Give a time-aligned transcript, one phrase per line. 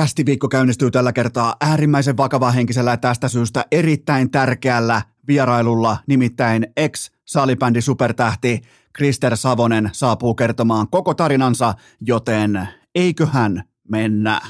[0.00, 8.60] Kästiviikko käynnistyy tällä kertaa äärimmäisen vakavahenkisellä ja tästä syystä erittäin tärkeällä vierailulla, nimittäin ex-salibändi supertähti
[8.92, 14.40] Krister Savonen saapuu kertomaan koko tarinansa, joten eiköhän mennä.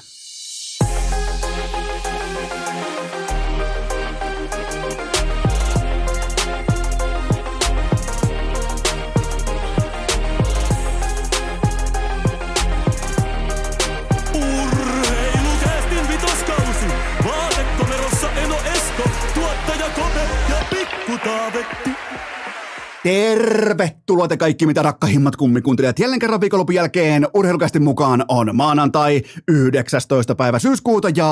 [23.03, 25.99] Tervetuloa te kaikki mitä rakkahimmat kummikuuntelijat.
[25.99, 30.35] Jälleen kerran viikonlopun jälkeen urheilukästin mukaan on maanantai 19.
[30.35, 31.31] päivä syyskuuta ja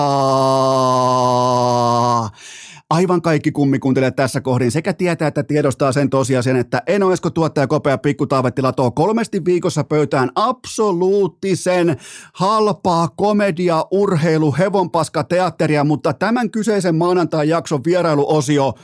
[2.90, 7.66] aivan kaikki kummikuuntelijat tässä kohdin sekä tietää että tiedostaa sen tosiasian, että Eno Esko tuottaja
[7.66, 11.96] Kopea Pikku Taavetti latoo kolmesti viikossa pöytään absoluuttisen
[12.32, 18.74] halpaa komedia, urheilu, hevonpaska, teatteria, mutta tämän kyseisen maanantai jakson vierailuosio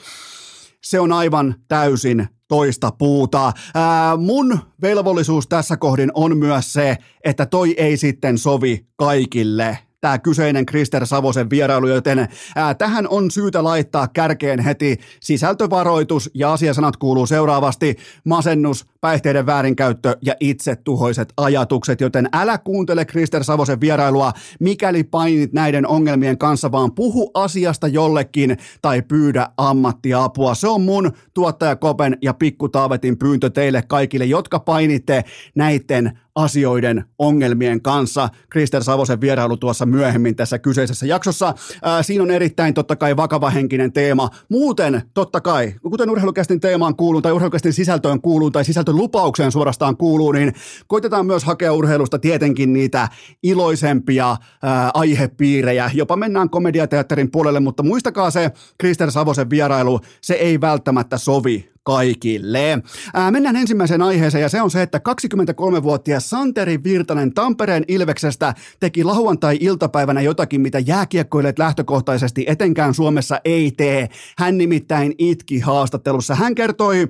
[0.84, 3.52] se on aivan täysin toista puuta.
[3.74, 10.18] Ää, mun velvollisuus tässä kohdin on myös se, että toi ei sitten sovi kaikille tämä
[10.18, 16.96] kyseinen Krister Savosen vierailu, joten ää, tähän on syytä laittaa kärkeen heti sisältövaroitus ja asiasanat
[16.96, 25.04] kuuluu seuraavasti masennus, päihteiden väärinkäyttö ja itsetuhoiset ajatukset, joten älä kuuntele Krister Savosen vierailua, mikäli
[25.04, 30.54] painit näiden ongelmien kanssa, vaan puhu asiasta jollekin tai pyydä ammattiapua.
[30.54, 37.04] Se on mun tuottaja Kopen ja Pikku Taavetin pyyntö teille kaikille, jotka painitte näiden asioiden
[37.18, 38.28] ongelmien kanssa.
[38.50, 41.54] Krister Savosen vierailu tuossa myöhemmin tässä kyseisessä jaksossa.
[41.82, 44.30] Ää, siinä on erittäin totta kai vakavahenkinen teema.
[44.48, 49.96] Muuten totta kai, kuten urheilukästin teemaan kuuluu tai urheilukästin sisältöön kuuluu tai sisältön lupaukseen suorastaan
[49.96, 50.52] kuuluu, niin
[50.86, 53.08] koitetaan myös hakea urheilusta tietenkin niitä
[53.42, 55.90] iloisempia ää, aihepiirejä.
[55.94, 62.82] Jopa mennään komediateatterin puolelle, mutta muistakaa se Krister Savosen vierailu, se ei välttämättä sovi kaikille.
[63.14, 69.04] Ää, mennään ensimmäiseen aiheeseen ja se on se, että 23-vuotias Santeri Virtanen Tampereen Ilveksestä teki
[69.04, 74.08] lauantai-iltapäivänä jotakin, mitä jääkiekkoilijat lähtökohtaisesti etenkään Suomessa ei tee.
[74.38, 76.34] Hän nimittäin itki haastattelussa.
[76.34, 77.08] Hän kertoi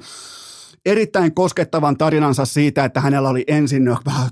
[0.87, 3.83] erittäin koskettavan tarinansa siitä, että hänellä oli ensin,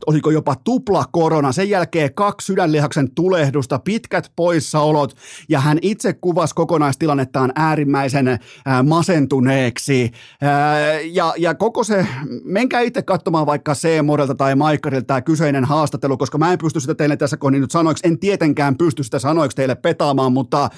[0.06, 5.16] oliko jopa tupla korona, sen jälkeen kaksi sydänlihaksen tulehdusta, pitkät poissaolot,
[5.48, 10.10] ja hän itse kuvasi kokonaistilannettaan äärimmäisen ää, masentuneeksi.
[10.42, 12.06] Ää, ja, ja koko se,
[12.44, 16.94] menkää itse katsomaan vaikka C-modelta tai Maikkarilta tämä kyseinen haastattelu, koska mä en pysty sitä
[16.94, 20.70] teille tässä kohdin nyt sanoiksi, en tietenkään pysty sitä sanoiksi teille petaamaan, mutta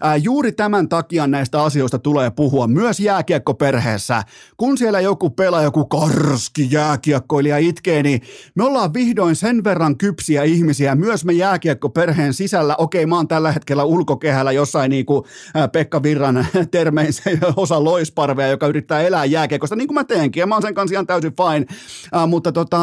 [0.00, 4.22] ää, juuri tämän takia näistä asioista tulee puhua myös jääkiekkoperheessä.
[4.56, 8.20] Kun siellä joku pelaa, joku karski jääkiekkoilija itkee, niin
[8.54, 12.76] me ollaan vihdoin sen verran kypsiä ihmisiä, myös me jääkiekkoperheen sisällä.
[12.78, 15.24] Okei, mä oon tällä hetkellä ulkokehällä jossain niin kuin
[15.72, 17.12] Pekka Virran termein
[17.56, 20.94] osa loisparvea, joka yrittää elää jääkiekosta, niin kuin mä teenkin, ja mä oon sen kanssa
[20.94, 21.66] ihan täysin fine.
[22.16, 22.78] Äh, mutta tota,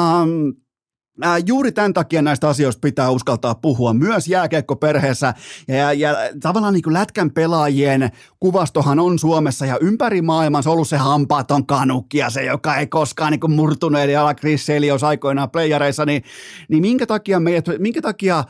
[1.22, 5.34] Ää, juuri tämän takia näistä asioista pitää uskaltaa puhua myös jääkiekkoperheessä.
[5.68, 10.88] Ja, ja, ja tavallaan niin kuin lätkän pelaajien kuvastohan on Suomessa ja ympäri maailmassa ollut
[10.88, 15.04] se hampaaton kanukki ja se, joka ei koskaan niin kuin murtunut eli ala Chris Selios
[15.04, 16.24] aikoinaan playareissa, niin,
[16.70, 18.44] niin minkä takia meidät, minkä takia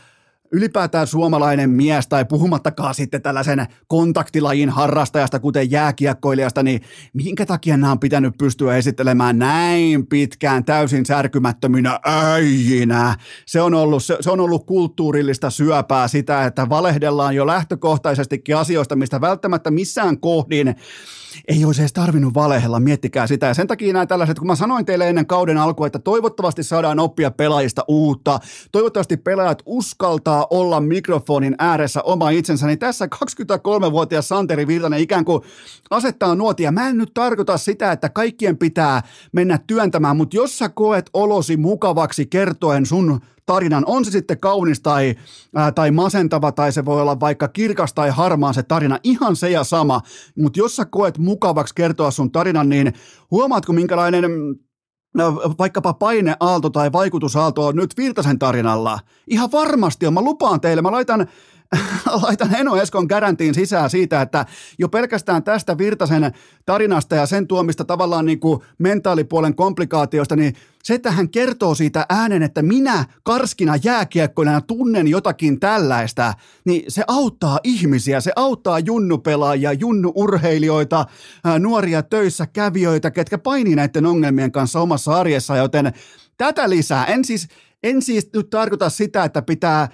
[0.51, 6.81] ylipäätään suomalainen mies tai puhumattakaan sitten tällaisen kontaktilajin harrastajasta, kuten jääkiekkoilijasta, niin
[7.13, 13.15] minkä takia nämä on pitänyt pystyä esittelemään näin pitkään täysin särkymättöminä äijinä?
[13.45, 18.95] Se on ollut, se, se on ollut kulttuurillista syöpää sitä, että valehdellaan jo lähtökohtaisestikin asioista,
[18.95, 20.75] mistä välttämättä missään kohdin
[21.47, 23.45] ei olisi edes tarvinnut valehella, miettikää sitä.
[23.45, 26.99] Ja sen takia nämä tällaiset, kun mä sanoin teille ennen kauden alkua, että toivottavasti saadaan
[26.99, 28.39] oppia pelaajista uutta,
[28.71, 35.41] toivottavasti pelaajat uskaltaa olla mikrofonin ääressä oma itsensä, niin tässä 23-vuotias Santeri Virtanen ikään kuin
[35.89, 36.71] asettaa nuotia.
[36.71, 41.57] Mä en nyt tarkoita sitä, että kaikkien pitää mennä työntämään, mutta jos sä koet olosi
[41.57, 45.15] mukavaksi kertoen sun tarinan, on se sitten kaunis tai,
[45.55, 49.49] ää, tai masentava tai se voi olla vaikka kirkas tai harmaa se tarina, ihan se
[49.49, 50.01] ja sama,
[50.37, 52.93] mutta jos sä koet mukavaksi kertoa sun tarinan, niin
[53.31, 54.25] huomaatko minkälainen
[55.59, 58.99] vaikkapa paineaalto tai vaikutusaalto on nyt Virtasen tarinalla.
[59.27, 61.27] Ihan varmasti on, mä lupaan teille, mä laitan
[62.21, 64.45] laitan Eno Eskon käräntiin sisään siitä, että
[64.79, 66.31] jo pelkästään tästä Virtasen
[66.65, 72.05] tarinasta ja sen tuomista tavallaan niin kuin mentaalipuolen komplikaatiosta, niin se, että hän kertoo siitä
[72.09, 76.33] äänen, että minä karskina jääkiekkoina tunnen jotakin tällaista,
[76.65, 81.05] niin se auttaa ihmisiä, se auttaa junnupelaajia, junnuurheilijoita,
[81.59, 85.93] nuoria töissä kävijöitä, ketkä painii näiden ongelmien kanssa omassa arjessa, joten
[86.37, 87.05] tätä lisää.
[87.05, 87.47] En siis,
[87.83, 89.87] en siis nyt tarkoita sitä, että pitää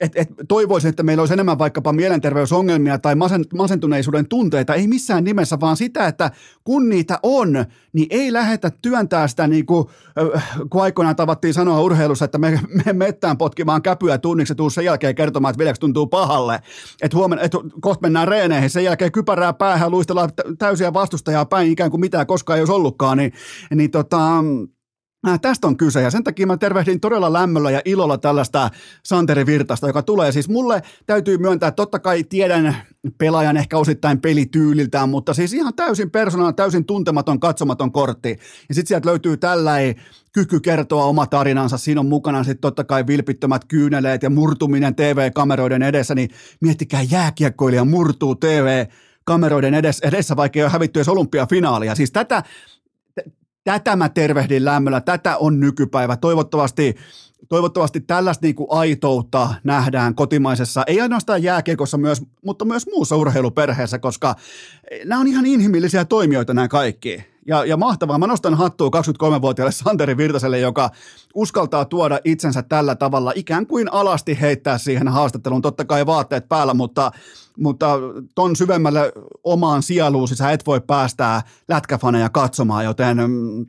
[0.00, 5.24] et, et toivoisin, että meillä olisi enemmän vaikkapa mielenterveysongelmia tai masen, masentuneisuuden tunteita, ei missään
[5.24, 6.30] nimessä, vaan sitä, että
[6.64, 9.84] kun niitä on, niin ei lähetä työntää sitä niin kuin,
[10.70, 15.14] kun aikoinaan tavattiin sanoa urheilussa, että me, me mettään potkimaan käpyä tunniksi ja sen jälkeen
[15.14, 16.60] kertomaan, että viljaksi tuntuu pahalle,
[17.02, 21.90] että huomenna, että kohta mennään reeneihin, sen jälkeen kypärää päähän, luistellaan täysiä vastustajaa päin ikään
[21.90, 23.32] kuin mitään koskaan ei olisi ollutkaan, niin,
[23.74, 24.44] niin tota,
[25.26, 28.70] Äh, tästä on kyse ja sen takia mä tervehdin todella lämmöllä ja ilolla tällaista
[29.04, 32.76] Santeri Virtasta, joka tulee siis mulle, täytyy myöntää, että totta kai tiedän
[33.18, 38.38] pelaajan ehkä osittain pelityyliltään, mutta siis ihan täysin persoonana, täysin tuntematon, katsomaton kortti.
[38.68, 39.94] Ja sitten sieltä löytyy tällainen
[40.32, 45.82] kyky kertoa oma tarinansa, siinä on mukana sitten totta kai vilpittömät kyyneleet ja murtuminen TV-kameroiden
[45.82, 46.30] edessä, niin
[46.60, 48.86] miettikää jääkiekkoilija murtuu TV
[49.24, 51.94] kameroiden edessä, edessä vaikka ei ole hävitty edes olympiafinaalia.
[51.94, 52.42] Siis tätä,
[53.68, 56.16] Tätä mä tervehdin lämmöllä, tätä on nykypäivä.
[56.16, 56.96] Toivottavasti
[57.48, 63.98] toivottavasti tällaista niin kuin aitoutta nähdään kotimaisessa, ei ainoastaan jääkiekossa, myös, mutta myös muussa urheiluperheessä,
[63.98, 64.34] koska
[65.04, 67.24] nämä on ihan inhimillisiä toimijoita nämä kaikki.
[67.48, 68.18] Ja, ja mahtavaa.
[68.18, 70.90] Mä nostan hattua 23-vuotiaalle Santeri Virtaselle, joka
[71.34, 75.62] uskaltaa tuoda itsensä tällä tavalla ikään kuin alasti heittää siihen haastatteluun.
[75.62, 77.10] Totta kai vaatteet päällä, mutta,
[77.58, 77.98] mutta
[78.34, 79.12] ton syvemmälle
[79.44, 83.66] omaan sieluusi sä et voi päästää lätkäfaneja katsomaan, joten mm,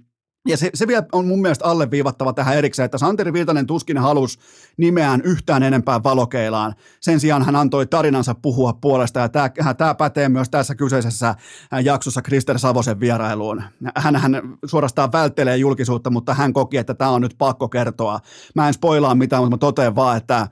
[0.50, 4.40] ja se, se vielä on mun mielestä alleviivattava tähän erikseen, että Santeri Virtanen tuskin halusi
[4.78, 6.76] nimeään yhtään enempää valokeilaan.
[7.02, 11.36] Sen sijaan hän antoi tarinansa puhua puolesta, ja tämä, tämä pätee myös tässä kyseisessä
[11.84, 13.64] jaksossa Krister Savosen vierailuun.
[13.96, 18.20] Hän, hän suorastaan välttelee julkisuutta, mutta hän koki, että tämä on nyt pakko kertoa.
[18.56, 20.48] Mä en spoilaa mitään, mutta mä totean vaan, että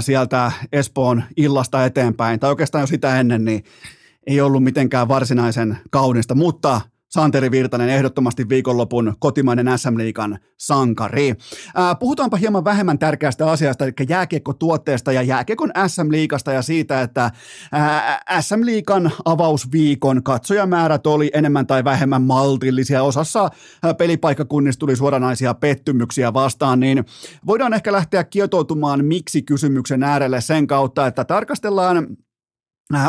[0.00, 3.64] sieltä Espoon illasta eteenpäin, tai oikeastaan jo sitä ennen, niin
[4.26, 6.80] ei ollut mitenkään varsinaisen kaunista, mutta
[7.10, 11.34] Santeri Virtanen ehdottomasti viikonlopun kotimainen SM-liikan sankari.
[11.74, 17.30] Ää, puhutaanpa hieman vähemmän tärkeästä asiasta, eli jääkiekkotuotteesta ja jääkiekon SM-liikasta ja siitä, että
[17.72, 23.02] ää, SM-liikan avausviikon katsojamäärät oli enemmän tai vähemmän maltillisia.
[23.02, 23.48] Osassa
[23.82, 27.04] ää, pelipaikkakunnista tuli suoranaisia pettymyksiä vastaan, niin
[27.46, 32.06] voidaan ehkä lähteä kietoutumaan miksi kysymyksen äärelle sen kautta, että tarkastellaan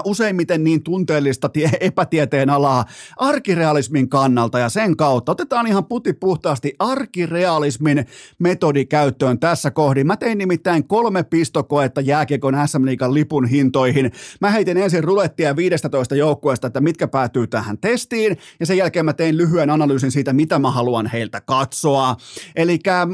[0.06, 2.86] useimmiten niin tunteellista tie, epätieteen alaa
[3.18, 5.32] arkirealismin kannalta ja sen kautta.
[5.32, 8.06] Otetaan ihan puti puhtaasti arkirealismin
[8.40, 10.08] metodi käyttöön tässä kohdin.
[10.08, 14.12] Mä tein nimittäin kolme pistokoetta jääkiekon SM Liigan lipun hintoihin.
[14.42, 19.14] Mä heitin ensin rulettia 15 joukkueesta, että mitkä päätyy tähän testiin ja sen jälkeen mä
[19.14, 22.16] tein lyhyen analyysin siitä, mitä mä haluan heiltä katsoa.
[22.56, 23.08] Eli äh,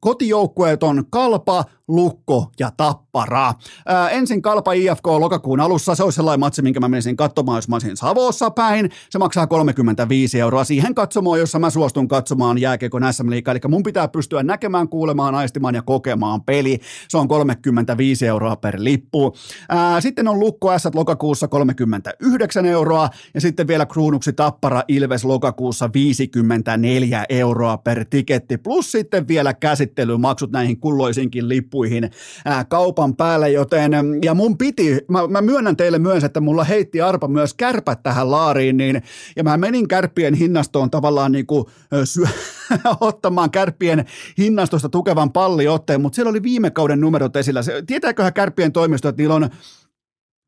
[0.00, 3.54] kotijoukkueet on Kalpa, Lukko ja Tappara.
[3.86, 7.68] Ää, ensin Kalpa IFK lokakuun alussa, se olisi sellainen matsi, minkä mä menisin katsomaan, jos
[7.68, 8.90] mä olisin Savossa päin.
[9.10, 13.50] Se maksaa 35 euroa siihen katsomaan, jossa mä suostun katsomaan jääkiekon SM Liiga.
[13.50, 16.78] Eli mun pitää pystyä näkemään, kuulemaan, aistimaan ja kokemaan peli.
[17.08, 19.34] Se on 35 euroa per lippu.
[19.68, 25.90] Ää, sitten on Lukko S lokakuussa 39 euroa ja sitten vielä kruunuksi Tappara Ilves lokakuussa
[25.94, 28.58] 54 euroa per tiketti.
[28.58, 32.10] Plus sitten vielä käsittelymaksut näihin kulloisinkin lippuihin lippuihin
[32.44, 33.92] ää, kaupan päälle, joten
[34.24, 38.30] ja mun piti, mä, mä myönnän teille myös, että mulla heitti arpa myös kärpät tähän
[38.30, 39.02] laariin, niin,
[39.36, 41.64] ja mä menin kärppien hinnastoon tavallaan niin kuin,
[42.04, 42.26] syö,
[43.00, 44.04] ottamaan kärppien
[44.38, 47.60] hinnastosta tukevan palliotteen, mutta siellä oli viime kauden numerot esillä.
[47.86, 49.50] Tietääköhän kärppien toimisto, että niillä on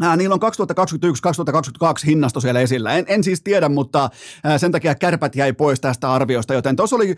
[0.03, 0.47] Äh, niillä on 2021-2022
[2.07, 2.93] hinnasto siellä esillä.
[2.93, 4.11] En, en siis tiedä, mutta
[4.57, 7.17] sen takia kärpät jäi pois tästä arviosta, joten tuossa oli,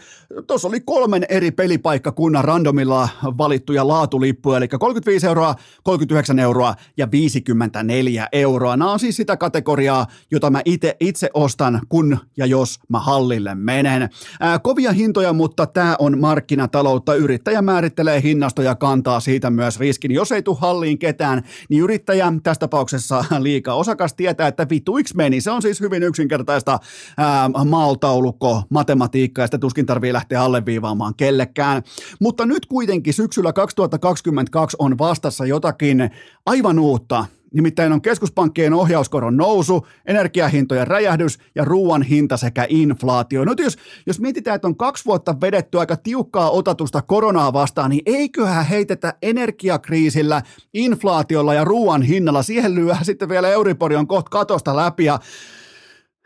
[0.64, 8.76] oli kolmen eri pelipaikkakunnan randomilla valittuja laatulippuja, eli 35 euroa, 39 euroa ja 54 euroa.
[8.76, 13.54] Nämä on siis sitä kategoriaa, jota mä ite, itse ostan, kun ja jos mä hallille
[13.54, 14.08] menen.
[14.40, 17.14] Ää, kovia hintoja, mutta tämä on markkinataloutta.
[17.14, 20.10] Yrittäjä määrittelee hinnastoja kantaa siitä myös riskin.
[20.10, 25.40] Jos ei tule halliin ketään, niin yrittäjä tästä tapauksessa liikaa osakas tietää, että vituiksi meni.
[25.40, 26.78] Se on siis hyvin yksinkertaista
[27.16, 31.82] ää, maaltaulukko matematiikkaa ja sitä tuskin tarvii lähteä alleviivaamaan kellekään.
[32.20, 36.10] Mutta nyt kuitenkin syksyllä 2022 on vastassa jotakin
[36.46, 43.44] aivan uutta, Nimittäin on keskuspankkien ohjauskoron nousu, energiahintojen räjähdys ja ruoan hinta sekä inflaatio.
[43.44, 48.02] Nyt jos, jos mietitään, että on kaksi vuotta vedetty aika tiukkaa otatusta koronaa vastaan, niin
[48.06, 50.42] eiköhän heitetä energiakriisillä,
[50.74, 52.42] inflaatiolla ja ruoan hinnalla.
[52.42, 55.18] Siihen lyö sitten vielä Euribori on kohta katosta läpi ja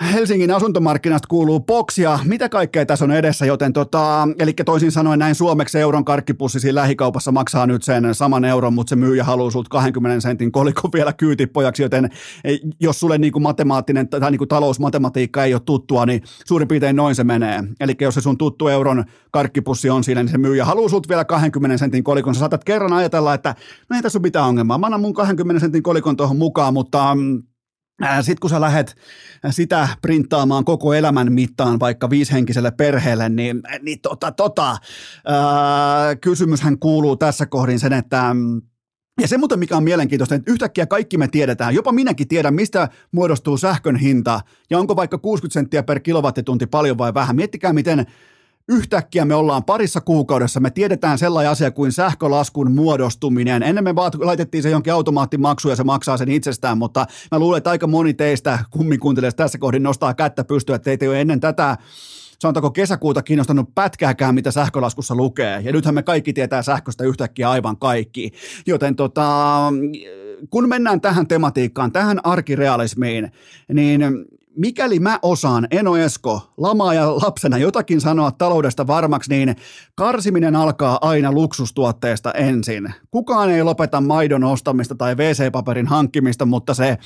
[0.00, 5.34] Helsingin asuntomarkkinasta kuuluu boksia, mitä kaikkea tässä on edessä, joten tota, eli toisin sanoen näin
[5.34, 9.68] suomeksi euron karkkipussi siinä lähikaupassa maksaa nyt sen saman euron, mutta se myyjä haluaa sulta
[9.70, 12.10] 20 sentin kolikon vielä kyytipojaksi, joten
[12.80, 16.96] jos sulle niin kuin matemaattinen tai niin kuin talousmatematiikka ei ole tuttua, niin suurin piirtein
[16.96, 17.64] noin se menee.
[17.80, 21.24] Eli jos se sun tuttu euron karkkipussi on siinä, niin se myyjä haluaa sulta vielä
[21.24, 22.34] 20 sentin kolikon.
[22.34, 23.54] Sä saatat kerran ajatella, että
[23.90, 27.14] no ei tässä ole mitään ongelmaa, mä annan mun 20 sentin kolikon tuohon mukaan, mutta
[27.14, 27.42] mm,
[28.20, 28.96] sitten kun sä lähdet
[29.50, 34.76] sitä printtaamaan koko elämän mittaan vaikka viishenkiselle perheelle, niin, niin tota, tota,
[35.26, 38.34] ää, kysymyshän kuuluu tässä kohdin sen, että
[39.20, 42.88] ja se muuten, mikä on mielenkiintoista, että yhtäkkiä kaikki me tiedetään, jopa minäkin tiedän, mistä
[43.12, 44.40] muodostuu sähkön hinta
[44.70, 47.36] ja onko vaikka 60 senttiä per kilowattitunti paljon vai vähän.
[47.36, 48.06] Miettikää, miten
[48.68, 53.62] yhtäkkiä me ollaan parissa kuukaudessa, me tiedetään sellainen asia kuin sähkölaskun muodostuminen.
[53.62, 57.58] Ennen me vaan laitettiin se jonkin automaattimaksu ja se maksaa sen itsestään, mutta mä luulen,
[57.58, 61.76] että aika moni teistä kumminkuuntelijasta tässä kohdin nostaa kättä pystyä, että teitä ole ennen tätä
[62.40, 65.60] sanotaanko kesäkuuta kiinnostanut pätkääkään, mitä sähkölaskussa lukee.
[65.60, 68.32] Ja nythän me kaikki tietää sähköstä yhtäkkiä aivan kaikki.
[68.66, 69.58] Joten tota,
[70.50, 73.32] kun mennään tähän tematiikkaan, tähän arkirealismiin,
[73.72, 74.00] niin
[74.56, 79.56] mikäli mä osaan, Eno Esko, lamaa ja lapsena jotakin sanoa taloudesta varmaksi, niin
[79.94, 82.94] karsiminen alkaa aina luksustuotteesta ensin.
[83.10, 86.98] Kukaan ei lopeta maidon ostamista tai WC-paperin hankkimista, mutta se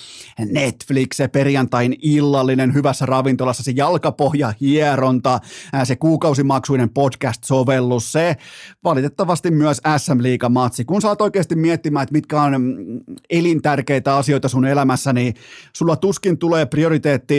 [0.51, 5.41] Netflix, se perjantain illallinen hyvässä ravintolassa, se jalkapohja hieronta,
[5.85, 8.37] se kuukausimaksuinen podcast-sovellus, se
[8.85, 10.85] valitettavasti myös SM Liiga-matsi.
[10.85, 15.35] Kun sä oot oikeasti miettimään, että mitkä on mm, elintärkeitä asioita sun elämässä, niin
[15.73, 17.34] sulla tuskin tulee prioriteetti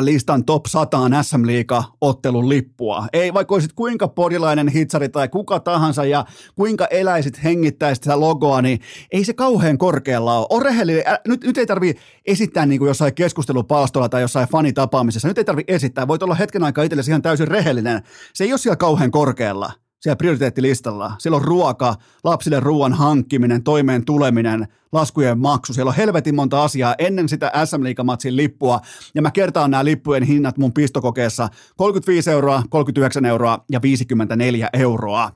[0.00, 3.06] listan top 100 SM Liiga ottelun lippua.
[3.12, 6.24] Ei vaikka olisit kuinka porilainen hitsari tai kuka tahansa ja
[6.54, 8.80] kuinka eläisit, hengittäisit sitä logoa, niin
[9.12, 10.46] ei se kauhean korkealla ole.
[10.50, 11.04] On rehellinen.
[11.28, 11.94] Nyt, nyt ei tarvi
[12.26, 15.28] esittää niin kuin jossain keskustelupalstolla tai jossain fanitapaamisessa.
[15.28, 16.08] Nyt ei tarvi esittää.
[16.08, 18.02] Voit olla hetken aikaa itsellesi ihan täysin rehellinen.
[18.34, 21.12] Se ei ole siellä kauhean korkealla siellä prioriteettilistalla.
[21.18, 21.94] Siellä on ruoka,
[22.24, 25.74] lapsille ruoan hankkiminen, toimeen tuleminen, laskujen maksu.
[25.74, 28.80] Siellä on helvetin monta asiaa ennen sitä SM Liigamatsin lippua.
[29.14, 31.48] Ja mä kertaan nämä lippujen hinnat mun pistokokeessa.
[31.76, 35.30] 35 euroa, 39 euroa ja 54 euroa.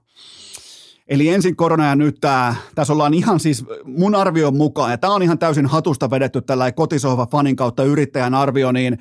[1.08, 5.14] Eli ensin korona ja nyt tämä, tässä ollaan ihan siis mun arvion mukaan, ja tämä
[5.14, 8.98] on ihan täysin hatusta vedetty tällä kotisohva fanin kautta yrittäjän arvio, niin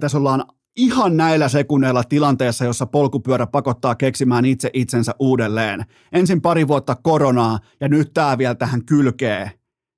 [0.00, 0.44] tässä ollaan
[0.76, 5.84] ihan näillä sekunneilla tilanteessa, jossa polkupyörä pakottaa keksimään itse itsensä uudelleen.
[6.12, 9.50] Ensin pari vuotta koronaa ja nyt tämä vielä tähän kylkee.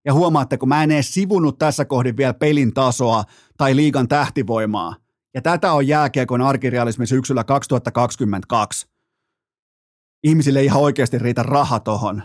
[0.04, 3.24] Ja huomaatte, kun mä en edes sivunut tässä kohdin vielä pelin tasoa
[3.56, 4.96] tai liigan tähtivoimaa.
[5.34, 8.86] Ja tätä on jääkiekon arkirealismi syksyllä 2022.
[10.24, 12.22] Ihmisille ei ihan oikeasti riitä raha tohon.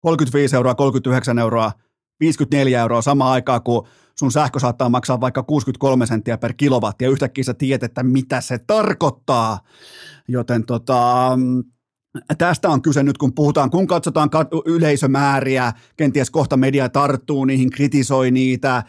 [0.00, 1.72] 35 euroa, 39 euroa,
[2.20, 7.10] 54 euroa samaan aikaan, kun sun sähkö saattaa maksaa vaikka 63 senttiä per kilowatti ja
[7.10, 9.58] yhtäkkiä sä tiedät, että mitä se tarkoittaa.
[10.28, 11.30] Joten tota,
[12.38, 14.30] Tästä on kyse nyt, kun puhutaan, kun katsotaan
[14.66, 18.82] yleisömääriä, kenties kohta media tarttuu niihin, kritisoi niitä,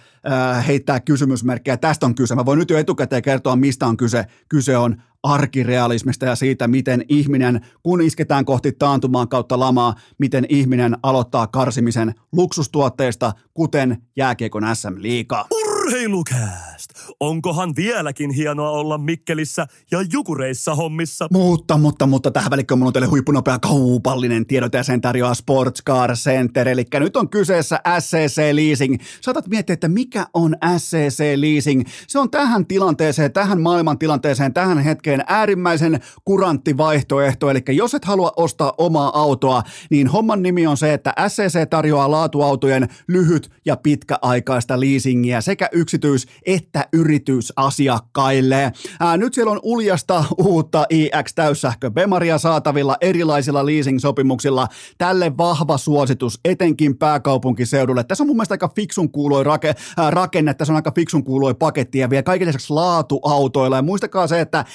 [0.67, 1.77] heittää kysymysmerkkejä.
[1.77, 2.35] Tästä on kyse.
[2.35, 4.25] Mä voin nyt jo etukäteen kertoa, mistä on kyse.
[4.49, 10.97] Kyse on arkirealismista ja siitä, miten ihminen, kun isketään kohti taantumaan kautta lamaa, miten ihminen
[11.03, 15.45] aloittaa karsimisen luksustuotteista, kuten jääkiekon SM-liiga.
[16.87, 17.17] Urheilukääst!
[17.19, 21.27] Onkohan vieläkin hienoa olla Mikkelissä ja Jukureissa hommissa?
[21.31, 25.83] Mutta, mutta, mutta tähän välikköön mulla on teille huippunopea kaupallinen tiedot ja sen tarjoaa Sports
[25.83, 26.67] Car Center.
[26.67, 28.97] Eli nyt on kyseessä SCC Leasing.
[29.21, 31.83] Saatat miettiä, että mikä on SCC Leasing.
[32.07, 37.49] Se on tähän tilanteeseen, tähän maailman tilanteeseen, tähän hetkeen äärimmäisen kurantti vaihtoehto.
[37.49, 42.11] Eli jos et halua ostaa omaa autoa, niin homman nimi on se, että SCC tarjoaa
[42.11, 48.71] laatuautojen lyhyt ja pitkäaikaista leasingiä sekä yksityis- että yritysasiakkaille.
[48.99, 54.67] Ää, nyt siellä on uljasta uutta iX-täyssähkö Bemaria saatavilla erilaisilla leasing-sopimuksilla.
[54.97, 58.03] Tälle vahva suositus etenkin pääkaupunkiseudulle.
[58.03, 61.53] Tässä on mun mielestä aika fiksun kuuloi rake, ää, rakenne, tässä on aika fiksun kuuloi
[61.53, 63.75] paketti ja vielä kaikille lisäksi laatuautoilla.
[63.75, 64.65] Ja muistakaa se, että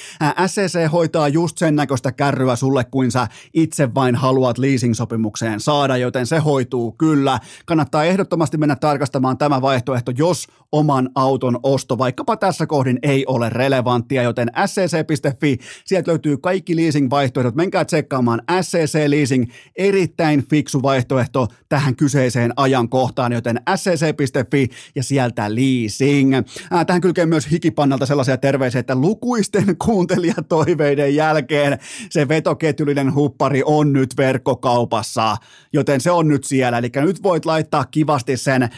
[0.47, 6.27] SCC hoitaa just sen näköistä kärryä sulle, kuin sä itse vain haluat leasing-sopimukseen saada, joten
[6.27, 7.39] se hoituu kyllä.
[7.67, 13.49] Kannattaa ehdottomasti mennä tarkastamaan tämä vaihtoehto, jos oman auton osto vaikkapa tässä kohdin ei ole
[13.51, 17.55] relevanttia, joten scc.fi, sieltä löytyy kaikki leasing-vaihtoehdot.
[17.55, 26.35] Menkää tsekkaamaan SCC Leasing, erittäin fiksu vaihtoehto tähän kyseiseen ajankohtaan, joten scc.fi ja sieltä leasing.
[26.35, 31.79] Äh, tähän kylkee myös hikipannalta sellaisia terveisiä, että lukuisten kuuntelijatoiveiden jälkeen
[32.11, 35.37] se vetoketjullinen huppari on nyt verkkokaupassa,
[35.73, 36.79] joten se on nyt siellä.
[36.79, 38.69] Eli nyt voit laittaa kivasti sen,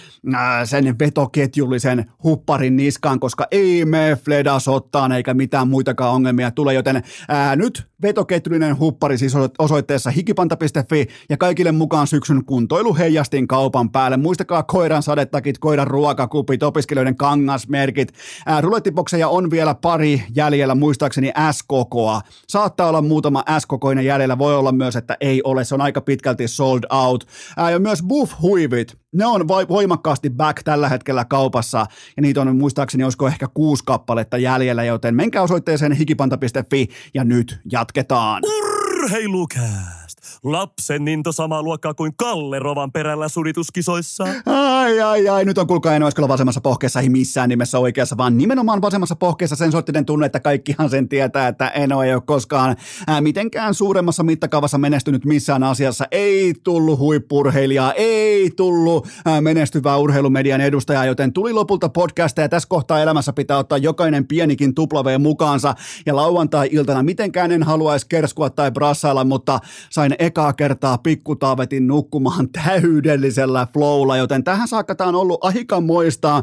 [0.64, 1.83] sen vetoketjullisen
[2.24, 7.86] hupparin niskaan, koska ei me Fledas ottaan eikä mitään muitakaan ongelmia tule, joten ää, nyt
[8.02, 14.16] vetoketjullinen huppari siis osoitteessa hikipanta.fi ja kaikille mukaan syksyn kuntoilu heijastin kaupan päälle.
[14.16, 18.12] Muistakaa koiran sadettakit, koiran ruokakupit, opiskelijoiden kangasmerkit.
[18.46, 22.20] Ää, rulettibokseja on vielä pari jäljellä, muistaakseni S-kokoa.
[22.48, 26.48] Saattaa olla muutama S-kokoinen jäljellä, voi olla myös, että ei ole, se on aika pitkälti
[26.48, 27.26] sold out.
[27.56, 33.04] Ää, ja myös buff-huivit, ne on voimakkaasti back tällä hetkellä kaupassa, ja niitä on muistaakseni,
[33.04, 38.42] olisiko ehkä kuusi kappaletta jäljellä, joten menkää osoitteeseen hikipanta.fi, ja nyt jatketaan.
[38.44, 40.03] Urheilukää!
[40.44, 44.24] Lapsen into samaa luokkaa kuin Kalle Rovan perällä sudituskisoissa.
[44.46, 45.44] Ai, ai, ai.
[45.44, 49.56] Nyt on kuulkaa en ole vasemmassa pohkeessa, ei missään nimessä oikeassa, vaan nimenomaan vasemmassa pohkeessa
[49.56, 54.22] sen sorttinen tunne, että kaikkihan sen tietää, että Eno ei ole koskaan ää, mitenkään suuremmassa
[54.22, 56.04] mittakaavassa menestynyt missään asiassa.
[56.10, 62.68] Ei tullut huippurheilijaa, ei tullut ää, menestyvää urheilumedian edustajaa, joten tuli lopulta podcast ja tässä
[62.68, 65.74] kohtaa elämässä pitää ottaa jokainen pienikin tuplaveen mukaansa.
[66.06, 69.58] Ja lauantai-iltana mitenkään en haluaisi kerskua tai brassailla, mutta
[69.90, 76.36] sain ekaa kertaa pikkutaavetin nukkumaan täydellisellä flowlla, joten tähän saakka tämä on ollut aikamoista.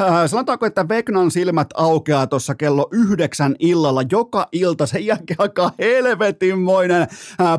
[0.00, 4.86] Äh, sanotaanko, että Vegnan silmät aukeaa tuossa kello yhdeksän illalla joka ilta.
[4.86, 7.08] Sen jälkeen alkaa helvetinmoinen äh,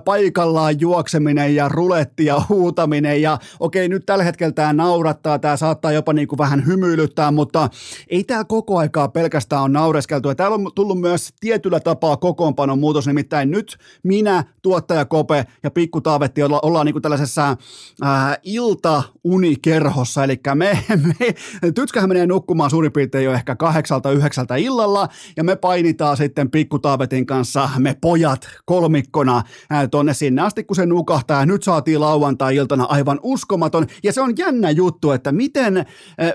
[0.06, 3.22] paikallaan juokseminen ja ruletti ja huutaminen.
[3.22, 7.70] Ja okei, nyt tällä hetkellä tämä naurattaa, tämä saattaa jopa niin kuin vähän hymyilyttää, mutta
[8.08, 10.30] ei tämä koko aikaa pelkästään on naureskeltu.
[10.30, 15.72] Ja täällä on tullut myös tietyllä tapaa kokoonpanon muutos, nimittäin nyt minä, tuottaja Kope ja
[15.80, 17.58] Pikku Taavetti olla, ollaan niin kuin tällaisessa
[18.02, 20.84] ää, iltaunikerhossa, eli me,
[21.20, 25.08] me Tytskähän menee nukkumaan suurin piirtein jo ehkä kahdeksalta yhdeksältä illalla,
[25.38, 30.76] ja me painitaan sitten Pikku Taavetin kanssa, me pojat kolmikkona ää, tonne sinne asti, kun
[30.76, 36.34] se nukahtaa, nyt saatiin lauantai-iltana aivan uskomaton, ja se on jännä juttu, että miten, ää,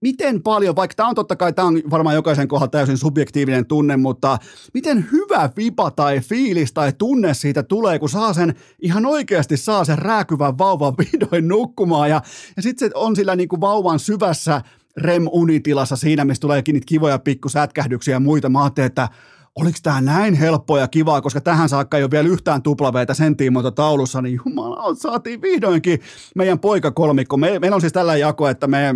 [0.00, 3.96] miten paljon, vaikka tämä on totta kai, tämä on varmaan jokaisen kohdalla täysin subjektiivinen tunne,
[3.96, 4.38] mutta
[4.74, 9.84] miten hyvä vipa tai fiilis tai tunne siitä tulee, kun saa sen, ihan oikeasti saa
[9.84, 12.22] sen rääkyvän vauvan vihdoin nukkumaan ja,
[12.56, 14.62] ja sitten se on sillä niin kuin vauvan syvässä
[14.96, 18.48] REM-unitilassa siinä, missä tuleekin niitä kivoja pikkusätkähdyksiä ja muita.
[18.48, 19.08] Mä ajattelin, että
[19.56, 23.36] oliko tämä näin helppoa ja kivaa, koska tähän saakka ei ole vielä yhtään tuplaveita sen
[23.36, 26.00] tiimoilta taulussa, niin jumala, saatiin vihdoinkin
[26.34, 27.36] meidän poikakolmikko.
[27.36, 28.94] Me, meillä on siis tällä jako, että me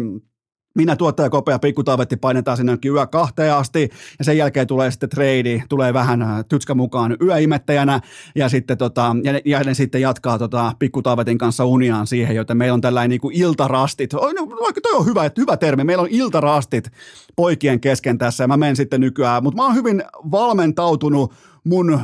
[0.74, 5.62] minä tuottaja Kopea Pikkutaavetti painetaan sinne yö kahteen asti ja sen jälkeen tulee sitten trade,
[5.68, 8.00] tulee vähän äh, tytskä mukaan yöimettäjänä
[8.34, 12.74] ja sitten tota, ja, ja ne sitten jatkaa tota Pikkutaavetin kanssa uniaan siihen, joten meillä
[12.74, 14.14] on tällainen niin kuin iltarastit.
[14.14, 16.90] Vaikka toi on hyvä, hyvä termi, meillä on iltarastit
[17.36, 21.32] poikien kesken tässä ja mä menen sitten nykyään, mutta mä oon hyvin valmentautunut
[21.64, 22.00] mun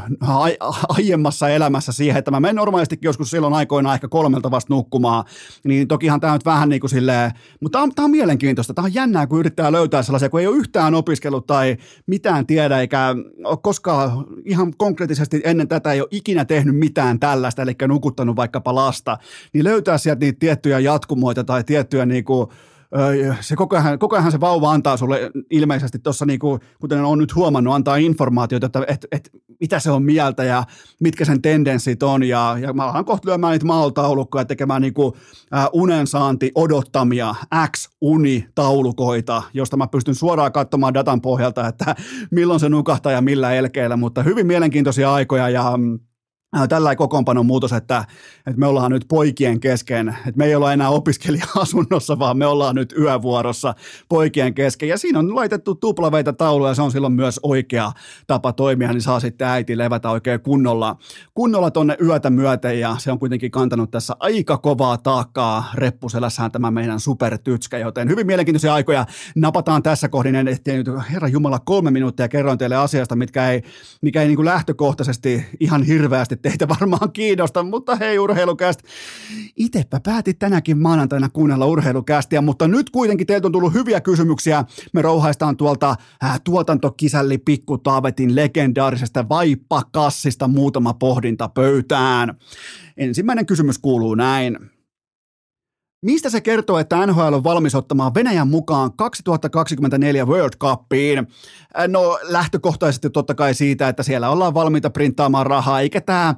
[0.88, 5.24] aiemmassa elämässä siihen, että mä menen normaalistikin joskus silloin aikoina ehkä kolmelta vasta nukkumaan,
[5.64, 8.84] niin tokihan tämä nyt vähän niin kuin silleen, mutta tämä on, tämä on mielenkiintoista, tämä
[8.84, 13.14] on jännää, kun yrittää löytää sellaisia, kun ei ole yhtään opiskellut tai mitään tiedä, eikä
[13.44, 18.74] ole koskaan ihan konkreettisesti ennen tätä ei ole ikinä tehnyt mitään tällaista, eli nukuttanut vaikkapa
[18.74, 19.18] lasta,
[19.52, 22.48] niin löytää sieltä niitä tiettyjä jatkumoita tai tiettyjä niin kuin,
[23.40, 27.18] se koko ajan, koko ajan se vauva antaa sulle ilmeisesti tuossa, niin kuin, kuten on
[27.18, 30.64] nyt huomannut, antaa informaatiota, että et, et, mitä se on mieltä ja
[31.00, 32.22] mitkä sen tendenssit on.
[32.22, 35.12] Ja, ja mä alan kohta lyömään niitä maaltaulukkoja tekemään niin kuin,
[35.54, 37.34] äh, unensaanti odottamia
[37.70, 41.94] X-unitaulukoita, josta mä pystyn suoraan katsomaan datan pohjalta, että
[42.30, 45.98] milloin se nukahtaa ja millä elkeillä, mutta hyvin mielenkiintoisia aikoja ja mm,
[46.68, 48.04] tällä kokoonpanon muutos, että,
[48.38, 52.74] että me ollaan nyt poikien kesken, että me ei olla enää opiskelija-asunnossa, vaan me ollaan
[52.74, 53.74] nyt yövuorossa
[54.08, 54.88] poikien kesken.
[54.88, 57.92] Ja siinä on laitettu tuplaveita tauluja, se on silloin myös oikea
[58.26, 60.96] tapa toimia, niin saa sitten äiti levätä oikein kunnolla,
[61.34, 62.80] kunnolla tonne yötä myöten.
[62.80, 68.26] Ja se on kuitenkin kantanut tässä aika kovaa taakkaa reppuselässään tämä meidän supertytskä, joten hyvin
[68.26, 70.48] mielenkiintoisia aikoja napataan tässä kohdin.
[70.48, 73.62] Ettei nyt, herra Jumala, kolme minuuttia kerroin teille asiasta, mitkä ei,
[74.02, 78.80] mikä ei niin kuin lähtökohtaisesti ihan hirveästi teitä varmaan kiinnosta, mutta hei urheilukäst,
[79.56, 84.64] itepä päätit tänäkin maanantaina kuunnella urheilukästiä, mutta nyt kuitenkin teiltä on tullut hyviä kysymyksiä.
[84.92, 92.34] Me rouhaistaan tuolta äh, tuotantokisälli Pikku Taavetin legendaarisesta vaippakassista muutama pohdinta pöytään.
[92.96, 94.75] Ensimmäinen kysymys kuuluu näin.
[96.06, 101.26] Mistä se kertoo, että NHL on valmis ottamaan Venäjän mukaan 2024 World Cupiin?
[101.88, 106.34] No lähtökohtaisesti totta kai siitä, että siellä ollaan valmiita printtaamaan rahaa, eikä tämä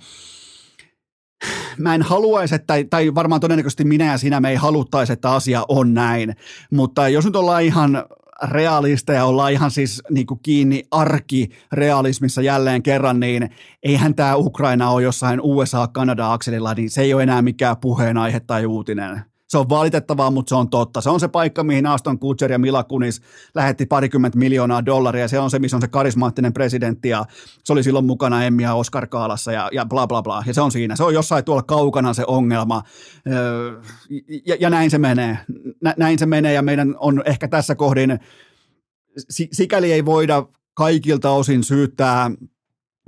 [1.79, 5.65] mä en haluaisi, että, tai varmaan todennäköisesti minä ja sinä me ei haluttaisi, että asia
[5.69, 6.37] on näin,
[6.73, 8.05] mutta jos nyt ollaan ihan
[8.43, 13.51] realisteja, ollaan ihan siis niin kuin kiinni arkirealismissa jälleen kerran, niin
[13.83, 19.28] eihän tämä Ukraina ole jossain USA-Kanada-akselilla, niin se ei ole enää mikään puheenaihe tai uutinen
[19.49, 21.01] Se on valitettavaa, mutta se on totta.
[21.01, 23.23] Se on se paikka, mihin Aston Kutcher ja Mila Kunis
[23.55, 25.29] lähetti parikymmentä miljoonaa dollaria.
[25.29, 27.25] Se on se, missä on se karismaattinen presidentti ja
[27.65, 30.43] se oli silloin mukana Emmi ja Oscar Kaalassa ja, ja bla bla bla.
[30.47, 30.97] Ja se on siinä.
[30.97, 32.83] Se on jossain tuolla kaukana se ongelma.
[34.47, 35.39] Ja, ja näin se menee.
[35.83, 38.19] Nä, näin se menee ja meidän on ehkä tässä kohdin,
[39.53, 42.31] sikäli ei voida kaikilta osin syyttää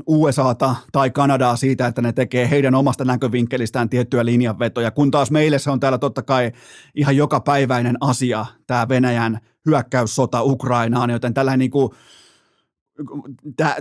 [0.06, 5.58] USAta tai Kanadaa siitä, että ne tekee heidän omasta näkövinkkelistään tiettyjä linjanvetoja, kun taas meille
[5.58, 6.52] se on täällä totta kai
[6.94, 11.90] ihan jokapäiväinen asia, tämä Venäjän hyökkäyssota Ukrainaan, joten tällä niin kuin,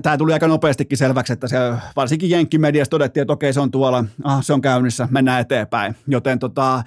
[0.04, 1.58] tämä tuli aika nopeastikin selväksi, että se
[1.96, 5.96] varsinkin Jenkkimediassa todettiin, että okei se on tuolla, ah, se on käynnissä, mennään eteenpäin.
[6.08, 6.84] Joten tota,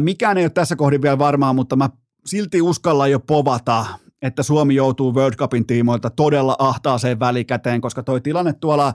[0.00, 1.90] mikään ei ole tässä kohdin vielä varmaa, mutta mä
[2.26, 3.86] silti uskalla jo povata,
[4.22, 8.94] että Suomi joutuu World Cupin tiimoilta todella ahtaaseen välikäteen, koska toi tilanne tuolla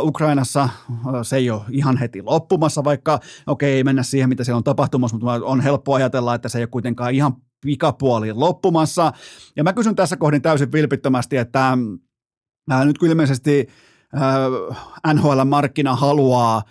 [0.00, 0.68] Ukrainassa,
[1.22, 5.16] se ei ole ihan heti loppumassa, vaikka okei, ei mennä siihen, mitä siellä on tapahtumassa,
[5.16, 9.12] mutta on helppo ajatella, että se ei ole kuitenkaan ihan pikapuoli loppumassa.
[9.56, 11.76] Ja mä kysyn tässä kohdin täysin vilpittömästi, että
[12.70, 13.66] ää, nyt kun ilmeisesti
[15.14, 16.62] NHL-markkina haluaa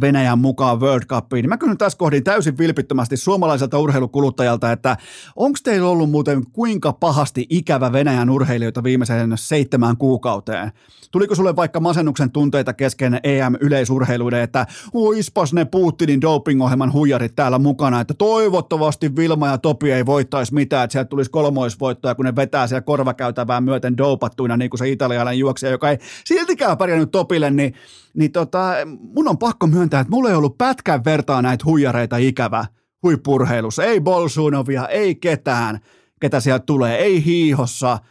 [0.00, 4.96] Venäjän mukaan World Cupiin, mä kysyn tässä kohdin täysin vilpittömästi suomalaiselta urheilukuluttajalta, että
[5.36, 10.72] onko teillä ollut muuten kuinka pahasti ikävä Venäjän urheilijoita viimeiseen seitsemään kuukauteen?
[11.10, 18.00] Tuliko sulle vaikka masennuksen tunteita kesken EM-yleisurheiluiden, että oispas ne Putinin dopingohjelman huijarit täällä mukana,
[18.00, 22.66] että toivottavasti Vilma ja Topi ei voittaisi mitään, että sieltä tulisi kolmoisvoittoja, kun ne vetää
[22.66, 27.74] siellä korvakäytävää myöten dopattuina, niin kuin se italialainen juoksija, joka ei siltikään pärjännyt Topille, niin,
[28.14, 28.72] niin tota,
[29.14, 32.64] mun on pakko myöntää, että mulla ei ollut pätkän vertaa näitä huijareita ikävä
[33.02, 33.84] huippurheilussa.
[33.84, 35.80] Ei Bolsunovia, ei ketään,
[36.20, 37.98] ketä sieltä tulee, ei hiihossa–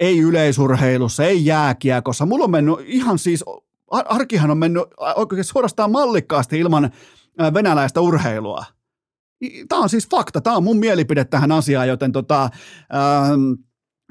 [0.00, 2.26] ei yleisurheilussa, ei jääkiekossa.
[2.26, 3.44] Mulla on mennyt ihan siis,
[3.90, 4.82] arkihan on mennyt
[5.16, 6.90] oikein suorastaan mallikkaasti ilman
[7.54, 8.64] venäläistä urheilua.
[9.68, 13.52] Tämä on siis fakta, tämä on mun mielipide tähän asiaan, joten tota, ähm,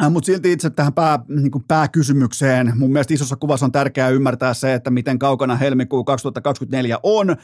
[0.10, 4.53] mutta silti itse tähän pää, niin kuin pääkysymykseen, mun mielestä isossa kuvassa on tärkeää ymmärtää
[4.53, 7.36] se, että miten kaukana helmikuu 2024 on.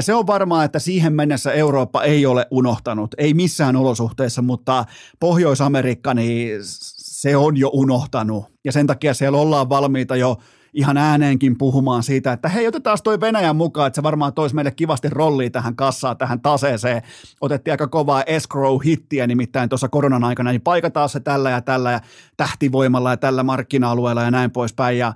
[0.00, 4.84] Se on varmaa, että siihen mennessä Eurooppa ei ole unohtanut, ei missään olosuhteissa, mutta
[5.20, 8.44] Pohjois-Amerikka, niin se on jo unohtanut.
[8.64, 10.36] Ja sen takia siellä ollaan valmiita jo
[10.72, 14.70] ihan ääneenkin puhumaan siitä, että hei, otetaan toi Venäjän mukaan, että se varmaan toisi meille
[14.70, 17.02] kivasti rollia tähän kassaan, tähän taseeseen.
[17.40, 22.00] Otettiin aika kovaa escrow-hittiä nimittäin tuossa koronan aikana, niin paikataan se tällä ja tällä ja
[22.36, 24.98] tähtivoimalla ja tällä markkina-alueella ja näin poispäin.
[24.98, 25.14] Ja,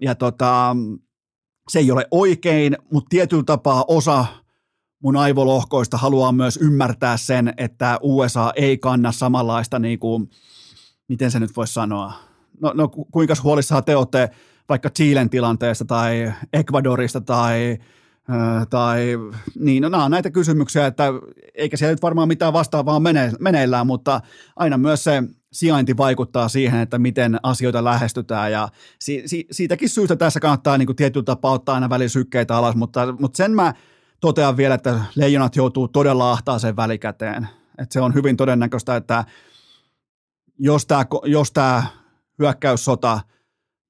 [0.00, 0.76] ja tota,
[1.68, 4.26] se ei ole oikein, mutta tietyllä tapaa osa
[5.02, 10.30] mun aivolohkoista haluaa myös ymmärtää sen, että USA ei kanna samanlaista niin kuin,
[11.08, 12.12] miten se nyt voisi sanoa,
[12.60, 14.30] no, no kuinka huolissaan te olette
[14.68, 17.78] vaikka Chilen tilanteesta tai Ecuadorista tai
[18.70, 19.18] tai
[19.58, 21.04] niin, no nämä on näitä kysymyksiä, että
[21.54, 24.20] eikä siellä nyt varmaan mitään vastaavaa mene, meneillään, mutta
[24.56, 25.22] aina myös se
[25.52, 30.96] sijainti vaikuttaa siihen, että miten asioita lähestytään ja si, si, siitäkin syystä tässä kannattaa niin
[30.96, 33.74] tietyllä tapaa ottaa aina välisykkeitä alas, mutta, mutta sen mä
[34.20, 37.48] totean vielä, että leijonat joutuu todella ahtaaseen välikäteen,
[37.78, 39.24] että se on hyvin todennäköistä, että
[40.58, 41.52] jos tämä, jos
[42.38, 43.20] hyökkäyssota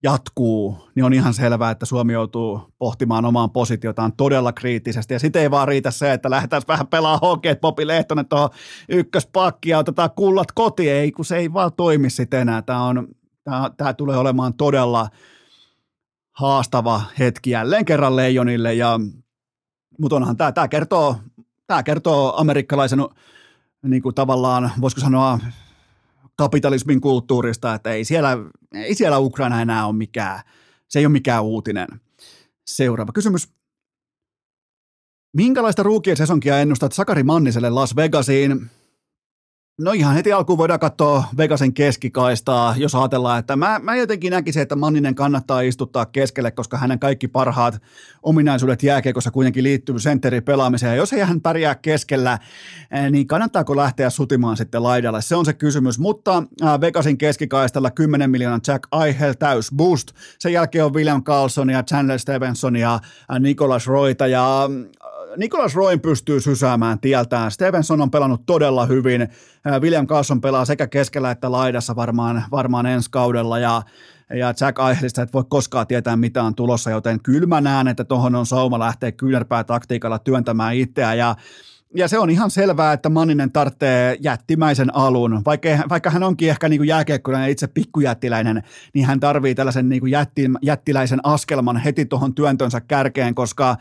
[0.05, 5.15] jatkuu, niin on ihan selvää, että Suomi joutuu pohtimaan omaan positiotaan todella kriittisesti.
[5.15, 8.51] Ja sitten ei vaan riitä se, että lähdetään vähän pelaamaan hokeet Popi Lehtonen tuohon
[8.89, 10.93] ykköspakkiin ja otetaan kullat kotiin.
[10.93, 12.63] Ei, kun se ei vaan toimi sitten enää.
[12.63, 13.09] Tämä, on,
[13.45, 15.09] tämä, tämä tulee olemaan todella
[16.33, 18.75] haastava hetki jälleen kerran Leijonille.
[18.75, 19.01] Ja,
[19.99, 21.17] mutta onhan tämä, tämä kertoo,
[21.67, 22.99] tämä kertoo amerikkalaisen
[23.83, 25.39] niin kuin tavallaan, voisiko sanoa,
[26.37, 28.39] kapitalismin kulttuurista, että ei siellä,
[28.75, 30.41] ei siellä Ukraina enää ole mikään,
[30.89, 31.89] se ei ole mikään uutinen.
[32.67, 33.49] Seuraava kysymys.
[35.37, 38.71] Minkälaista ruukien sesonkia ennustat Sakari Manniselle Las Vegasiin?
[39.81, 44.63] No ihan heti alkuun voidaan katsoa Vegasin keskikaistaa, jos ajatellaan, että mä, mä jotenkin näkisin,
[44.63, 47.83] että Manninen kannattaa istuttaa keskelle, koska hänen kaikki parhaat
[48.23, 50.91] ominaisuudet jääkiekossa kuitenkin liittyy sentteri pelaamiseen.
[50.91, 52.39] Ja jos ei hän pärjää keskellä,
[52.91, 55.23] eh, niin kannattaako lähteä sutimaan sitten laidalle?
[55.23, 55.99] Se on se kysymys.
[55.99, 56.43] Mutta
[56.81, 60.11] Vegasin keskikaistalla 10 miljoonaa Jack Eichel täys boost.
[60.39, 63.01] Sen jälkeen on William Carlson ja Chandler Stevenson ja
[63.41, 64.71] Nicholas Roita ja
[65.37, 67.51] Nikolas Roin pystyy sysäämään tieltään.
[67.51, 69.29] Stevenson on pelannut todella hyvin.
[69.81, 73.83] William Carson pelaa sekä keskellä että laidassa varmaan, varmaan ensi kaudella ja
[74.31, 78.05] ja Jack Eichelistä et voi koskaan tietää mitä on tulossa, joten kyllä mä näen, että
[78.05, 81.37] tuohon on sauma lähteä kyynärpää taktiikalla työntämään itseä ja
[81.97, 85.43] ja se on ihan selvää, että Manninen tarvitsee jättimäisen alun.
[85.45, 88.63] Vaikka, vaikka hän onkin ehkä niin jääkiekkolainen itse pikkujättiläinen,
[88.95, 93.77] niin hän tarvii tällaisen niin jätti, jättiläisen askelman heti tuohon työntönsä kärkeen, koska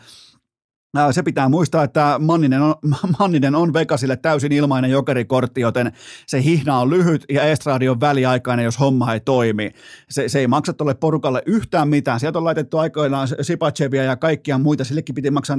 [1.10, 2.74] Se pitää muistaa, että Manninen on,
[3.18, 5.92] Manninen on Vegasille täysin ilmainen jokerikortti, joten
[6.26, 9.70] se hihna on lyhyt ja estradi on väliaikainen, jos homma ei toimi.
[10.10, 12.20] Se, se ei maksa tuolle porukalle yhtään mitään.
[12.20, 14.84] Sieltä on laitettu aikoinaan Sipachevia ja kaikkia muita.
[14.84, 15.56] Sillekin piti maksaa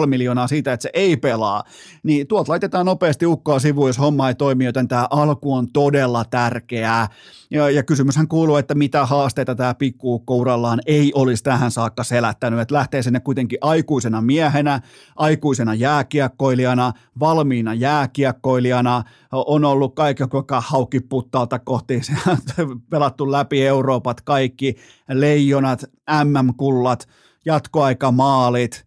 [0.00, 1.64] 4,5 miljoonaa siitä, että se ei pelaa.
[2.02, 6.24] Niin tuot laitetaan nopeasti ukkoa sivuun, jos homma ei toimi, joten tämä alku on todella
[6.24, 7.08] tärkeää.
[7.50, 12.60] Ja, ja kysymyshän kuuluu, että mitä haasteita tämä pikkuukko urallaan ei olisi tähän saakka selättänyt.
[12.60, 19.02] Että lähtee sinne kuitenkin aikuisena miehenä, aikuisena, aikuisena jääkiekkoilijana, valmiina jääkiekkoilijana,
[19.32, 22.00] on ollut kaikki koko haukiputtaalta kohti,
[22.90, 24.76] pelattu läpi Euroopat kaikki,
[25.08, 25.84] leijonat,
[26.24, 27.08] MM-kullat,
[27.46, 28.86] jatkoaikamaalit,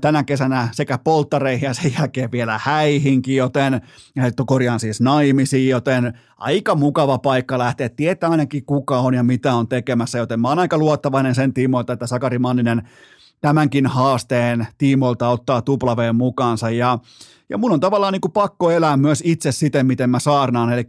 [0.00, 3.80] tänä kesänä sekä polttareihin ja sen jälkeen vielä häihinkin, joten
[4.46, 9.68] korjaan siis naimisiin, joten aika mukava paikka lähteä, tietää ainakin kuka on ja mitä on
[9.68, 12.88] tekemässä, joten mä oon aika luottavainen sen tiimoilta, että Sakari Manninen
[13.40, 16.98] tämänkin haasteen tiimoilta ottaa tuplaveen mukaansa ja
[17.50, 20.72] ja mun on tavallaan niin kuin pakko elää myös itse siten, miten mä saarnaan.
[20.72, 20.86] Eli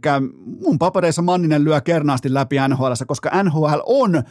[0.64, 4.22] mun papereissa Manninen lyö kernaasti läpi NHL, koska NHL on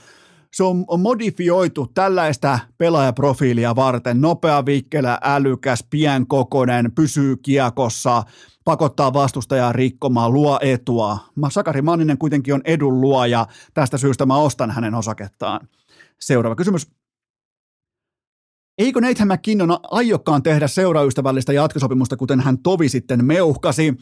[0.53, 4.21] se on modifioitu tällaista pelaajaprofiilia varten.
[4.21, 8.23] Nopea vikkelä, älykäs, pienkokoinen, pysyy kiekossa,
[8.63, 11.17] pakottaa vastustajaa rikkomaan, luo etua.
[11.49, 15.67] Sakari Manninen kuitenkin on edun luoja, tästä syystä mä ostan hänen osakettaan.
[16.19, 16.98] Seuraava kysymys.
[18.79, 23.93] Eikö Nathan McKinnon aiokkaan tehdä seuraystävällistä jatkosopimusta, kuten hän tovi sitten meuhkasi?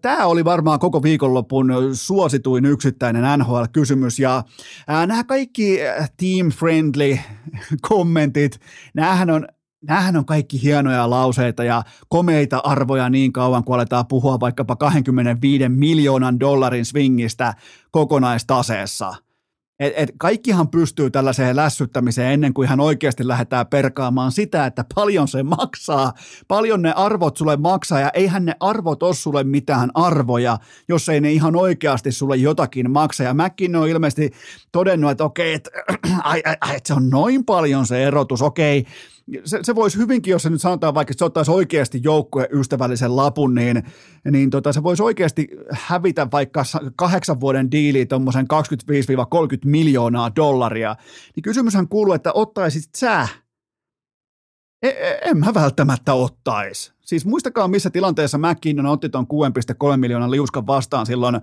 [0.00, 4.42] Tämä oli varmaan koko viikonlopun suosituin yksittäinen NHL-kysymys ja
[4.88, 5.78] nämä kaikki
[6.16, 7.18] team-friendly
[7.88, 8.60] kommentit,
[8.94, 9.46] näähän on
[9.88, 15.68] Nämähän on kaikki hienoja lauseita ja komeita arvoja niin kauan, kun aletaan puhua vaikkapa 25
[15.68, 17.54] miljoonan dollarin swingistä
[17.90, 19.14] kokonaistaseessa–
[19.82, 25.28] et, et kaikkihan pystyy tällaiseen lässyttämiseen ennen kuin ihan oikeasti lähdetään perkaamaan sitä, että paljon
[25.28, 26.12] se maksaa,
[26.48, 31.20] paljon ne arvot sulle maksaa ja eihän ne arvot ole sulle mitään arvoja, jos ei
[31.20, 33.22] ne ihan oikeasti sulle jotakin maksa.
[33.22, 34.30] Ja mäkin on ilmeisesti
[34.72, 35.70] todennut, että okei, että
[36.76, 38.86] et se on noin paljon se erotus, okei,
[39.44, 43.54] se, se voisi hyvinkin, jos se nyt sanotaan vaikka, että se ottaisi oikeasti joukkueystävällisen lapun,
[43.54, 43.82] niin,
[44.30, 46.62] niin tota, se voisi oikeasti hävitä vaikka
[46.96, 48.54] kahdeksan vuoden diili tuommoisen 25-30
[49.64, 50.96] miljoonaa dollaria.
[51.36, 53.28] Niin kysymyshän kuuluu, että ottaisit sä
[54.82, 56.92] e, e, en mä välttämättä ottaisi.
[57.00, 59.26] Siis muistakaa, missä tilanteessa McKinnon otti tuon
[59.92, 61.40] 6,3 miljoonan liuskan vastaan silloin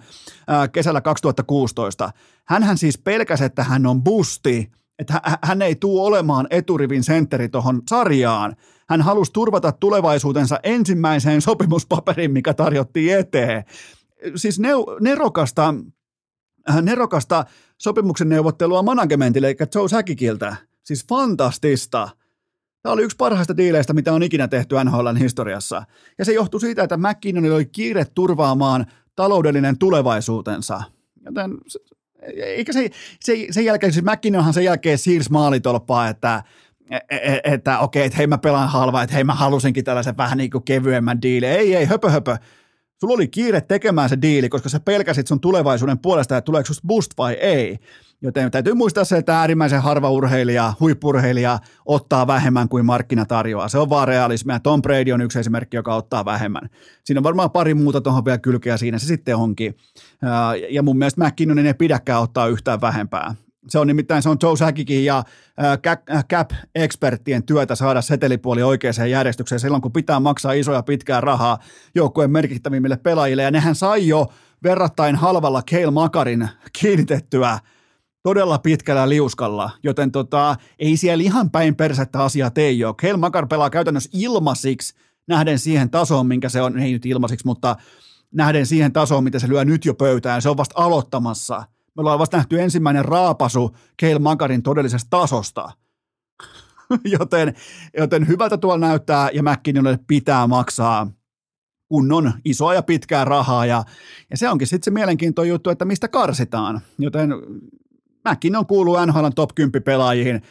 [0.47, 2.11] ää, kesällä 2016.
[2.45, 7.81] Hänhän siis pelkäsi, että hän on busti että hän ei tule olemaan eturivin sentteri tuohon
[7.89, 8.55] sarjaan.
[8.89, 13.63] Hän halusi turvata tulevaisuutensa ensimmäiseen sopimuspaperiin, mikä tarjottiin eteen.
[14.35, 14.59] Siis
[15.01, 15.73] nerokasta,
[16.69, 17.45] äh, nerokasta
[17.77, 20.55] sopimuksen neuvottelua managementille, eli Joe Säkikiltä.
[20.83, 22.09] Siis fantastista.
[22.81, 25.83] Tämä oli yksi parhaista diileistä, mitä on ikinä tehty NHLn historiassa.
[26.17, 28.85] Ja se johtui siitä, että McKinnonilla oli kiire turvaamaan
[29.15, 30.83] taloudellinen tulevaisuutensa.
[31.25, 31.57] Joten
[32.35, 36.43] eikä se, se, sen jälkeen, siis McKinnonhan sen jälkeen siirsi maalitolppaa, että
[36.89, 40.37] että, e, että okei, että hei mä pelaan halvaa, että hei mä halusinkin tällaisen vähän
[40.37, 41.49] niin kuin kevyemmän diilin.
[41.49, 42.37] Ei, ei, höpö, höpö.
[42.99, 46.87] Sulla oli kiire tekemään se diili, koska sä pelkäsit sun tulevaisuuden puolesta, että tuleeko susta
[46.87, 47.79] boost vai ei.
[48.21, 53.67] Joten täytyy muistaa se, että äärimmäisen harva urheilija, huippurheilija ottaa vähemmän kuin markkina tarjoaa.
[53.67, 54.59] Se on vaan realismia.
[54.59, 56.69] Tom Brady on yksi esimerkki, joka ottaa vähemmän.
[57.03, 59.77] Siinä on varmaan pari muuta tuohon vielä kylkeä siinä se sitten onkin.
[60.69, 63.35] Ja mun mielestä McKinnonin ei pidäkään ottaa yhtään vähempää.
[63.69, 65.23] Se on nimittäin se on Joe Säkikin ja
[66.33, 71.57] Cap-eksperttien työtä saada setelipuoli oikeaan järjestykseen silloin, kun pitää maksaa isoja pitkää rahaa
[71.95, 73.43] joukkueen merkittävimmille pelaajille.
[73.43, 74.27] Ja nehän sai jo
[74.63, 76.49] verrattain halvalla Kale Makarin
[76.81, 77.59] kiinnitettyä
[78.23, 82.93] todella pitkällä liuskalla, joten tota, ei siellä ihan päin persettä asiaa tee jo.
[82.93, 84.93] Kel Makar pelaa käytännössä ilmasiksi
[85.27, 87.75] nähden siihen tasoon, minkä se on, ei nyt ilmasiksi, mutta
[88.31, 90.41] nähden siihen tasoon, mitä se lyö nyt jo pöytään.
[90.41, 91.63] Se on vasta aloittamassa.
[91.95, 95.71] Me ollaan vasta nähty ensimmäinen raapasu Keil Makarin todellisesta tasosta.
[97.19, 97.55] joten,
[97.97, 101.11] joten hyvältä tuolla näyttää ja McKinnonille pitää maksaa
[101.87, 103.83] kunnon isoa ja pitkää rahaa ja,
[104.31, 106.81] ja se onkin sitten se mielenkiintoinen juttu, että mistä karsitaan.
[106.99, 107.29] Joten
[108.29, 110.41] Mäkin on kuuluu NHLn top 10 pelaajiin.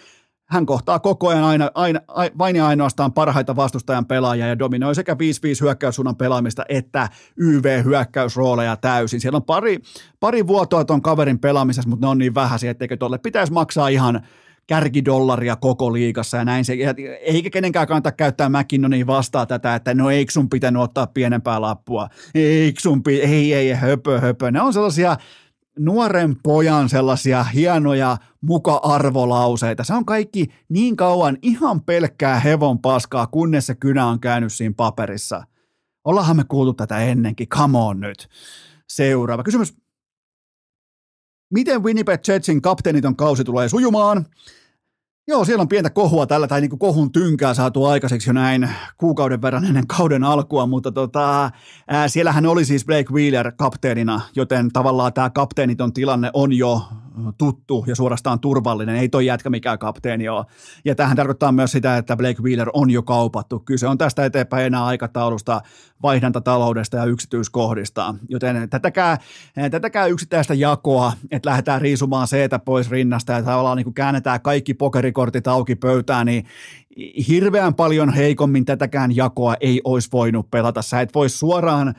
[0.49, 2.01] Hän kohtaa koko ajan aina, aina,
[2.39, 5.17] vain ja ainoastaan parhaita vastustajan pelaajia ja dominoi sekä 5-5
[5.61, 9.21] hyökkäyssuunnan pelaamista että YV-hyökkäysrooleja täysin.
[9.21, 9.79] Siellä on pari,
[10.21, 14.21] pari vuotoa tuon kaverin pelaamisessa, mutta ne on niin vähäisiä, etteikö tuolle pitäisi maksaa ihan
[14.67, 16.77] kärkidollaria koko liigassa ja näin se,
[17.21, 22.09] eikä kenenkään kannata käyttää McKinnonia vastaa tätä, että no eikö sun pitänyt ottaa pienempää lappua,
[22.35, 24.51] eikö sun, ei, ei, höpö, höpö.
[24.51, 25.17] Ne on sellaisia
[25.79, 29.85] nuoren pojan sellaisia hienoja muka-arvolauseita.
[29.85, 34.75] Se on kaikki niin kauan ihan pelkkää hevon paskaa, kunnes se kynä on käynyt siinä
[34.77, 35.45] paperissa.
[36.05, 38.29] Ollaanhan me kuultu tätä ennenkin, come on nyt.
[38.89, 39.75] Seuraava kysymys.
[41.55, 44.27] Miten Winnipeg Jetsin kapteeniton kausi tulee sujumaan?
[45.29, 48.71] Joo, siellä on pientä kohua tällä, tai niin kuin kohun tynkää saatu aikaiseksi jo näin
[48.97, 51.51] kuukauden verran ennen kauden alkua, mutta tota,
[51.89, 56.83] ää, siellähän oli siis Blake Wheeler kapteenina, joten tavallaan tämä kapteeniton tilanne on jo
[57.39, 58.97] tuttu ja suorastaan turvallinen.
[58.97, 60.45] Ei toi jätkä mikään kapteeni ole.
[60.85, 63.59] Ja tähän tarkoittaa myös sitä, että Blake Wheeler on jo kaupattu.
[63.61, 65.61] Kyse on tästä eteenpäin enää aikataulusta,
[66.03, 68.15] vaihdantataloudesta ja yksityiskohdista.
[68.29, 69.19] Joten tätäkään,
[69.71, 74.75] tätäkään yksittäistä jakoa, että lähdetään riisumaan seetä pois rinnasta ja tavallaan niin kuin käännetään kaikki
[74.75, 76.45] pokerikortit auki pöytään, niin
[77.29, 80.83] hirveän paljon heikommin tätäkään jakoa ei olisi voinut pelata.
[80.83, 81.95] Sä et voi suoraan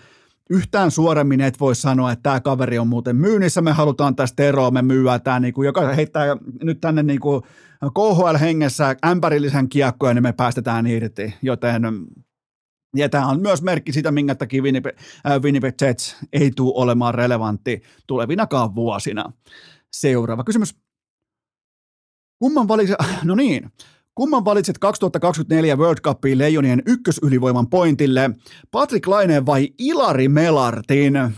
[0.50, 4.72] yhtään suoremmin et voi sanoa, että tämä kaveri on muuten myynnissä, me halutaan tästä eroa,
[4.72, 6.26] me myyä tämä, niin kuin, joka heittää
[6.64, 7.42] nyt tänne niin kuin
[7.86, 11.84] KHL-hengessä ämpärillisen kiekkoja, niin me päästetään irti, joten
[12.96, 17.16] ja tämä on myös merkki siitä, minkä takia Winnipeg, äh, Winnipeg Jets ei tule olemaan
[17.16, 19.34] relevantti tulevinakaan vuosina.
[19.94, 20.76] Seuraava kysymys.
[22.40, 22.94] Kumman valisi...
[23.24, 23.72] No niin,
[24.20, 28.30] Kumman valitset 2024 World Cupiin Leijonien ykkösylivoiman pointille?
[28.72, 31.14] Patrick Laine vai Ilari Melartin?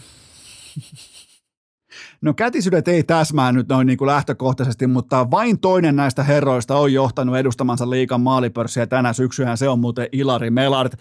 [2.22, 6.94] No kätisyydet ei täsmää nyt noin niin kuin lähtökohtaisesti, mutta vain toinen näistä herroista on
[6.94, 10.94] johtanut edustamansa liikan maalipörssiä tänä syksynä, se on muuten Ilari Melart.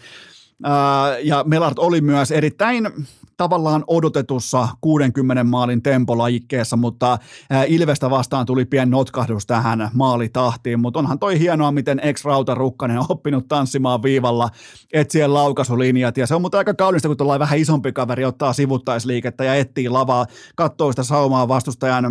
[1.23, 3.07] Ja Melart oli myös erittäin
[3.41, 7.19] tavallaan odotetussa 60 maalin tempolajikkeessa, mutta
[7.67, 13.07] Ilvestä vastaan tuli pien notkahdus tähän maalitahtiin, mutta onhan toi hienoa, miten ex-Rauta Rukkanen on
[13.09, 14.49] oppinut tanssimaan viivalla,
[14.93, 19.45] etsien laukaisulinjat, ja se on mutta aika kaunista, kun tuollainen vähän isompi kaveri ottaa sivuttaisliikettä
[19.45, 20.27] ja etsii lavaa,
[20.57, 22.05] katsoo sitä saumaa vastustajan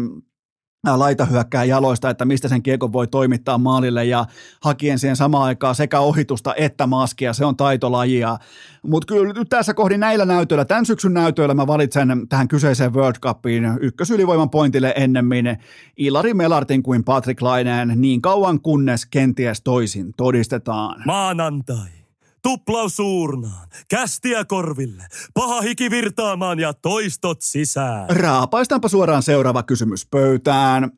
[0.86, 4.26] laitahyökkää jaloista, että mistä sen kiekon voi toimittaa maalille ja
[4.62, 8.38] hakien siihen samaan aikaan sekä ohitusta että maskia, se on taitolajia.
[8.84, 13.20] Mutta kyllä nyt tässä kohdin näillä näytöillä, tämän syksyn näytöillä mä valitsen tähän kyseiseen World
[13.22, 15.58] Cupiin ykkösylivoiman pointille ennemmin
[15.98, 21.04] Ilari Melartin kuin Patrick Laineen niin kauan kunnes kenties toisin todistetaan.
[21.06, 21.99] Maanantai
[22.42, 28.10] tuplausuurnaan, kästiä korville, paha hiki virtaamaan ja toistot sisään.
[28.10, 30.92] Raapaistaanpa suoraan seuraava kysymys pöytään.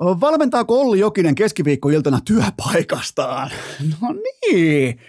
[0.00, 3.50] Valmentaako Olli Jokinen keskiviikkoiltana työpaikastaan?
[4.00, 5.00] No niin,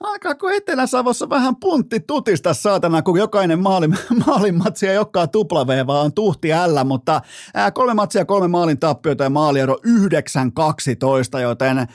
[0.00, 3.88] Alkaako Etelä-Savossa vähän puntti tutista saatana, kun jokainen maali,
[4.26, 7.20] maalimatsi ja joka tuplaveeva on tuhti ällä, mutta
[7.74, 9.76] kolme matsia, kolme maalin tappioita ja maaliero
[11.36, 11.86] 9-12, joten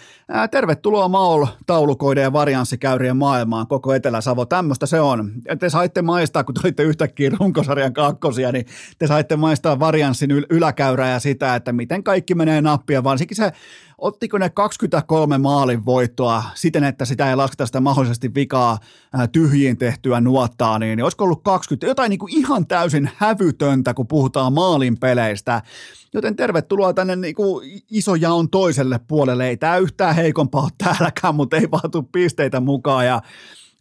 [0.51, 4.45] tervetuloa Maul taulukoiden ja varianssikäyrien maailmaan koko Etelä-Savo.
[4.45, 5.31] Tämmöistä se on.
[5.59, 8.65] Te saitte maistaa, kun tulitte yhtäkkiä runkosarjan kakkosia, niin
[8.99, 13.51] te saitte maistaa varianssin yl- yläkäyrää ja sitä, että miten kaikki menee nappia, varsinkin se
[13.97, 18.77] ottiko ne 23 maalin voittoa siten, että sitä ei lasketa sitä mahdollisesti vikaa
[19.31, 24.53] tyhjiin tehtyä nuottaa, niin olisiko ollut 20, jotain niin kuin ihan täysin hävytöntä, kun puhutaan
[24.53, 25.61] maalin peleistä.
[26.13, 29.47] Joten tervetuloa tänne niin kuin isojaon toiselle puolelle.
[29.47, 33.05] Ei tämä yhtään heikompaa ole täälläkään, mutta ei vaatu pisteitä mukaan.
[33.05, 33.21] Ja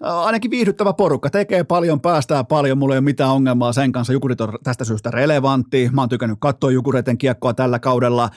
[0.00, 4.40] ainakin viihdyttävä porukka, tekee paljon, päästää paljon, mulla ei ole mitään ongelmaa sen kanssa, Jukurit
[4.40, 8.30] on tästä syystä relevantti, mä oon tykännyt katsoa Jukureiden kiekkoa tällä kaudella.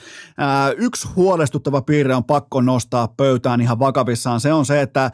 [0.76, 5.10] yksi huolestuttava piirre on pakko nostaa pöytään ihan vakavissaan, se on se, että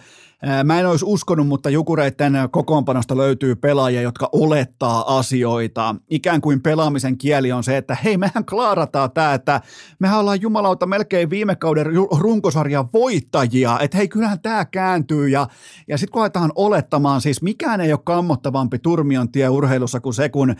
[0.64, 5.94] Mä en olisi uskonut, mutta Jukureiden kokoonpanosta löytyy pelaajia, jotka olettaa asioita.
[6.10, 9.60] Ikään kuin pelaamisen kieli on se, että hei, mehän klaarataan tämä, että
[9.98, 11.86] mehän ollaan jumalauta melkein viime kauden
[12.18, 15.28] runkosarjan voittajia, että hei, kyllähän tämä kääntyy.
[15.28, 15.46] Ja,
[15.88, 20.28] ja sitten kun aletaan olettamaan, siis mikään ei ole kammottavampi turmion tie urheilussa kuin se,
[20.28, 20.56] kun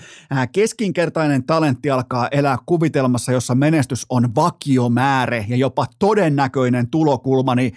[0.53, 7.73] keskinkertainen talentti alkaa elää kuvitelmassa, jossa menestys on vakiomäärä ja jopa todennäköinen tulokulma, niin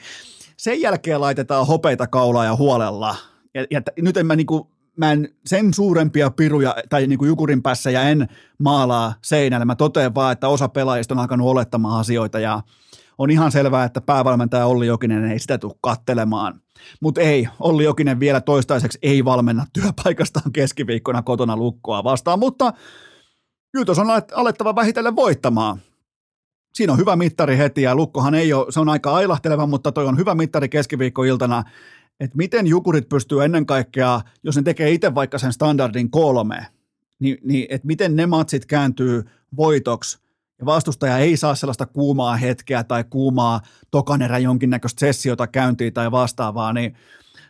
[0.57, 3.15] sen jälkeen laitetaan hopeita kaulaa ja huolella.
[3.53, 7.91] Ja, ja nyt en mä niinku, mä en sen suurempia piruja tai niinku jukurin päässä
[7.91, 8.27] ja en
[8.59, 9.65] maalaa seinälle.
[9.65, 12.61] Mä totean vaan, että osa pelaajista on alkanut olettamaan asioita ja
[13.17, 16.61] on ihan selvää, että päävalmentaja Olli Jokinen ei sitä tule kattelemaan.
[17.01, 22.73] Mutta ei, Olli Jokinen vielä toistaiseksi ei valmenna työpaikastaan keskiviikkona kotona lukkoa vastaan, mutta
[23.85, 25.79] tuossa on alettava vähitellen voittamaan
[26.75, 30.05] siinä on hyvä mittari heti ja Lukkohan ei ole, se on aika ailahteleva, mutta toi
[30.05, 31.63] on hyvä mittari keskiviikkoiltana,
[32.19, 36.67] että miten Jukurit pystyy ennen kaikkea, jos ne tekee itse vaikka sen standardin kolme,
[37.19, 39.23] niin, niin että miten ne matsit kääntyy
[39.57, 40.19] voitoksi
[40.59, 46.73] ja vastustaja ei saa sellaista kuumaa hetkeä tai kuumaa tokanerä jonkinnäköistä sessiota käyntiin tai vastaavaa,
[46.73, 46.95] niin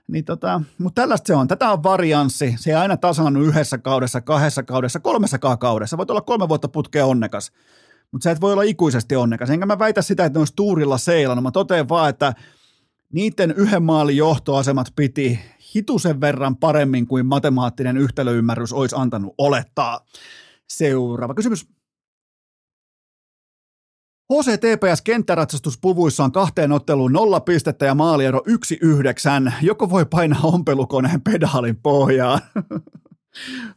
[0.07, 1.47] Niin tota, mutta tällaista se on.
[1.47, 2.55] Tätä on varianssi.
[2.57, 5.97] Se ei aina tasannut yhdessä kaudessa, kahdessa kaudessa, kolmessakaan kaudessa.
[5.97, 7.51] Voit olla kolme vuotta putkea onnekas.
[8.15, 9.49] Mutta sä et voi olla ikuisesti onnekas.
[9.49, 11.43] Enkä mä väitä sitä, että ne olisi tuurilla seilannut.
[11.43, 12.33] Mä totean vaan, että
[13.13, 15.39] niiden yhden maalin johtoasemat piti
[15.75, 19.99] hitusen verran paremmin kuin matemaattinen yhtälöymmärrys olisi antanut olettaa.
[20.69, 21.67] Seuraava kysymys.
[24.33, 28.41] HCTPS kenttäratsastuspuvuissa on kahteen otteluun nolla pistettä ja maaliero
[29.49, 29.51] 1-9.
[29.61, 32.41] Joko voi painaa ompelukoneen pedaalin pohjaan?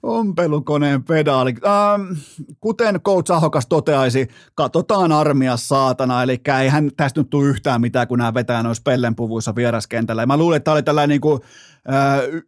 [0.03, 1.55] Ompelukoneen pedaali.
[1.67, 2.13] Ähm,
[2.61, 8.09] kuten coach Ahokas toteaisi, katsotaan armia saatana, eli ei hän tästä nyt tule yhtään mitään,
[8.09, 10.23] kun nämä vetää noissa pellenpuvuissa vieraskentällä.
[10.23, 11.41] Ja mä luulen, että tämä oli tällainen niin kuin,
[11.93, 12.43] äh,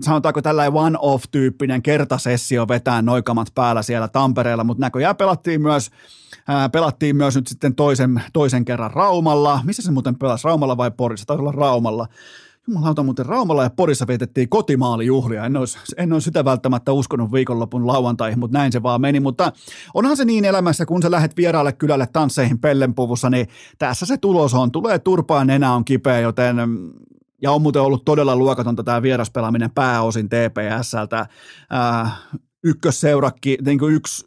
[0.00, 5.90] sanotaanko tällainen one-off-tyyppinen kertasessio vetää noikamat päällä siellä Tampereella, mutta näköjään pelattiin myös,
[6.48, 9.60] ää, pelattiin myös nyt sitten toisen, toisen kerran Raumalla.
[9.64, 11.26] Missä se muuten pelasi, Raumalla vai Porissa?
[11.26, 12.06] Taisi olla Raumalla.
[12.68, 15.44] Jumalauta, muuten Raumalla ja Porissa vietettiin kotimaalijuhlia.
[15.44, 19.20] En olisi, en olisi sitä välttämättä uskonut viikonlopun lauantaihin, mutta näin se vaan meni.
[19.20, 19.52] Mutta
[19.94, 23.46] onhan se niin elämässä, kun sä lähdet vieraalle kylälle tansseihin pellenpuvussa, niin
[23.78, 24.72] tässä se tulos on.
[24.72, 26.56] Tulee turpaan, nenä on kipeä, joten
[27.42, 31.26] ja on muuten ollut todella luokatonta tämä vieraspelaaminen pääosin TPSltä.
[31.74, 32.12] Äh,
[32.64, 34.26] ykkösseurakki, niin kuin yksi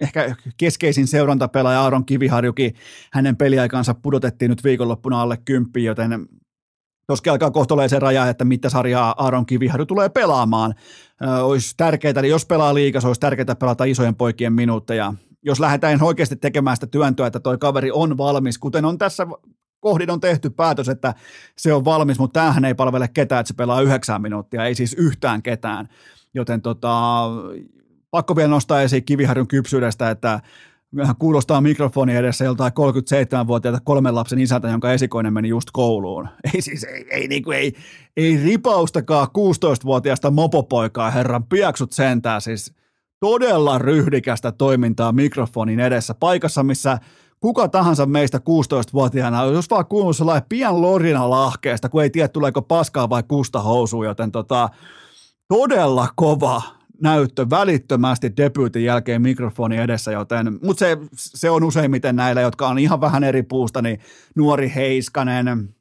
[0.00, 2.74] ehkä keskeisin seurantapelaaja Aaron Kiviharjukin,
[3.12, 6.28] hänen peliaikansa pudotettiin nyt viikonloppuna alle kymppiin, joten
[7.06, 10.74] Toski alkaa kohta se raja, että mitä sarjaa Aaron Kiviharju tulee pelaamaan.
[11.22, 15.14] Ö, olisi tärkeää, eli jos pelaa liikaa, olisi tärkeää pelata isojen poikien minuutteja.
[15.42, 19.26] Jos lähdetään oikeasti tekemään sitä työntöä, että toi kaveri on valmis, kuten on tässä
[19.84, 21.14] kohdin on tehty päätös, että
[21.58, 24.94] se on valmis, mutta tämähän ei palvele ketään, että se pelaa yhdeksän minuuttia, ei siis
[24.98, 25.88] yhtään ketään.
[26.34, 27.24] Joten tota,
[28.10, 30.40] pakko vielä nostaa esiin Kiviharjun kypsyydestä, että
[31.18, 36.28] kuulostaa mikrofoni edessä joltain 37-vuotiaalta kolmen lapsen isältä, jonka esikoinen meni just kouluun.
[36.54, 37.72] Ei siis, ei, ei, niin kuin, ei,
[38.16, 42.74] ei ripaustakaan 16-vuotiaasta mopopoikaa, herran, piaksut sentään siis
[43.20, 46.98] todella ryhdikästä toimintaa mikrofonin edessä, paikassa, missä
[47.40, 52.62] kuka tahansa meistä 16-vuotiaana, jos vaan kuuluu sellainen pian lorina lahkeesta, kun ei tiedä tuleeko
[52.62, 54.68] paskaa vai kusta housuun, joten tota,
[55.48, 56.62] todella kova
[57.04, 62.78] näyttö välittömästi debyytin jälkeen mikrofoni edessä, joten, mutta se, se on useimmiten näillä, jotka on
[62.78, 64.00] ihan vähän eri puusta, niin
[64.36, 65.74] nuori Heiskanen,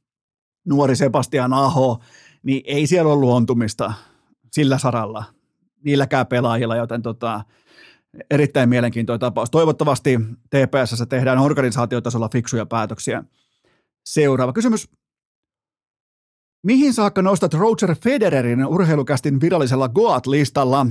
[0.66, 2.00] nuori Sebastian Aho,
[2.44, 3.94] niin ei siellä ole luontumista
[4.52, 5.24] sillä saralla
[5.84, 7.44] niilläkään pelaajilla, joten tota,
[8.32, 9.52] erittäin mielenkiintoinen tapaus.
[9.52, 10.20] Toivottavasti
[10.50, 13.24] TPS tehdään organisaatiotasolla fiksuja päätöksiä.
[14.06, 14.90] Seuraava kysymys.
[16.64, 20.88] Mihin saakka nostat Roger Federerin urheilukästin virallisella Goat-listalla?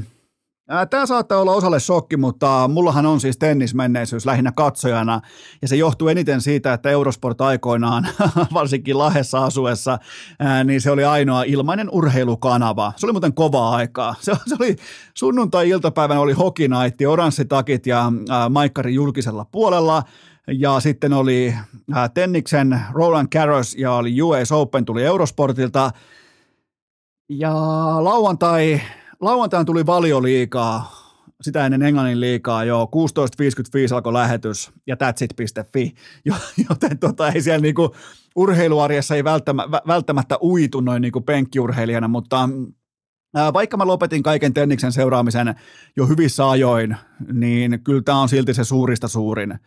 [0.90, 5.20] Tämä saattaa olla osalle shokki, mutta mullahan on siis tennismenneisyys lähinnä katsojana,
[5.62, 8.08] ja se johtuu eniten siitä, että Eurosport aikoinaan,
[8.54, 9.98] varsinkin Lahessa asuessa,
[10.64, 12.92] niin se oli ainoa ilmainen urheilukanava.
[12.96, 14.14] Se oli muuten kovaa aikaa.
[14.20, 14.76] Se, se oli
[15.14, 18.12] sunnuntai-iltapäivänä oli hokinaitti, oranssitakit ja
[18.50, 20.02] Maikkari julkisella puolella,
[20.58, 21.54] ja sitten oli
[22.14, 25.90] Tenniksen Roland Garros ja oli US Open tuli Eurosportilta,
[27.28, 27.54] ja
[28.04, 28.80] lauantai
[29.22, 30.92] lauantaina tuli valioliikaa,
[31.40, 32.88] sitä ennen Englannin liikaa jo,
[33.90, 35.94] 16.55 alkoi lähetys ja thatsit.fi,
[36.68, 37.94] joten tota, ei siellä niinku,
[38.36, 42.48] urheiluarjessa ei välttämättä, välttämättä uitu noin niinku penkkiurheilijana, mutta
[43.52, 45.54] vaikka mä lopetin kaiken Tenniksen seuraamisen
[45.96, 46.96] jo hyvissä ajoin,
[47.32, 49.58] niin kyllä tämä on silti se suurista suurin.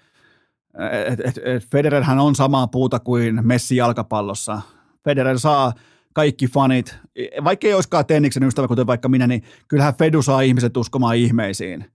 [1.71, 4.61] Federerhän on samaa puuta kuin Messi jalkapallossa.
[5.03, 5.73] Federer saa
[6.15, 6.97] kaikki fanit,
[7.43, 11.85] vaikka ei olisikaan tenniksen ystävä, kuten vaikka minä, niin kyllähän Fedu saa ihmiset uskomaan ihmeisiin.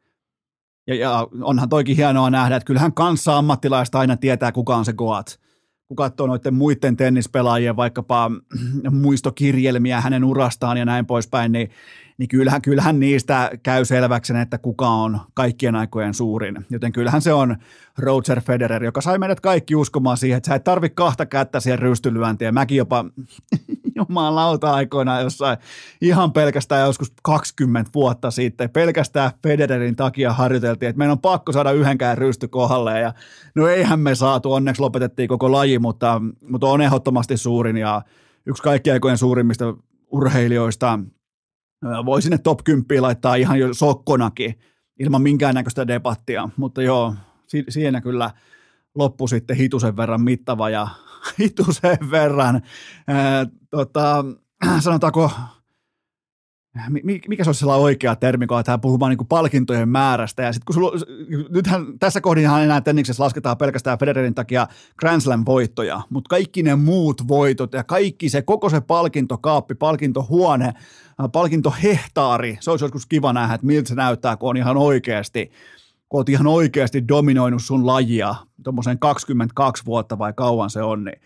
[0.86, 4.92] Ja, ja onhan toikin hienoa nähdä, että kyllähän kanssa ammattilaista aina tietää, kuka on se
[4.92, 5.40] Goat.
[5.88, 8.30] Kun katsoo noiden muiden tennispelaajien vaikkapa
[8.90, 11.70] muistokirjelmiä hänen urastaan ja näin poispäin, niin
[12.20, 16.66] niin kyllähän, kyllähän niistä käy selväksi, että kuka on kaikkien aikojen suurin.
[16.70, 17.56] Joten kyllähän se on
[17.98, 21.78] Roger Federer, joka sai meidät kaikki uskomaan siihen, että sä et tarvi kahta kättä siihen
[21.78, 22.54] rystylyöntiin.
[22.54, 23.04] Mäkin jopa
[24.08, 25.58] jumalauta aikoina jossain
[26.00, 31.72] ihan pelkästään joskus 20 vuotta sitten, pelkästään Federerin takia harjoiteltiin, että meidän on pakko saada
[31.72, 33.00] yhdenkään rysty kohdalle.
[33.00, 33.14] Ja
[33.54, 38.02] no eihän me saatu, onneksi lopetettiin koko laji, mutta, mutta on ehdottomasti suurin ja
[38.46, 39.74] yksi kaikkien aikojen suurimmista
[40.10, 40.98] urheilijoista–
[42.04, 44.54] voi sinne top 10 laittaa ihan jo sokkonakin
[44.98, 47.14] ilman minkäännäköistä debattia, mutta joo,
[47.46, 48.30] si- siinä kyllä
[48.94, 50.88] loppu sitten hitusen verran mittava ja
[51.40, 52.62] hitusen verran,
[53.08, 54.24] ää, tota,
[54.80, 55.30] sanotaanko
[57.28, 60.42] mikä se olisi sellainen oikea termi, kun aletaan puhumaan niin palkintojen määrästä.
[60.42, 60.92] Ja sitten kun sulla,
[61.48, 64.66] nythän tässä kohdinhan enää tenniksessä lasketaan pelkästään Federerin takia
[64.96, 70.72] Grand Slam-voittoja, mutta kaikki ne muut voitot ja kaikki se, koko se palkintokaappi, palkintohuone,
[71.32, 75.50] palkintohehtaari, se olisi joskus kiva nähdä, että miltä se näyttää, kun on ihan oikeasti,
[76.10, 78.34] kun olet ihan oikeasti dominoinut sun lajia
[78.64, 81.20] tuommoisen 22 vuotta vai kauan se on, niin,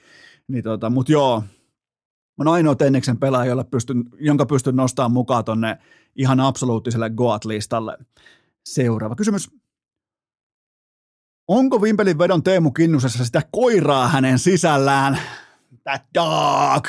[0.49, 1.43] niin tota, mutta joo,
[2.39, 5.79] on ainoa Tenniksen pelaaja, jolla pystyn, jonka pystyn nostamaan mukaan tonne
[6.17, 7.99] ihan absoluuttiselle Goat-listalle.
[8.65, 9.51] Seuraava kysymys.
[11.49, 15.19] Onko Vimpelin vedon Teemu Kinnusessa sitä koiraa hänen sisällään?
[15.83, 16.89] That dog!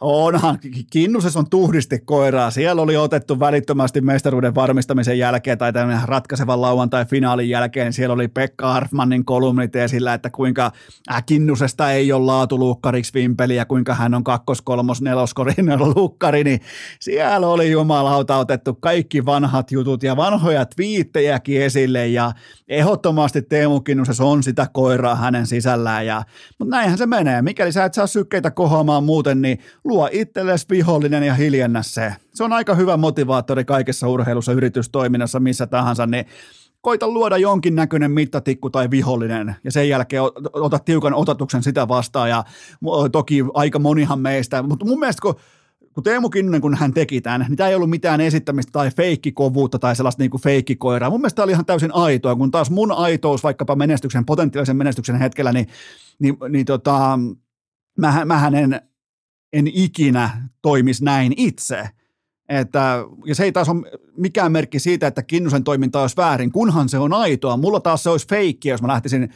[0.00, 0.58] Onhan,
[0.90, 2.50] Kinnuses on tuhdisti koiraa.
[2.50, 7.92] Siellä oli otettu välittömästi mestaruuden varmistamisen jälkeen tai tämän ratkaisevan lauantai-finaalin jälkeen.
[7.92, 10.72] Siellä oli Pekka Hartmannin kolumnit esillä, että kuinka
[11.10, 15.56] äh, Kinnusesta ei ole laatulukkariksi vimpeliä, kuinka hän on kakkos, kolmos, neloskorin
[15.94, 16.60] lukkari, niin
[17.00, 22.32] siellä oli jumalauta otettu kaikki vanhat jutut ja vanhoja twiittejäkin esille ja
[22.68, 26.06] ehdottomasti Teemu Kinnuses on sitä koiraa hänen sisällään.
[26.06, 26.22] Ja,
[26.58, 27.42] mutta näinhän se menee.
[27.42, 32.14] Mikäli sä et saa sykkeitä kohoamaan muuten, niin luo itsellesi vihollinen ja hiljennä se.
[32.34, 36.24] Se on aika hyvä motivaattori kaikessa urheilussa, yritystoiminnassa, missä tahansa, niin
[36.80, 40.22] koita luoda jonkinnäköinen mittatikku tai vihollinen ja sen jälkeen
[40.52, 42.44] ota tiukan otatuksen sitä vastaan ja
[43.12, 45.34] toki aika monihan meistä, mutta mun mielestä kun
[45.96, 49.78] kun Teemu Kinnunen, kun hän teki tämän, niin tämä ei ollut mitään esittämistä tai feikkikovuutta
[49.78, 51.10] tai sellaista niin kuin feikkikoiraa.
[51.10, 55.16] Mun mielestä tämä oli ihan täysin aitoa, kun taas mun aitous vaikkapa menestyksen, potentiaalisen menestyksen
[55.16, 55.66] hetkellä, niin,
[56.18, 57.18] niin, niin tota,
[57.98, 58.80] mä, mähän en
[59.56, 61.88] en ikinä toimisi näin itse.
[62.48, 63.82] Että, ja se ei taas ole
[64.16, 67.56] mikään merkki siitä, että Kinnusen toiminta olisi väärin, kunhan se on aitoa.
[67.56, 69.30] Mulla taas se olisi feikki, jos mä lähtisin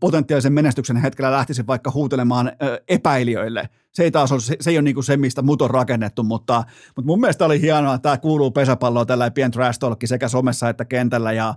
[0.00, 2.52] potentiaalisen menestyksen hetkellä lähtisin vaikka huutelemaan
[2.88, 3.68] epäilijöille.
[3.92, 6.64] Se ei taas ole, se, ei ole niin se, mistä mut on rakennettu, mutta,
[6.96, 10.84] mutta mun mielestä oli hienoa, että tämä kuuluu pesäpalloon tällä pien trash sekä somessa että
[10.84, 11.54] kentällä ja,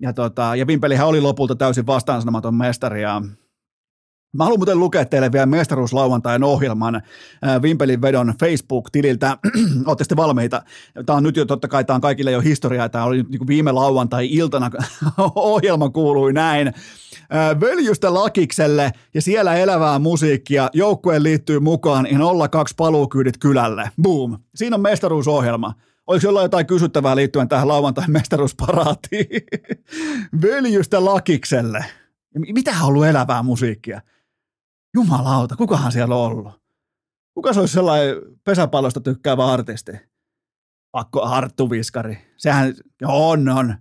[0.00, 3.22] ja, tota, ja Vimpelihän oli lopulta täysin vastaansanomaton mestari ja
[4.32, 9.38] Mä haluan muuten lukea teille vielä mestaruuslauantain ohjelman äh, Vimpelin vedon Facebook-tililtä.
[9.86, 10.62] Olette sitten valmiita?
[11.06, 12.88] Tämä on nyt jo, totta kai tämä on kaikille jo historiaa.
[12.88, 14.70] Tämä oli niin viime lauantai-iltana
[15.34, 16.68] ohjelma kuului näin.
[16.68, 20.70] Äh, Völjystä Lakikselle ja siellä elävää musiikkia.
[20.72, 22.18] Joukkueen liittyy mukaan ja
[22.50, 23.90] 02 paluukyydit kylälle.
[24.02, 24.38] Boom.
[24.54, 25.74] Siinä on mestaruusohjelma.
[26.06, 29.26] Oliko jollain jotain kysyttävää liittyen tähän lauantain mestaruusparaatiin?
[30.42, 31.84] Völjystä Lakikselle.
[32.54, 34.00] Mitä on ollut elävää musiikkia?
[34.94, 36.60] Jumalauta, kukahan siellä on ollut?
[37.34, 39.92] Kuka se olisi sellainen pesäpallosta tykkäävä artisti?
[40.92, 42.18] Pakko Arttu Viskari.
[42.36, 42.74] Sehän
[43.04, 43.74] on, on.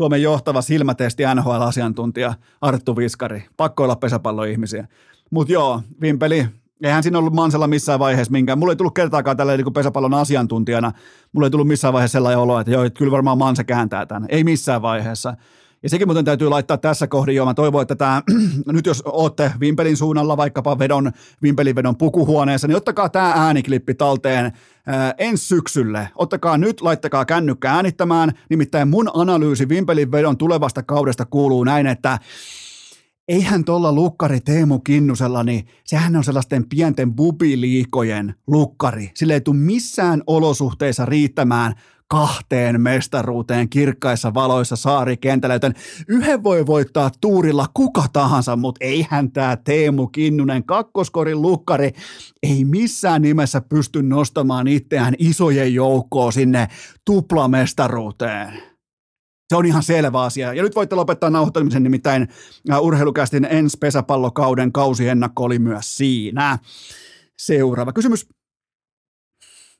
[0.00, 3.46] Suomen johtava silmätesti NHL-asiantuntija Arttu Viskari.
[3.56, 4.88] Pakko olla pesäpalloihmisiä.
[5.30, 6.46] Mutta joo, Vimpeli,
[6.82, 8.58] eihän siinä ollut Mansella missään vaiheessa minkään.
[8.58, 10.92] Mulla ei tullut kertaakaan tällä niin pesäpallon asiantuntijana.
[11.32, 14.28] Mulla ei tullut missään vaiheessa sellainen olo, että joo, että kyllä varmaan Mansa kääntää tämän.
[14.28, 15.36] Ei missään vaiheessa.
[15.82, 17.44] Ja sekin muuten täytyy laittaa tässä kohdin jo.
[17.44, 18.22] Mä toivon, että tämä,
[18.72, 21.12] nyt jos olette Vimpelin suunnalla vaikkapa vedon,
[21.42, 24.52] Vimpelin vedon pukuhuoneessa, niin ottakaa tämä ääniklippi talteen
[24.86, 26.08] ää, ensi syksylle.
[26.14, 28.32] Ottakaa nyt, laittakaa kännykkä äänittämään.
[28.50, 32.18] Nimittäin mun analyysi Vimpelin vedon tulevasta kaudesta kuuluu näin, että
[33.28, 39.10] eihän tuolla lukkari Teemu Kinnusella, niin sehän on sellaisten pienten bubiliikojen lukkari.
[39.14, 41.74] Sille ei tule missään olosuhteissa riittämään
[42.08, 45.74] kahteen mestaruuteen kirkkaissa valoissa saarikentällä, joten
[46.08, 51.92] yhden voi voittaa tuurilla kuka tahansa, mutta eihän tämä Teemu Kinnunen kakkoskorin lukkari
[52.42, 56.68] ei missään nimessä pysty nostamaan itseään isojen joukkoon sinne
[57.04, 58.62] tuplamestaruuteen.
[59.48, 60.54] Se on ihan selvä asia.
[60.54, 62.28] Ja nyt voitte lopettaa nauhoittamisen, nimittäin
[62.80, 66.58] urheilukästin ensi pesäpallokauden kausiennakko oli myös siinä.
[67.38, 68.26] Seuraava kysymys.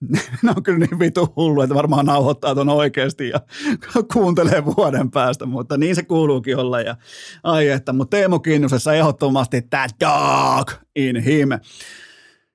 [0.43, 3.41] ne on kyllä niin vitu hullu, että varmaan nauhoittaa tuon oikeasti ja
[4.13, 6.81] kuuntelee vuoden päästä, mutta niin se kuuluukin olla.
[6.81, 6.97] Ja,
[7.43, 11.49] ai että, mutta Teemu Kinnusessa ehdottomasti that dog in him.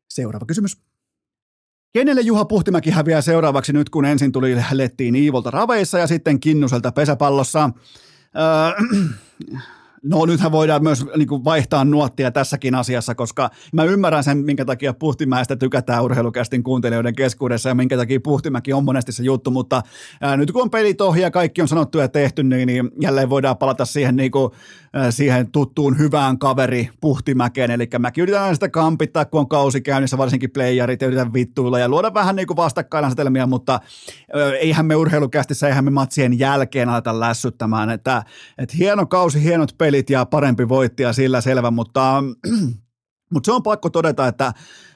[0.10, 0.78] Seuraava kysymys.
[1.94, 6.92] Kenelle Juha Puhtimäki häviää seuraavaksi nyt, kun ensin tuli lettiin Iivolta raveissa ja sitten Kinnuselta
[6.92, 7.70] pesäpallossa?
[8.36, 8.88] Öö,
[10.04, 14.66] No nythän voidaan myös niin kuin vaihtaa nuottia tässäkin asiassa, koska mä ymmärrän sen, minkä
[14.66, 19.82] takia Puhtimäestä tykätään urheilukästin kuuntelijoiden keskuudessa ja minkä takia Puhtimäki on monesti se juttu, mutta
[20.22, 23.30] ää, nyt kun on pelit ohi ja kaikki on sanottu ja tehty, niin, niin jälleen
[23.30, 24.52] voidaan palata siihen, niin kuin,
[25.10, 30.52] siihen tuttuun hyvään kaveri Puhtimäkeen, eli mäkin yritän sitä kampittaa, kun on kausi käynnissä, varsinkin
[30.52, 33.80] playerit, ja yritän vittuilla ja luoda vähän niin kuin vastakkainasetelmia, mutta
[34.34, 38.24] ää, eihän me urheilukästissä, eihän me matsien jälkeen aleta lässyttämään, että,
[38.58, 42.24] että hieno kausi, hienot pelit, ja parempi voittaja sillä selvä, mutta,
[43.34, 44.54] mutta se on pakko todeta, että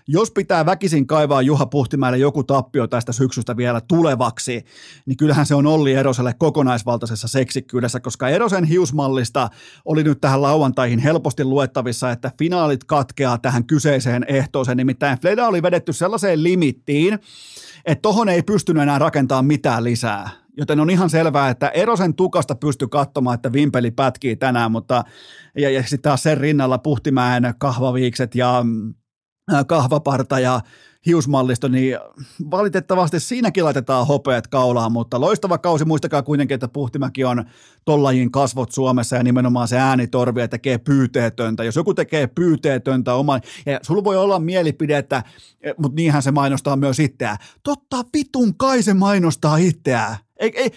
[0.08, 4.66] jos pitää väkisin kaivaa Juha Puhtimäelle joku tappio tästä syksystä vielä tulevaksi,
[5.06, 9.50] niin kyllähän se on Olli Eroselle kokonaisvaltaisessa seksikkyydessä, koska Erosen hiusmallista
[9.86, 15.64] oli nyt tähän lauantaihin helposti luettavissa, että finaalit katkeaa tähän kyseiseen ehtooseen, nimittäin Fleda oli
[15.64, 17.20] vedetty sellaiseen limittiin,
[17.86, 20.30] että tohon ei pystynyt enää rakentamaan mitään lisää.
[20.58, 25.04] Joten on ihan selvää, että Erosen tukasta pystyy katsomaan, että Vimpeli pätkii tänään, mutta
[25.58, 28.66] ja, ja sitten taas sen rinnalla Puhtimäen kahvaviikset ja
[29.68, 30.62] kahvaparta ja
[31.06, 31.98] hiusmallisto, niin
[32.52, 37.46] valitettavasti siinäkin laitetaan hopeat kaulaan, mutta loistava kausi, muistakaa kuitenkin, että Puhtimäki on
[37.86, 41.64] tollajin kasvot Suomessa ja nimenomaan se äänitorvi ja tekee pyyteetöntä.
[41.64, 45.24] Jos joku tekee pyyteetöntä oman, ja sulla voi olla mielipide, että,
[45.78, 47.38] mutta niinhän se mainostaa myös itseään.
[47.64, 50.18] Totta vitun kai se mainostaa itseään.
[50.40, 50.72] Ei, ei,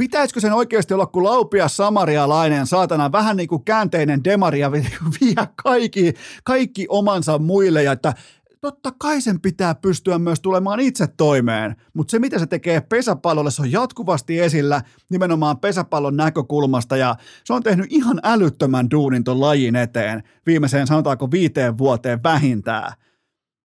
[0.00, 4.72] Pitäisikö sen oikeasti olla kuin laupia samarialainen, saatana, vähän niin kuin käänteinen demari ja
[5.20, 8.14] vie kaikki, kaikki omansa muille ja että
[8.60, 13.50] totta kai sen pitää pystyä myös tulemaan itse toimeen, mutta se mitä se tekee pesäpallolle,
[13.50, 19.40] se on jatkuvasti esillä nimenomaan pesäpallon näkökulmasta ja se on tehnyt ihan älyttömän duunin ton
[19.40, 22.92] lajin eteen viimeiseen sanotaanko viiteen vuoteen vähintään.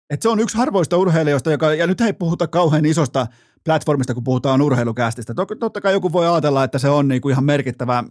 [0.10, 3.28] Et se on yksi harvoista urheilijoista, joka, ja nyt ei puhuta kauhean isosta
[3.66, 5.34] platformista, kun puhutaan urheilukästistä.
[5.60, 8.04] Totta kai joku voi ajatella, että se on niinku ihan merkittävä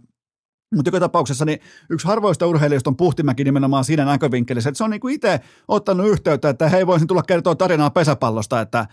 [0.75, 4.89] mutta joka tapauksessa niin yksi harvoista urheilijoista on Puhtimäki nimenomaan siinä näkövinkkelissä, että se on
[4.89, 8.87] niin itse ottanut yhteyttä, että hei voisin tulla kertoa tarinaa pesäpallosta, että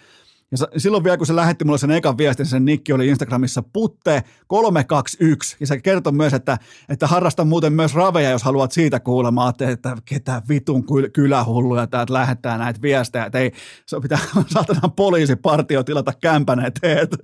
[0.53, 4.23] ja silloin vielä, kun se lähetti mulle sen ekan viestin, sen nikki oli Instagramissa putte
[4.47, 5.57] 321.
[5.61, 9.51] Ja se kertoi myös, että, että harrastan muuten myös raveja, jos haluat siitä kuulemaan.
[9.51, 13.25] Että, että ketä vitun kylähulluja täältä lähettää näitä viestejä.
[13.25, 13.53] Että ei,
[13.87, 14.19] se pitää
[14.55, 16.99] saatana poliisipartio tilata kämpän eteen.
[16.99, 17.17] Että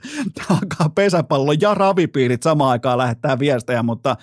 [0.51, 4.17] alkaa pesäpallo ja ravipiirit samaan aikaan lähettää viestejä, mutta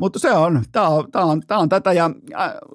[0.00, 2.10] mutta se on, tämä on, tää on, tää on tätä ja,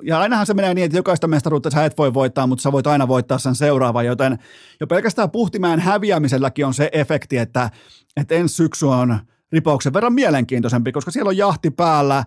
[0.03, 2.88] ja ainahan se menee niin, että jokaista mestaruutta sä et voi voittaa, mutta sä voit
[2.88, 4.39] aina voittaa sen seuraavan, joten
[4.80, 7.69] jo pelkästään Puhtimäen häviämiselläkin on se efekti, että,
[8.17, 9.19] että ensi syksy on
[9.51, 12.23] ripauksen verran mielenkiintoisempi, koska siellä on jahti päällä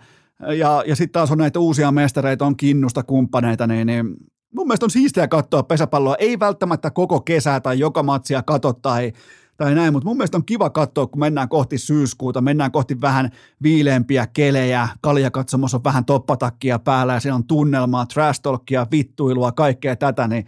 [0.59, 4.07] ja, ja sitten taas on näitä uusia mestareita, on kinnusta kumppaneita, niin, niin
[4.55, 9.13] mun mielestä on siistiä katsoa pesäpalloa, ei välttämättä koko kesää tai joka matsia katso tai
[9.59, 13.31] tai näin, mutta mun mielestä on kiva katsoa, kun mennään kohti syyskuuta, mennään kohti vähän
[13.63, 19.97] viileämpiä kelejä, kaljakatsomus on vähän toppatakkia päällä ja siellä on tunnelmaa, trash talkia, vittuilua, kaikkea
[19.97, 20.47] tätä, niin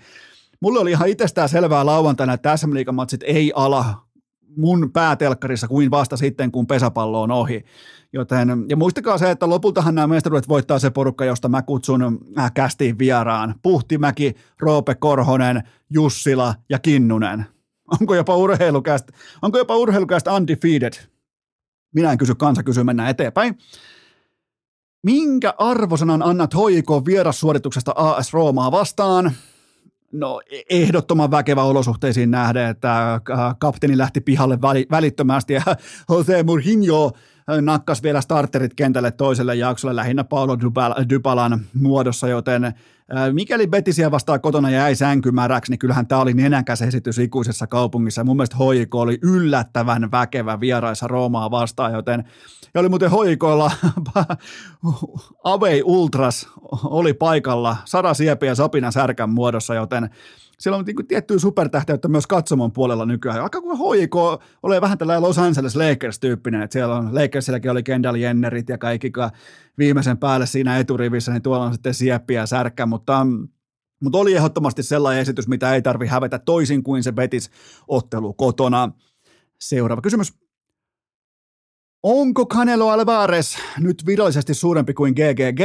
[0.61, 4.07] mulle oli ihan itsestään selvää lauantaina, että SM matsit ei ala
[4.57, 7.65] mun päätelkkarissa kuin vasta sitten, kun pesäpallo on ohi.
[8.13, 12.53] Joten, ja muistakaa se, että lopultahan nämä mestaruudet voittaa se porukka, josta mä kutsun äh,
[12.53, 13.55] kästiin vieraan.
[13.63, 17.47] Puhtimäki, Roope Korhonen, Jussila ja Kinnunen.
[18.01, 19.13] Onko jopa urheilukästä,
[19.43, 20.93] onko jopa urheilukästä undefeated?
[21.95, 23.59] Minä en kysy, kansa kysyy, mennään eteenpäin.
[25.03, 29.33] Minkä arvosanan annat HJK vierassuorituksesta AS Roomaa vastaan?
[30.13, 33.21] No ehdottoman väkevä olosuhteisiin nähden, että äh,
[33.59, 34.59] kapteeni lähti pihalle
[34.91, 35.63] välittömästi ja
[36.11, 37.13] Jose Mourinho
[37.61, 40.59] nakkas vielä starterit kentälle toiselle jaksolle lähinnä Paulo
[41.09, 42.75] Dybalan muodossa, joten
[43.33, 48.25] mikäli Betisiä vastaan kotona jäi sänkymäräksi, niin kyllähän tämä oli nenäkäs esitys ikuisessa kaupungissa.
[48.25, 52.25] Mun mielestä HJK oli yllättävän väkevä vieraissa Roomaa vastaan, joten
[52.75, 53.71] ja oli muuten HJKlla
[55.45, 56.49] Avei Ultras
[56.85, 60.11] oli paikalla, Sara Siepi ja Sapina Särkän muodossa, joten
[60.61, 63.43] siellä on niin tiettyä supertähteyttä myös katsomon puolella nykyään.
[63.43, 64.17] Aika kuin HJK
[64.63, 69.13] oli vähän tällainen Los Angeles Lakers-tyyppinen, että siellä on Lakersillakin oli Kendall Jennerit ja kaikki
[69.79, 73.27] viimeisen päälle siinä eturivissä, niin tuolla on sitten Sieppi ja Särkkä, mutta
[74.03, 77.51] mutta oli ehdottomasti sellainen esitys, mitä ei tarvi hävetä toisin kuin se Betis
[77.89, 78.93] ottelu kotona.
[79.61, 80.35] Seuraava kysymys.
[82.03, 85.61] Onko Canelo Alvarez nyt virallisesti suurempi kuin GGG?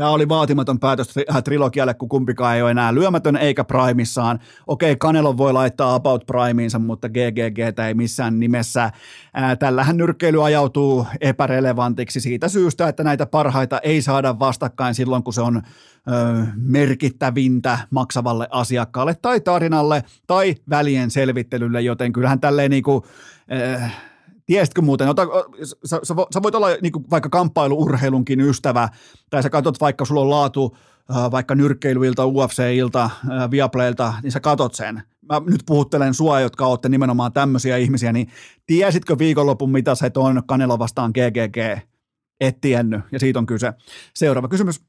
[0.00, 4.38] Tämä oli vaatimaton päätös äh, trilogialle, kun kumpikaan ei ole enää lyömätön eikä primissaan.
[4.66, 8.90] Okei, Kanelo voi laittaa about primeinsa, mutta GGG ei missään nimessä.
[9.58, 15.40] Tällähän nyrkkeily ajautuu epärelevantiksi siitä syystä, että näitä parhaita ei saada vastakkain silloin, kun se
[15.40, 15.62] on ö,
[16.56, 23.02] merkittävintä maksavalle asiakkaalle tai tarinalle tai välien selvittelylle, joten kyllähän tälleen niin kuin,
[23.52, 24.09] äh,
[24.50, 25.26] Tiesitkö muuten, ota,
[25.62, 28.88] sä, sä, sä voit olla niin kuin vaikka kamppailuurheilunkin ystävä,
[29.30, 30.76] tai sä katsot vaikka, sulla on laatu
[31.30, 33.10] vaikka nyrkkeilyilta, UFC-ilta,
[33.50, 35.02] Viaplaylta, niin sä katot sen.
[35.28, 38.28] Mä nyt puhuttelen sua, jotka olette nimenomaan tämmöisiä ihmisiä, niin
[38.66, 41.86] tiesitkö viikonlopun, mitä se on Kanelo vastaan GGG?
[42.40, 43.72] Et tiennyt, ja siitä on kyse.
[44.14, 44.80] Seuraava kysymys.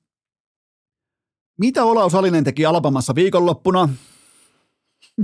[1.60, 3.90] Mitä Olaus Alinen teki Alabamassa viikonloppuna?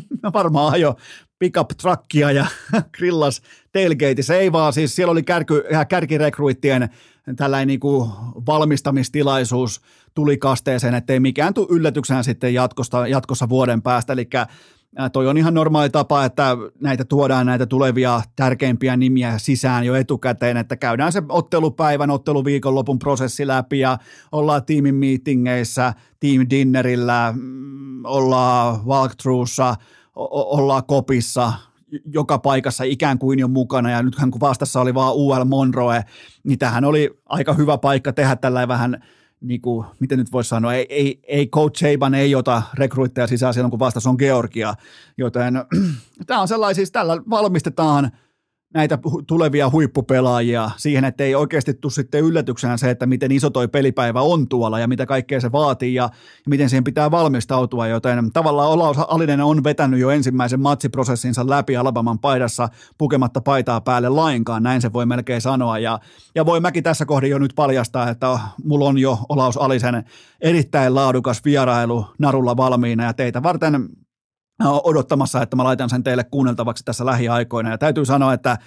[0.34, 0.95] Varmaan jo
[1.39, 2.45] pickup truckia ja
[2.98, 3.41] grillas
[3.72, 4.22] tailgate.
[4.22, 6.89] Se ei vaan, siis siellä oli kärky, kärkirekruittien
[7.36, 8.10] tällainen niin kuin
[8.45, 9.82] valmistamistilaisuus
[10.14, 14.14] tuli kasteeseen, ettei mikään tule yllätyksenä sitten jatkossa, jatkossa vuoden päästä.
[14.14, 14.30] Eli
[15.14, 20.58] toi on ihan normaali tapa, että näitä tuodaan näitä tulevia tärkeimpiä nimiä sisään jo etukäteen,
[20.58, 23.98] että käydään se ottelupäivän, otteluviikonlopun prosessi läpi ja
[24.32, 29.76] ollaan tiimin meetingeissä, team dinnerillä, mm, ollaan walkthroughssa,
[30.16, 31.54] ollaan kopissa,
[32.14, 36.04] joka paikassa ikään kuin jo mukana, ja nythän kun vastassa oli vaan UL Monroe,
[36.43, 39.04] niin tähän oli aika hyvä paikka tehdä tällä vähän
[39.42, 43.54] niin kuin, miten nyt voisi sanoa, ei, ei, ei Coach Saban ei ota rekryttäjä sisään
[43.54, 44.74] silloin, kun vastas on Georgia,
[45.18, 45.54] joten
[46.28, 48.12] tämä on sellaisia, siis tällä valmistetaan–
[48.78, 53.68] näitä tulevia huippupelaajia siihen, että ei oikeasti tule sitten yllätyksenä se, että miten iso toi
[53.68, 58.32] pelipäivä on tuolla ja mitä kaikkea se vaatii ja, ja miten siihen pitää valmistautua, joten
[58.34, 64.64] tavallaan Olaus Alinen on vetänyt jo ensimmäisen matsiprosessinsa läpi Alabaman paidassa pukematta paitaa päälle lainkaan,
[64.64, 65.80] näin se voi melkein sanoa.
[65.80, 66.00] Ja,
[66.36, 70.04] ja voi mäkin tässä kohdin jo nyt paljastaa, että mulla on jo Olaus Alisen
[70.42, 73.90] erittäin laadukas vierailu narulla valmiina ja teitä varten
[74.66, 77.70] odottamassa, että mä laitan sen teille kuunneltavaksi tässä lähiaikoina.
[77.70, 78.58] Ja täytyy sanoa, että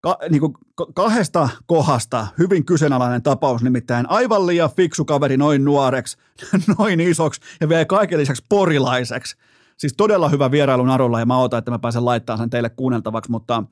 [0.00, 0.54] ka, niin kuin
[0.94, 6.16] kahdesta kohdasta hyvin kyseenalainen tapaus, nimittäin aivan liian fiksu kaveri noin nuoreksi,
[6.78, 9.36] noin isoksi ja vielä kaiken lisäksi porilaiseksi.
[9.76, 13.30] Siis todella hyvä vierailu narulla ja mä odotan, että mä pääsen laittamaan sen teille kuunneltavaksi,
[13.30, 13.64] mutta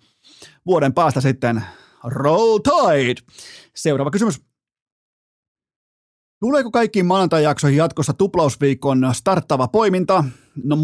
[0.66, 1.64] vuoden päästä sitten
[2.04, 3.20] Roll Tide.
[3.74, 4.40] Seuraava kysymys.
[6.40, 10.24] Tuleeko kaikkiin maanantai-jaksoihin jatkossa tuplausviikon starttava poiminta?
[10.64, 10.76] No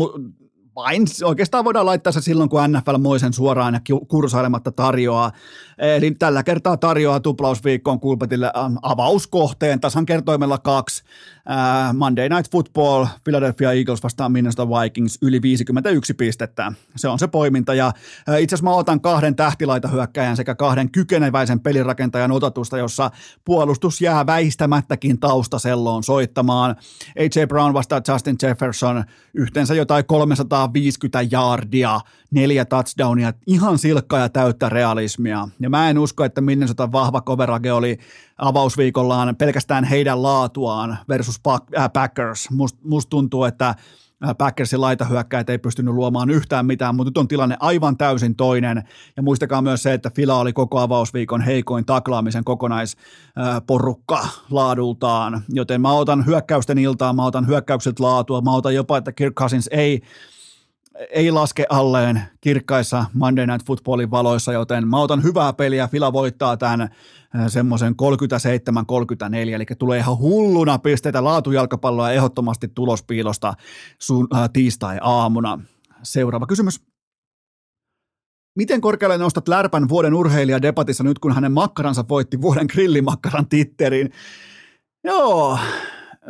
[0.78, 5.32] vain oikeastaan voidaan laittaa se silloin, kun NFL moisen suoraan ja kursailematta tarjoaa.
[5.78, 8.50] Eli tällä kertaa tarjoaa tuplausviikkoon Kulpetille
[8.82, 11.02] avauskohteen tasan kertoimella kaksi.
[11.94, 16.72] Monday Night Football, Philadelphia Eagles vastaan Minnesota Vikings yli 51 pistettä.
[16.96, 17.92] Se on se poiminta ja
[18.38, 23.10] itse asiassa mä otan kahden tähtilaitahyökkäjän sekä kahden kykeneväisen pelirakentajan otatusta, jossa
[23.44, 26.76] puolustus jää väistämättäkin taustaselloon soittamaan.
[27.18, 27.44] A.J.
[27.48, 35.48] Brown vastaa Justin Jefferson yhteensä jotain 350 jardia, neljä touchdownia, ihan silkkaa ja täyttä realismia.
[35.60, 37.98] Ja mä en usko, että Minnesota vahva coverage oli
[38.38, 42.50] avausviikollaan pelkästään heidän laatuaan versus äh, Packers.
[42.50, 43.76] Musta must tuntuu, että äh,
[44.38, 48.82] Packersin laitahyökkäät ei pystynyt luomaan yhtään mitään, mutta nyt on tilanne aivan täysin toinen.
[49.16, 55.42] Ja muistakaa myös se, että Fila oli koko avausviikon heikoin taklaamisen kokonaisporukka laadultaan.
[55.48, 59.68] Joten mä otan hyökkäysten iltaa, mä otan hyökkäykset laatua, mä otan jopa, että Kirk Cousins
[59.72, 60.02] ei
[61.10, 65.88] ei laske alleen kirkkaissa Monday Night Footballin valoissa, joten mä otan hyvää peliä.
[65.88, 66.88] Fila voittaa tämän
[67.48, 67.94] semmoisen
[69.52, 73.54] 37-34, eli tulee ihan hulluna pisteitä laatujalkapalloa ehdottomasti tulospiilosta
[73.98, 75.60] sun, äh, tiistai-aamuna.
[76.02, 76.80] Seuraava kysymys.
[78.56, 84.10] Miten korkealle nostat Lärpän vuoden urheilija debatissa nyt, kun hänen makkaransa voitti vuoden grillimakkaran titterin?
[85.04, 85.58] Joo,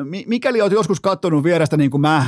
[0.04, 2.26] mikäli olet joskus katsonut vierestä niin kuin mä äh,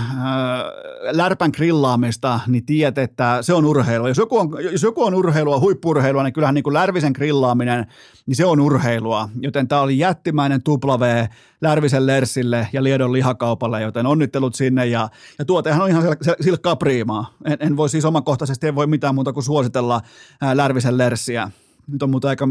[1.11, 4.09] lärpän grillaamista, niin tiedät, että se on urheilua.
[4.09, 7.87] Jos joku on, jos joku on urheilua, huippurheilua, niin kyllähän niin kuin Lärvisen grillaaminen,
[8.27, 9.29] niin se on urheilua.
[9.41, 11.27] Joten tämä oli jättimäinen tupla V
[11.61, 14.87] Lärvisen Lersille ja Liedon lihakaupalle, joten onnittelut sinne.
[14.87, 15.09] Ja,
[15.39, 17.35] ja tuotehan on ihan silkkaa priimaa.
[17.45, 20.01] En, en voi siis omakohtaisesti, en voi mitään muuta kuin suositella
[20.43, 21.51] äh, Lärvisen Lerssiä
[21.91, 22.49] nyt on muuten aika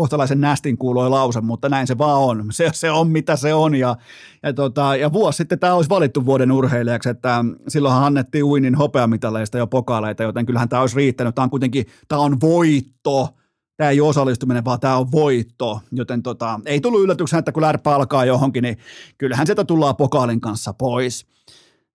[0.00, 2.46] kohtalaisen nästin kuuloi lause, mutta näin se vaan on.
[2.50, 3.96] Se, se on mitä se on ja,
[4.42, 9.58] ja, tota, ja vuosi sitten tämä olisi valittu vuoden urheilijaksi, että silloinhan annettiin uinin hopeamitaleista
[9.58, 11.34] jo pokaaleita, joten kyllähän tämä olisi riittänyt.
[11.34, 13.28] Tämä on kuitenkin, tämä on voitto.
[13.76, 17.62] Tämä ei ole osallistuminen, vaan tämä on voitto, joten tota, ei tullut yllätyksenä, että kun
[17.62, 18.78] lärppä alkaa johonkin, niin
[19.18, 21.26] kyllähän sieltä tullaan pokaalin kanssa pois.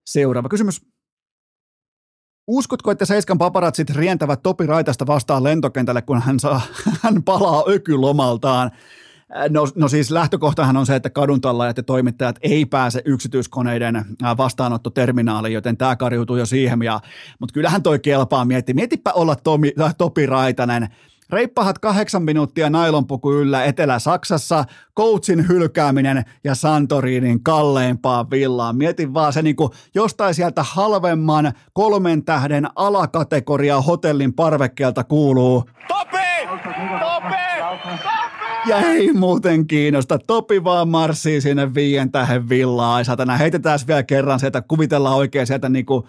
[0.06, 0.95] Seuraava kysymys.
[2.46, 6.60] Uskotko, että Seiskan paparatsit rientävät Topi Raitasta vastaan lentokentälle, kun hän, saa,
[7.02, 8.70] hän palaa ökylomaltaan?
[9.48, 14.04] No, no siis lähtökohtahan on se, että kaduntallajat ja toimittajat ei pääse yksityiskoneiden
[14.36, 16.78] vastaanottoterminaaliin, joten tämä kariutuu jo siihen.
[17.38, 18.74] Mutta kyllähän toi kelpaa mietti.
[18.74, 20.88] Mietipä olla Tomi, Topi Raitanen
[21.30, 24.64] Reippahat kahdeksan minuuttia nailonpuku yllä Etelä-Saksassa,
[24.96, 28.76] coachin hylkääminen ja Santorinin kalleimpaan villaan.
[28.76, 35.64] Mietin vaan se niin kuin jostain sieltä halvemman kolmen tähden alakategoria hotellin parvekkeelta kuuluu.
[35.88, 36.16] Topi!
[37.00, 37.36] Topi!
[38.66, 40.18] Ja ei muuten kiinnosta.
[40.18, 43.04] Topi vaan marssii sinne viien tähden villaan.
[43.04, 46.06] Satana, heitetään vielä kerran sieltä, kuvitellaan oikein sieltä niinku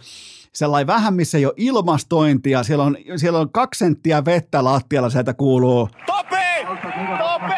[0.58, 5.34] sellainen vähän, missä ei ole ilmastointia, siellä on, siellä on kaksi senttiä vettä lattialla, sieltä
[5.34, 5.90] kuuluu.
[6.06, 6.36] Topi!
[7.18, 7.54] Topi!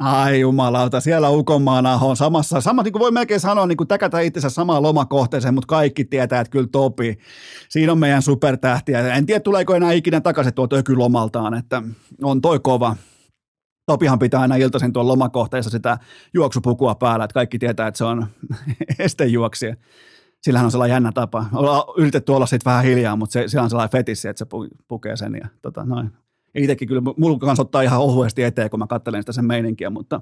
[0.00, 4.20] Ai jumalauta, siellä Ukonmaana on samassa, sama, niin kuin voi melkein sanoa, niin kuin täkätä
[4.20, 7.18] itsensä samaan lomakohteeseen, mutta kaikki tietää, että kyllä Topi,
[7.68, 9.14] siinä on meidän supertähtiä.
[9.14, 11.82] En tiedä, tuleeko enää ikinä takaisin tuolta ökylomaltaan, että
[12.22, 12.96] on toi kova.
[13.86, 15.98] Topihan pitää aina iltaisin tuolla lomakohteessa sitä
[16.34, 18.26] juoksupukua päällä, että kaikki tietää, että se on
[18.98, 19.76] estejuoksija.
[20.46, 21.46] Sillähän on sellainen jännä tapa.
[21.52, 24.46] Ollaan yritetty olla sitten vähän hiljaa, mutta se, sillä on sellainen fetissi, että se
[24.88, 26.10] pukee sen ja tota, noin
[26.54, 30.20] itsekin kyllä mulla kanssa ottaa ihan ohuesti eteen, kun mä katselen sitä sen meininkiä, mutta,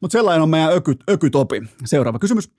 [0.00, 1.62] mutta sellainen on meidän öky, ökytopi.
[1.84, 2.50] Seuraava kysymys.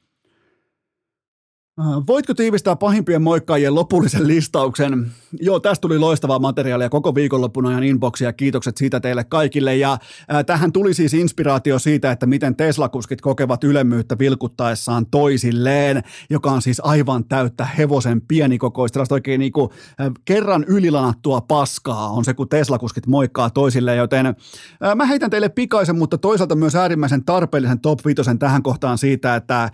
[1.79, 5.11] Äh, voitko tiivistää pahimpien moikkaajien lopullisen listauksen?
[5.39, 8.33] Joo, tästä tuli loistavaa materiaalia koko viikonloppun ajan inboxia.
[8.33, 9.75] Kiitokset siitä teille kaikille.
[9.75, 16.51] Ja äh, tähän tuli siis inspiraatio siitä, että miten Tesla-kuskit kokevat ylemmyyttä vilkuttaessaan toisilleen, joka
[16.51, 19.03] on siis aivan täyttä hevosen pienikokoista.
[19.09, 19.69] oikein niin kuin,
[20.01, 23.97] äh, kerran ylilanattua paskaa on se, kun Tesla-kuskit moikkaa toisilleen.
[23.97, 24.35] Joten äh,
[24.95, 29.63] mä heitän teille pikaisen, mutta toisaalta myös äärimmäisen tarpeellisen top 5 tähän kohtaan siitä, että
[29.63, 29.71] äh,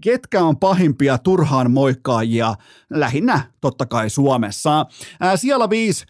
[0.00, 2.54] ketkä on pahimpia turhaan moikkaajia,
[2.90, 4.86] lähinnä totta kai Suomessa.
[5.36, 6.04] Siellä viisi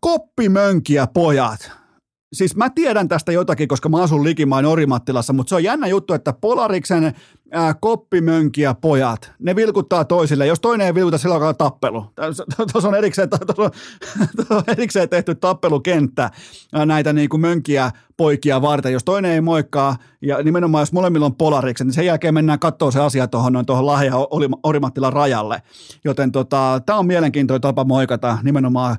[0.00, 1.70] koppimönkiä pojat.
[2.32, 6.14] Siis mä tiedän tästä jotakin, koska mä asun likimain Orimattilassa, mutta se on jännä juttu,
[6.14, 7.14] että Polariksen
[7.52, 10.46] ää, koppimönkiä pojat, ne vilkuttaa toisille.
[10.46, 12.06] Jos toinen ei vilkuta, silloin on tappelu.
[12.72, 13.70] Tuossa on erikseen, on,
[14.56, 16.30] on erikseen tehty tappelukenttä
[16.86, 18.92] näitä niin kuin mönkiä poikia varten.
[18.92, 22.90] Jos toinen ei moikkaa, ja nimenomaan jos molemmilla on polarikset, niin sen jälkeen mennään katsoa
[22.90, 24.12] se asia tuohon tuohon Lahja
[24.62, 25.62] Orimattilan rajalle.
[26.04, 28.96] Joten tota, tämä on mielenkiintoinen tapa moikata nimenomaan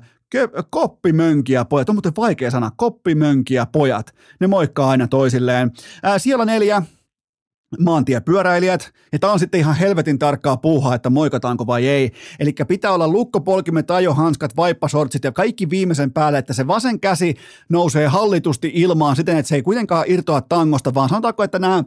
[0.70, 5.72] koppimönkiä pojat, on muuten vaikea sana, koppimönkiä pojat, ne moikkaa aina toisilleen.
[6.02, 6.82] Ää, siellä neljä,
[7.78, 12.12] maantiepyöräilijät, ja tämä on sitten ihan helvetin tarkkaa puuhaa, että moikataanko vai ei.
[12.38, 17.34] Eli pitää olla lukkopolkimet, ajohanskat, vaippasortsit ja kaikki viimeisen päälle, että se vasen käsi
[17.68, 21.84] nousee hallitusti ilmaan siten, että se ei kuitenkaan irtoa tangosta, vaan sanotaanko, että nämä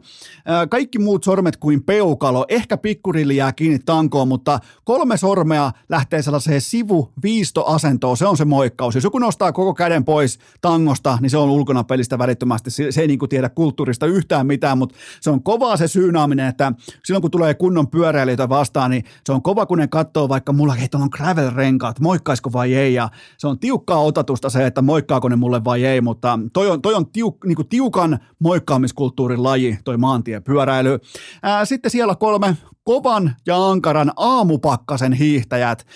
[0.70, 6.60] kaikki muut sormet kuin peukalo, ehkä pikkurilli jää kiinni tankoon, mutta kolme sormea lähtee sellaiseen
[6.60, 8.94] sivu-viistoasentoon, se on se moikkaus.
[8.94, 12.70] Jos joku nostaa koko käden pois tangosta, niin se on ulkona pelistä välittömästi.
[12.70, 16.72] Se, ei niin tiedä kulttuurista yhtään mitään, mutta se on kova se syynaaminen, että
[17.04, 20.76] silloin kun tulee kunnon pyöräilijöitä vastaan, niin se on kova, kun ne katsoo vaikka mulla,
[20.76, 23.08] että on gravel-renkaat, moikkaisiko vai ei, ja
[23.38, 26.94] se on tiukkaa otatusta se, että moikkaako ne mulle vai ei, mutta toi on, toi
[26.94, 30.98] on tiuk, niin tiukan moikkaamiskulttuurin laji, toi maantiepyöräily.
[31.42, 32.56] Ää, sitten siellä kolme,
[32.90, 35.86] kovan ja ankaran aamupakkasen hiihtäjät.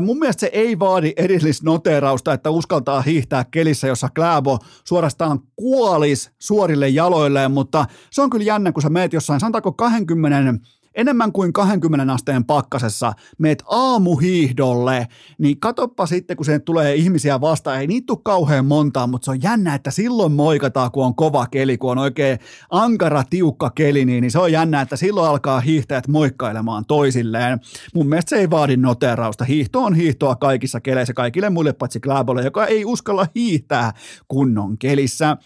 [0.00, 6.88] Mun mielestä se ei vaadi erillisnoteerausta, että uskaltaa hiihtää kelissä, jossa Kläbo suorastaan kuolis suorille
[6.88, 10.54] jaloilleen, mutta se on kyllä jännä, kun sä meet jossain, sanotaanko 20
[10.94, 17.80] enemmän kuin 20 asteen pakkasessa, meet aamuhiihdolle, niin katoppa sitten, kun se tulee ihmisiä vastaan,
[17.80, 21.46] ei niitä tule kauhean montaa, mutta se on jännä, että silloin moikataan, kun on kova
[21.46, 22.38] keli, kun on oikein
[22.70, 27.60] ankara, tiukka keli, niin, niin se on jännä, että silloin alkaa hiihtäjät moikkailemaan toisilleen.
[27.94, 29.44] Mun mielestä se ei vaadi noterausta.
[29.44, 33.92] Hiihto on hiihtoa kaikissa keleissä, kaikille muille paitsi Gläbolle, joka ei uskalla hiihtää
[34.28, 35.36] kunnon kelissä.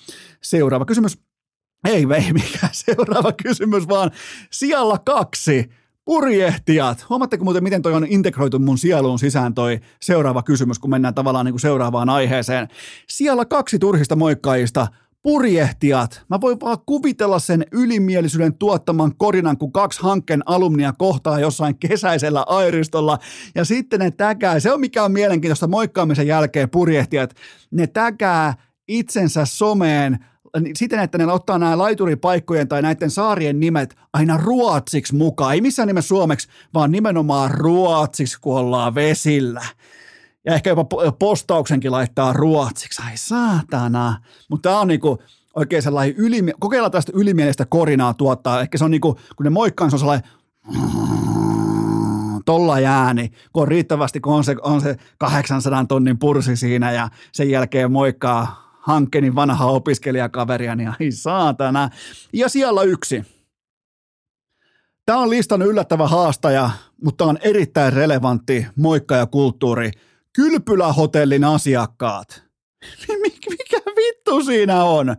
[0.42, 1.25] Seuraava kysymys.
[1.86, 4.10] Ei, ei mikään seuraava kysymys, vaan
[4.50, 5.70] siellä kaksi.
[6.04, 7.08] Purjehtijat.
[7.08, 11.46] Huomaatteko muuten, miten toi on integroitu mun sieluun sisään toi seuraava kysymys, kun mennään tavallaan
[11.46, 12.68] niin kuin seuraavaan aiheeseen.
[13.08, 14.86] Siellä kaksi turhista moikkaajista
[15.22, 16.22] purjehtijat.
[16.30, 22.44] Mä voin vaan kuvitella sen ylimielisyyden tuottaman korinan, kun kaksi hankkeen alumnia kohtaa jossain kesäisellä
[22.46, 23.18] airistolla.
[23.54, 27.34] Ja sitten ne täkää, se on mikä on mielenkiintoista moikkaamisen jälkeen purjehtijat,
[27.70, 28.54] ne täkää
[28.88, 30.18] itsensä someen
[30.74, 35.54] siten, että ne ottaa nämä laituripaikkojen tai näiden saarien nimet aina ruotsiksi mukaan.
[35.54, 39.62] Ei missään nimessä suomeksi, vaan nimenomaan ruotsiksi, kun ollaan vesillä.
[40.44, 40.84] Ja ehkä jopa
[41.18, 43.02] postauksenkin laittaa ruotsiksi.
[43.06, 44.20] Ai saatana.
[44.50, 45.18] Mutta tämä on niinku
[45.54, 48.60] oikein sellainen ylimi- kokeillaan tästä ylimielistä korinaa tuottaa.
[48.60, 50.30] Ehkä se on niinku, kun ne moikkaa, se on sellainen
[52.46, 57.08] tolla jääni, kun on riittävästi, kun on se, on se 800 tonnin pursi siinä ja
[57.32, 61.90] sen jälkeen moikkaa Hankenin vanha opiskelijakaveria, niin ai saatana.
[62.32, 63.24] Ja siellä yksi.
[65.06, 66.70] Tämä on listan yllättävä haastaja,
[67.02, 69.90] mutta on erittäin relevantti moikka ja kulttuuri.
[70.32, 72.42] Kylpylähotellin asiakkaat.
[73.50, 75.16] Mikä vittu siinä on?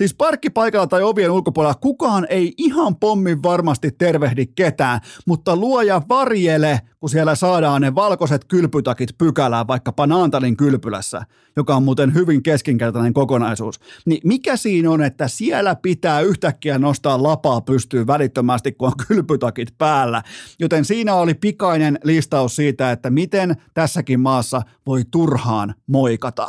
[0.00, 6.80] Siis parkkipaikalla tai ovien ulkopuolella kukaan ei ihan pommin varmasti tervehdi ketään, mutta luoja varjele,
[7.00, 11.22] kun siellä saadaan ne valkoiset kylpytakit pykälään vaikkapa Naantalin kylpylässä,
[11.56, 13.80] joka on muuten hyvin keskinkertainen kokonaisuus.
[14.06, 19.78] Niin mikä siinä on, että siellä pitää yhtäkkiä nostaa lapaa pystyyn välittömästi, kun on kylpytakit
[19.78, 20.22] päällä.
[20.58, 26.48] Joten siinä oli pikainen listaus siitä, että miten tässäkin maassa voi turhaan moikata.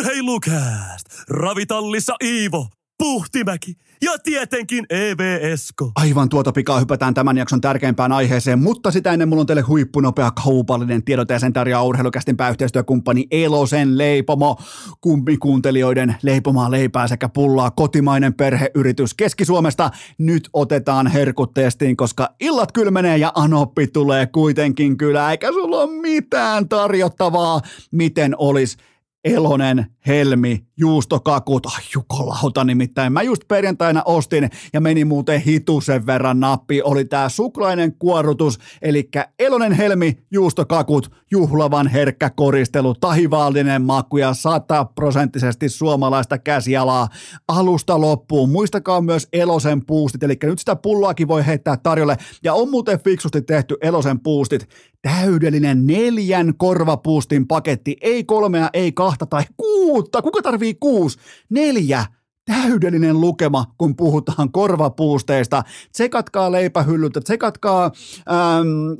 [0.00, 1.06] Urheilukääst!
[1.28, 2.66] Ravitallissa Iivo
[2.98, 5.92] Puhtimäki ja tietenkin EV-Esko.
[5.94, 10.30] Aivan tuota pikaa hypätään tämän jakson tärkeimpään aiheeseen, mutta sitä ennen mulla on teille huippunopea
[10.30, 14.56] kaupallinen tiedote ja sen tarjoaa urheilukästin pääyhteistyökumppani Elosen Leipomo.
[15.00, 19.90] Kumpikuuntelijoiden leipomaa leipää sekä pullaa kotimainen perheyritys Keski-Suomesta.
[20.18, 26.00] Nyt otetaan herkut testiin, koska illat kylmenee ja anoppi tulee kuitenkin kyllä, eikä sulla ole
[26.00, 27.60] mitään tarjottavaa,
[27.92, 28.76] miten olisi
[29.24, 33.12] Elonen, Helmi, juustokakut, ai jukolauta nimittäin.
[33.12, 36.82] Mä just perjantaina ostin ja meni muuten hitusen verran nappi.
[36.82, 39.08] Oli tää suklainen kuorutus, eli
[39.38, 47.08] Elonen, Helmi, juustokakut, juhlavan herkkä koristelu, tahivaallinen maku ja sataprosenttisesti suomalaista käsialaa
[47.48, 48.50] alusta loppuun.
[48.50, 52.16] Muistakaa myös Elosen puustit, eli nyt sitä pulloakin voi heittää tarjolle.
[52.44, 54.68] Ja on muuten fiksusti tehty Elosen puustit.
[55.02, 60.22] Täydellinen neljän korvapuustin paketti, ei kolmea, ei kahta tai kuutta.
[60.22, 61.18] Kuka tarvii kuusi?
[61.50, 62.04] Neljä
[62.44, 65.62] täydellinen lukema, kun puhutaan korvapuusteista.
[65.92, 68.38] Tsekatkaa leipähyllyltä, tsekatkaa ähm,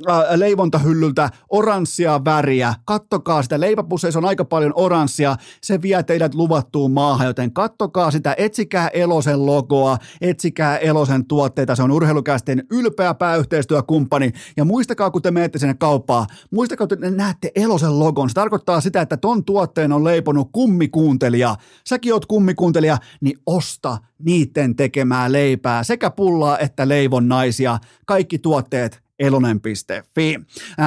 [0.09, 2.73] äh, leivontahyllyltä oranssia väriä.
[2.85, 8.35] Kattokaa sitä, leipäpusseissa on aika paljon oranssia, se vie teidät luvattuun maahan, joten kattokaa sitä,
[8.37, 14.31] etsikää Elosen logoa, etsikää Elosen tuotteita, se on urheilukästin ylpeä pääyhteistyökumppani.
[14.57, 18.81] Ja muistakaa, kun te menette sinne kauppaan, muistakaa, kun te näette Elosen logon, se tarkoittaa
[18.81, 21.55] sitä, että ton tuotteen on leiponut kummikuuntelija.
[21.87, 27.79] Säkin oot kummikuuntelija, niin osta niiden tekemää leipää, sekä pullaa että leivon naisia.
[28.05, 30.39] Kaikki tuotteet elonen.fi.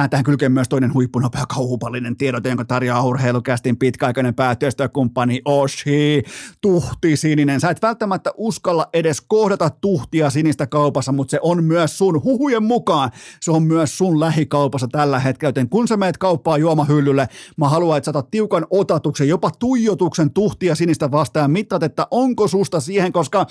[0.09, 6.23] Tähän kylkee myös toinen huippunopea kaupallinen tiedote, jonka tarjoaa urheilukästin pitkäaikainen päätyöstökumppani Oshi.
[6.61, 7.59] Tuhti sininen.
[7.59, 12.63] Sä et välttämättä uskalla edes kohdata tuhtia sinistä kaupassa, mutta se on myös sun huhujen
[12.63, 13.11] mukaan.
[13.41, 17.27] Se on myös sun lähikaupassa tällä hetkellä, joten kun sä meet kauppaa juomahyllylle,
[17.57, 22.79] mä haluan, että sä tiukan otatuksen, jopa tuijotuksen tuhtia sinistä vastaan mittat, että onko susta
[22.79, 23.45] siihen, koska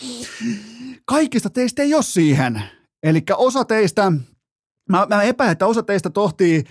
[1.04, 2.62] kaikista teistä ei ole siihen.
[3.02, 4.12] Eli osa teistä
[4.88, 6.64] Mä, mä epäilen, että osa teistä tohtii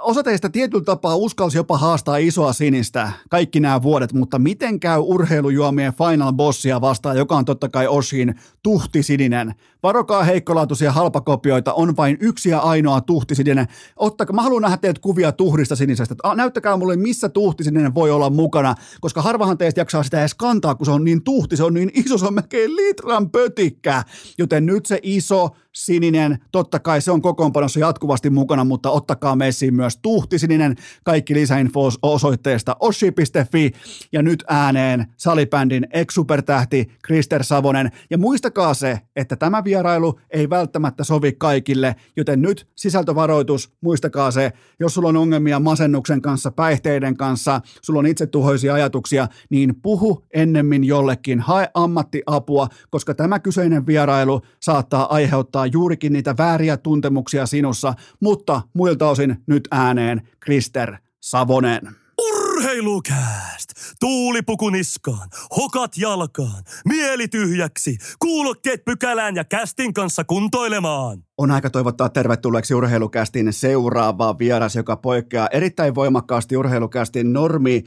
[0.00, 4.98] osa teistä tietyllä tapaa uskalsi jopa haastaa isoa sinistä kaikki nämä vuodet, mutta miten käy
[4.98, 9.54] urheilujuomien final bossia vastaan, joka on totta kai Oshin tuhtisininen.
[9.82, 13.66] Varokaa heikkolaatuisia halpakopioita, on vain yksi ja ainoa tuhtisininen.
[13.96, 16.14] Ottakaa, mä haluan nähdä teitä kuvia tuhdista sinisestä.
[16.34, 20.86] Näyttäkää mulle, missä tuhtisininen voi olla mukana, koska harvahan teistä jaksaa sitä edes kantaa, kun
[20.86, 24.02] se on niin tuhti, se on niin iso, se on melkein litran pötikkä.
[24.38, 29.74] Joten nyt se iso sininen, totta kai se on kokoonpanossa jatkuvasti mukana, mutta ottakaa messiin
[29.74, 30.76] myös tuhtisininen.
[31.04, 33.72] Kaikki lisäinfo osoitteesta oshi.fi
[34.12, 37.90] ja nyt ääneen salibändin ex-supertähti Krister Savonen.
[38.10, 44.52] Ja muistakaa se, että tämä vierailu ei välttämättä sovi kaikille, joten nyt sisältövaroitus, muistakaa se,
[44.80, 50.84] jos sulla on ongelmia masennuksen kanssa, päihteiden kanssa, sulla on itsetuhoisia ajatuksia, niin puhu ennemmin
[50.84, 58.62] jollekin, hae ammattiapua, koska tämä kyseinen vierailu saattaa aiheuttaa juurikin niitä vääriä tuntemuksia sinussa, mutta
[58.74, 61.88] muilta osin nyt ääneen Krister Savonen.
[62.18, 63.69] Urheilukääst!
[64.00, 71.22] Tuulipuku niskaan, hokat jalkaan, mieli tyhjäksi, kuulokkeet pykälään ja kästin kanssa kuntoilemaan.
[71.40, 77.84] On aika toivottaa tervetulleeksi urheilukästin seuraava vieras, joka poikkeaa erittäin voimakkaasti urheilukästin normi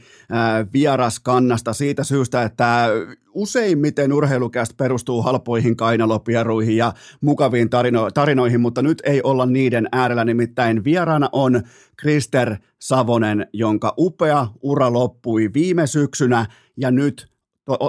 [0.72, 2.88] vieraskannasta siitä syystä, että
[3.32, 10.24] useimmiten urheilukäst perustuu halpoihin kainalopieruihin ja mukaviin tarino- tarinoihin, mutta nyt ei olla niiden äärellä,
[10.24, 11.62] nimittäin vieraana on
[11.96, 16.46] Krister Savonen, jonka upea ura loppui viime syksynä.
[16.76, 17.28] Ja nyt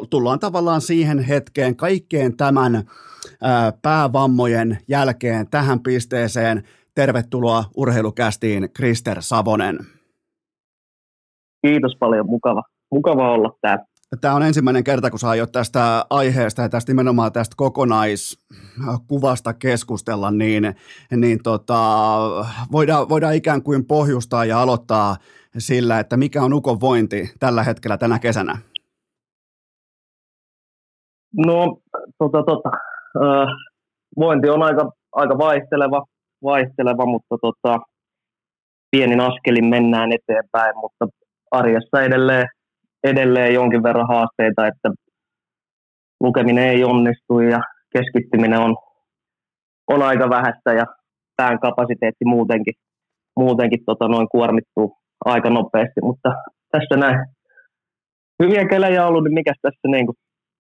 [0.09, 2.83] tullaan tavallaan siihen hetkeen kaikkeen tämän
[3.81, 6.63] päävammojen jälkeen tähän pisteeseen.
[6.95, 9.79] Tervetuloa urheilukästiin Krister Savonen.
[11.67, 13.85] Kiitos paljon, mukava, mukava olla täällä.
[14.21, 20.31] Tämä on ensimmäinen kerta, kun saa jo tästä aiheesta ja tästä nimenomaan tästä kokonaiskuvasta keskustella,
[20.31, 20.75] niin,
[21.15, 21.75] niin tota,
[22.71, 25.17] voidaan, voidaan ikään kuin pohjustaa ja aloittaa
[25.57, 28.57] sillä, että mikä on Ukon vointi tällä hetkellä tänä kesänä?
[31.45, 31.77] No,
[32.17, 32.69] tota, tota,
[33.23, 33.47] äh,
[34.19, 36.03] vointi on aika, aika vaihteleva,
[36.43, 37.79] vaihteleva, mutta tota,
[38.91, 41.07] pienin askelin mennään eteenpäin, mutta
[41.51, 42.47] arjessa edelleen
[43.05, 44.89] edelleen jonkin verran haasteita, että
[46.23, 47.59] lukeminen ei onnistu ja
[47.93, 48.75] keskittyminen on,
[49.87, 50.85] on aika vähäistä ja
[51.37, 52.73] pään kapasiteetti muutenkin,
[53.39, 56.29] muutenkin tota noin kuormittuu aika nopeasti, mutta
[56.71, 57.25] tässä näin
[58.43, 60.15] hyviä kelejä on ollut, niin mikä tässä niin kuin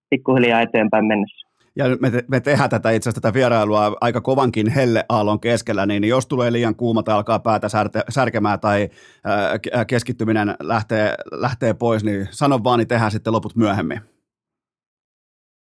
[0.09, 1.44] pikkuhiljaa eteenpäin mennessä.
[1.77, 6.03] Ja me, te, me tehdään tätä itse asiassa tätä vierailua aika kovankin helleaallon keskellä, niin
[6.03, 8.89] jos tulee liian kuuma tai alkaa päätä särte, särkemään tai
[9.23, 14.01] ää, keskittyminen lähtee, lähtee pois, niin sano vaan, niin tehdään sitten loput myöhemmin.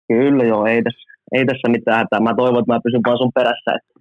[0.07, 2.20] Kyllä joo, ei tässä, ei tässä mitään hätää.
[2.20, 3.92] Mä toivon, että mä pysyn vaan sun perässä, että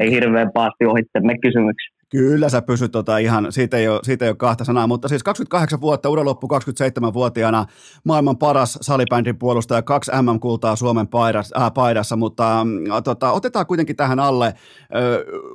[0.00, 1.96] ei hirveän paasti ohitte me kysymyksiä.
[2.10, 5.22] Kyllä sä pysyt tota ihan, siitä ei, ole, siitä ei ole kahta sanaa, mutta siis
[5.22, 7.66] 28 vuotta, ura loppu 27-vuotiaana,
[8.04, 13.96] maailman paras salibändin puolustaja, kaksi MM-kultaa Suomen paidassa, äh, paidassa mutta äh, tota, otetaan kuitenkin
[13.96, 14.54] tähän alle äh,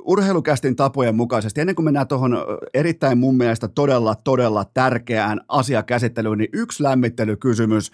[0.04, 2.38] urheilukästin tapojen mukaisesti, ennen kuin mennään tuohon
[2.74, 7.92] erittäin mun mielestä todella, todella tärkeään asiakäsittelyyn, niin yksi lämmittelykysymys.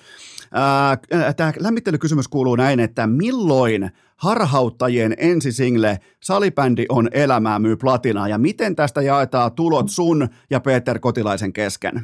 [0.54, 8.38] Äh, Tämä lämmittelykysymys kuuluu näin, että milloin harhauttajien ensisingle Salibändi on elämää myy platinaa ja
[8.38, 11.94] miten tästä jaetaan tulot sun ja Peter Kotilaisen kesken?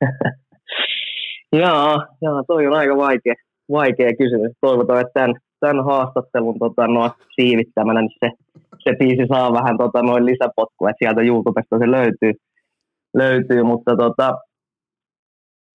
[1.52, 3.34] Jaa, jaa, toi on aika vaikea,
[3.70, 4.52] vaikea kysymys.
[4.60, 8.30] Toivotaan, että tämän, tämän haastattelun tota, no, siivittämänä niin se,
[8.84, 12.32] se biisi saa vähän tota, noin lisäpotkua, että sieltä YouTubesta se löytyy,
[13.14, 14.34] löytyy mutta tota,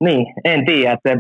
[0.04, 1.20] niin, en tiedä, että se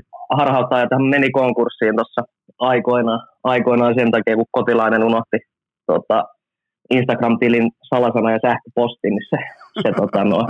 [0.92, 2.22] hän meni konkurssiin tuossa
[2.60, 5.38] aikoinaan, aikoinaan sen takia, kun kotilainen unohti
[5.88, 6.24] tota,
[6.90, 9.38] Instagram-tilin salasana ja sähköpostin, niin se,
[9.82, 10.48] se, tota, no,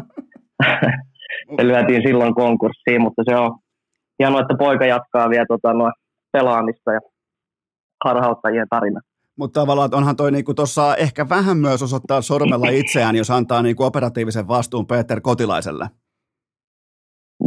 [1.56, 3.52] se lyötiin silloin konkurssiin, mutta se on
[4.20, 5.92] hienoa, että poika jatkaa vielä tota, no,
[6.32, 7.00] pelaamista ja
[8.06, 9.00] harhauttajien tarina.
[9.38, 13.84] Mutta tavallaan onhan toi niinku tuossa ehkä vähän myös osoittaa sormella itseään, jos antaa niinku
[13.84, 15.90] operatiivisen vastuun Peter Kotilaiselle.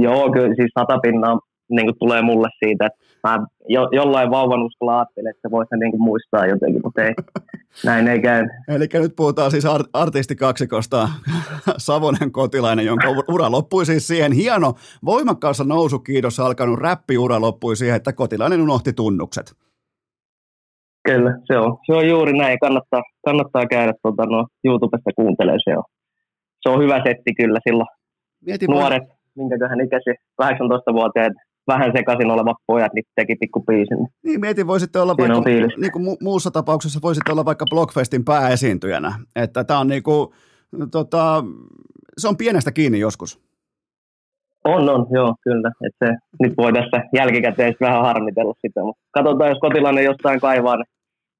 [0.03, 1.39] Joo, kyllä siis satapinnaa
[1.71, 2.99] niin kuin tulee mulle siitä, että
[3.29, 7.15] mä jo, jollain vauvan uskolla ajattelin, että se voisi niin kuin muistaa jotenkin, mutta ei,
[7.87, 8.47] näin ei käy.
[8.69, 11.09] Eli nyt puhutaan siis art- artistikaksikosta
[11.77, 14.75] Savonen Kotilainen, jonka ura loppui siis siihen hieno,
[15.05, 19.53] voimakkaassa nousukiidossa alkanut räppiura loppui siihen, että Kotilainen unohti tunnukset.
[21.05, 22.59] Kyllä, se on, se on juuri näin.
[22.59, 25.61] Kannattaa, kannattaa käydä tuota, no, YouTubesta kuuntelemaan.
[25.65, 25.85] Se on,
[26.61, 27.89] se on hyvä setti kyllä silloin.
[28.47, 29.19] Mietin Nuoret, vaan...
[29.37, 30.11] minkäköhän ikäisi
[30.43, 31.33] 18-vuotiaat
[31.67, 33.99] vähän sekaisin olevat pojat niin teki pikku biisin.
[34.25, 38.25] Niin, mietin, voisitte olla Siinä vaikka, niin kuin mu- muussa tapauksessa voisitte olla vaikka Blockfestin
[38.25, 39.13] pääesiintyjänä.
[39.37, 40.29] Että tämä on niin kuin,
[40.91, 41.45] tota,
[42.19, 43.41] se on pienestä kiinni joskus.
[44.65, 45.73] On, on, joo, kyllä.
[45.87, 50.77] Et se, nyt voi tässä jälkikäteen vähän harmitella sitä, mutta katsotaan, jos kotilainen jostain kaivaa
[50.77, 50.85] ne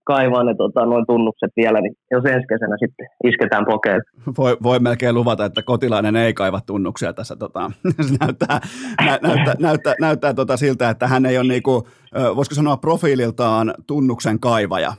[0.05, 4.03] kaivaa ne tota, noin tunnukset vielä, niin jos ensi kesänä sitten isketään pokeille.
[4.39, 7.37] Voi, voi melkein luvata, että kotilainen ei kaiva tunnuksia tässä.
[7.37, 7.71] Tota,
[8.21, 8.61] näyttää
[9.05, 11.89] nä, näyttää, näyttää, näyttää tota siltä, että hän ei ole, niinku,
[12.37, 14.93] voisiko sanoa profiililtaan tunnuksen kaivaja.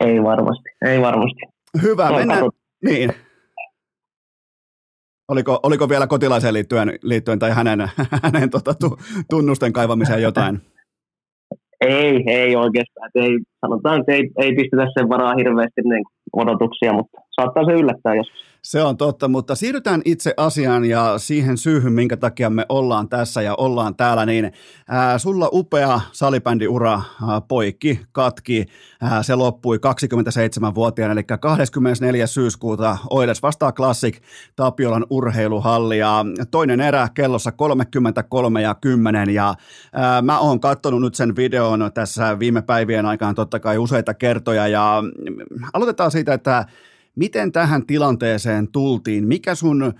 [0.00, 1.40] Ei varmasti, ei varmasti.
[1.82, 2.44] Hyvä, mennään.
[2.84, 3.12] Niin.
[5.28, 7.80] Oliko, oliko vielä kotilaiseen liittyen, liittyen tai hänen,
[8.24, 8.74] hänen tota,
[9.30, 10.60] tunnusten kaivamiseen jotain?
[11.80, 13.10] Ei, ei oikeastaan.
[13.14, 18.14] Ei, sanotaan, että ei, ei pistetä sen varaa hirveästi niin odotuksia, mutta saattaa se yllättää
[18.14, 18.48] joskus.
[18.62, 23.42] Se on totta, mutta siirrytään itse asiaan ja siihen syyhyn, minkä takia me ollaan tässä
[23.42, 24.52] ja ollaan täällä, niin
[24.88, 28.66] ää, sulla upea salibändiura ää, poikki, katki,
[29.02, 32.26] ää, se loppui 27-vuotiaana, eli 24.
[32.26, 34.18] syyskuuta Oiles vastaa Classic
[34.56, 39.54] Tapiolan urheiluhalli ja toinen erä kellossa 33 ja 10 ja
[39.92, 44.68] ää, mä oon katsonut nyt sen videon tässä viime päivien aikaan totta kai useita kertoja
[44.68, 45.02] ja
[45.72, 46.66] aloitetaan siitä, että
[47.18, 49.28] Miten tähän tilanteeseen tultiin?
[49.28, 49.92] Mikä sun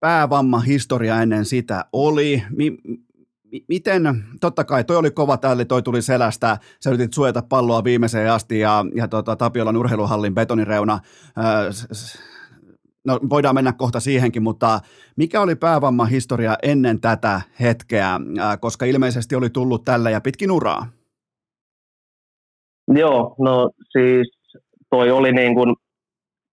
[0.00, 2.42] päävamma historia ennen sitä oli?
[2.56, 2.76] Mi-
[3.68, 4.02] miten,
[4.40, 8.58] totta kai toi oli kova tälli, toi tuli selästä, sä yritit suojata palloa viimeiseen asti
[8.58, 10.98] ja, ja tota, Tapiolan urheiluhallin betonireuna,
[13.04, 14.80] no voidaan mennä kohta siihenkin, mutta
[15.16, 18.20] mikä oli päävamma historia ennen tätä hetkeä,
[18.60, 20.86] koska ilmeisesti oli tullut tällä ja pitkin uraa?
[22.94, 24.38] Joo, no siis
[24.90, 25.76] toi oli niin kuin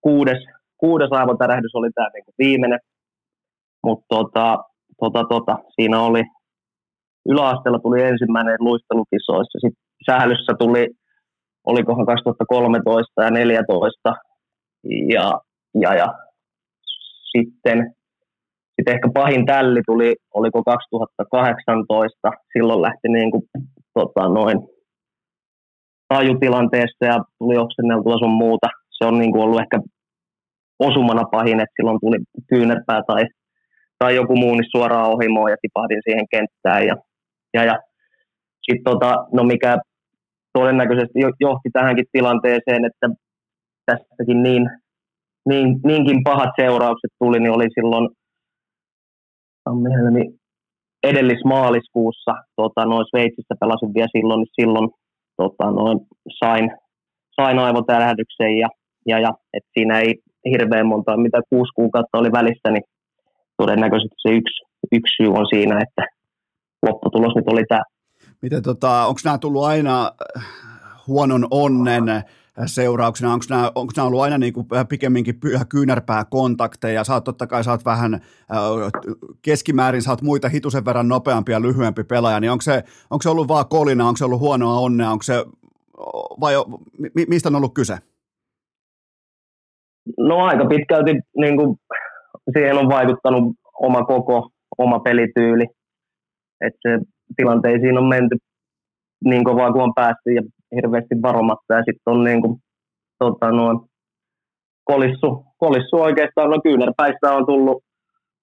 [0.08, 0.40] kuudes,
[0.76, 2.78] kuudes aivotärähdys oli tämä niin viimeinen,
[3.86, 4.58] mutta tota,
[5.00, 6.22] tota, tota, siinä oli
[7.28, 10.86] yläasteella tuli ensimmäinen luistelukisoissa, sitten sählyssä tuli,
[11.66, 14.12] olikohan 2013 ja 2014,
[15.14, 15.40] ja,
[15.82, 16.08] ja, ja
[17.32, 17.94] sitten,
[18.74, 23.42] sitten ehkä pahin tälli tuli, oliko 2018, silloin lähti niin kuin,
[23.94, 24.58] tota, noin
[26.08, 28.68] tajutilanteesta ja tuli oksenneltua sun muuta.
[28.90, 29.80] Se on niin kuin ollut ehkä
[30.78, 32.16] osumana pahin, että silloin tuli
[32.48, 33.22] kyynärpää tai,
[33.98, 36.86] tai joku muu niin suoraan ohimoon ja tipahdin siihen kenttään.
[36.86, 36.94] Ja,
[37.54, 37.78] ja, ja
[38.62, 39.78] sitten tota, no mikä
[40.52, 43.06] todennäköisesti johti tähänkin tilanteeseen, että
[43.86, 44.70] tästäkin niin,
[45.48, 48.08] niin, niinkin pahat seuraukset tuli, niin oli silloin
[50.10, 50.38] niin
[51.02, 54.88] edellismaaliskuussa tota, noin Sveitsissä pelasin vielä silloin, niin silloin
[55.36, 55.98] tota, noin
[56.38, 56.70] sain,
[57.40, 58.68] sain aivotärähdyksen ja,
[59.06, 60.14] ja, ja et siinä ei
[60.50, 62.82] hirveän monta, mitä kuusi kuukautta oli välissä, niin
[63.56, 66.02] todennäköisesti se yksi, yksi syy on siinä, että
[66.86, 67.82] lopputulos nyt oli tämä.
[68.42, 70.12] miten tota, onko nämä tullut aina
[71.06, 72.04] huonon onnen
[72.66, 73.32] seurauksena?
[73.32, 77.04] Onko nämä, onko nämä ollut aina niin kuin pikemminkin kyynärpää kontakteja?
[77.04, 78.20] Sä oot totta kai sä oot vähän
[79.42, 83.28] keskimäärin, sä oot muita hitusen verran nopeampi ja lyhyempi pelaaja, niin onko se, onko se
[83.28, 85.44] ollut vaan kolina, onko se ollut huonoa onnea, onko se,
[86.40, 86.54] vai
[87.28, 87.98] mistä on ollut kyse?
[90.18, 91.76] No aika pitkälti niin kuin,
[92.52, 95.66] siihen on vaikuttanut oma koko, oma pelityyli.
[96.60, 96.98] Että
[97.36, 98.36] tilanteisiin on menty
[99.24, 100.42] niin kovaa kuin on päästy ja
[100.76, 101.74] hirveästi varomatta.
[101.74, 102.58] Ja sitten on niin kuin,
[103.18, 103.78] tota, noin,
[104.84, 107.84] kolissu, kolissu oikeastaan, no kyynärpäistä on tullut,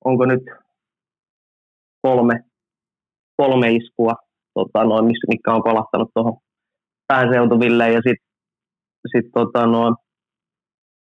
[0.06, 0.44] onko nyt
[2.02, 2.40] kolme,
[3.38, 4.14] kolme iskua,
[4.54, 6.38] tota, noin, mikä on kolahtanut tuohon
[7.08, 8.26] pääseutuville ja sitten
[9.12, 9.96] sit, tota, noin,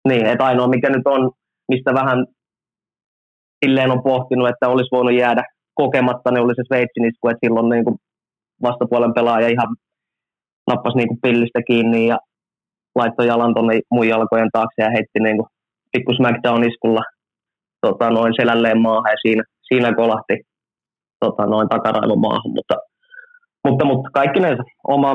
[0.08, 1.30] niin, että ainoa mikä nyt on,
[1.68, 2.26] mistä vähän
[3.64, 5.42] silleen on pohtinut, että olisi voinut jäädä
[5.74, 7.96] kokematta, niin oli se Sveitsin isku, että silloin niin kuin
[8.62, 9.76] vastapuolen pelaaja ihan
[10.70, 12.18] nappasi niin kuin pillistä kiinni ja
[12.94, 15.48] laittoi jalan tuonne muun jalkojen taakse ja heitti niin kuin
[15.92, 17.02] pikku Smackdown-iskulla
[17.80, 20.34] tota, noin selälleen maahan ja siinä, siinä kolahti
[21.20, 22.74] tota, noin takaraivon maahan, mutta,
[23.66, 24.56] mutta, mutta kaikki ne
[24.88, 25.14] oma,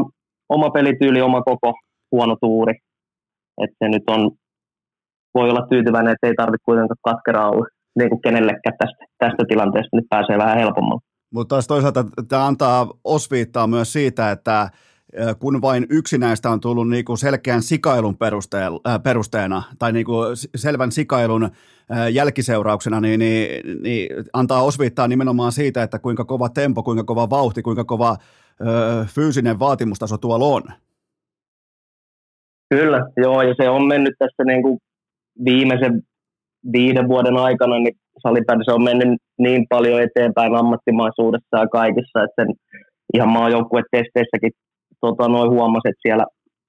[0.49, 1.73] oma pelityyli, oma koko
[2.11, 2.73] huono tuuri,
[3.63, 4.31] että se nyt on,
[5.33, 7.65] voi olla tyytyväinen, että ei tarvitse kuitenkaan katkeraa olla
[7.99, 11.01] niin kuin kenellekään tästä, tästä tilanteesta, nyt pääsee vähän helpommalla.
[11.33, 14.69] Mutta taas toisaalta tämä antaa osviittaa myös siitä, että
[15.39, 18.17] kun vain yksi näistä on tullut niinku selkeän sikailun
[19.03, 20.15] perusteena tai niinku
[20.55, 21.49] selvän sikailun
[22.11, 27.61] jälkiseurauksena, niin, niin, niin antaa osviittaa nimenomaan siitä, että kuinka kova tempo, kuinka kova vauhti,
[27.61, 28.17] kuinka kova
[28.61, 28.65] ö,
[29.05, 30.63] fyysinen vaatimustaso tuolla on.
[32.69, 34.79] Kyllä, joo, ja se on mennyt tässä niinku
[35.45, 36.01] viimeisen
[36.73, 42.53] viiden vuoden aikana, niin salibändissä on mennyt niin paljon eteenpäin ammattimaisuudessa ja kaikissa, että sen
[43.13, 44.51] ihan maajoukkuetesteissäkin
[45.01, 46.25] tota, noin huomasi, että siellä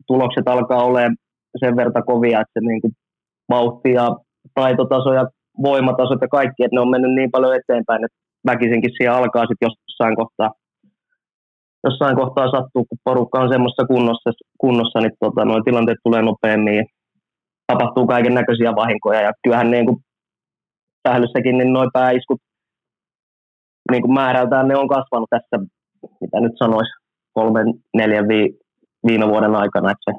[0.07, 1.17] tulokset alkaa olemaan
[1.61, 2.93] sen verran kovia, että se niin kuin,
[3.49, 4.17] vauhti ja
[4.55, 5.25] taitotaso ja
[5.63, 9.69] voimatasot ja kaikki, että ne on mennyt niin paljon eteenpäin, että väkisinkin siellä alkaa sitten
[9.69, 10.51] jossain kohtaa,
[11.85, 16.87] jossain kohtaa sattuu, kun porukka on semmoisessa kunnossa, kunnossa niin tota, noin tilanteet tulee nopeammin
[17.67, 19.21] tapahtuu kaiken näköisiä vahinkoja.
[19.21, 19.97] Ja kyllähän niin kuin
[21.09, 22.41] sählyssäkin niin noin pääiskut
[23.91, 25.57] niin kuin määrältään ne on kasvanut tässä,
[26.21, 26.93] mitä nyt sanoisi,
[27.33, 27.67] kolmen,
[27.97, 28.59] neljän vi,
[29.07, 29.91] viime vuoden aikana.
[29.91, 30.13] Että se,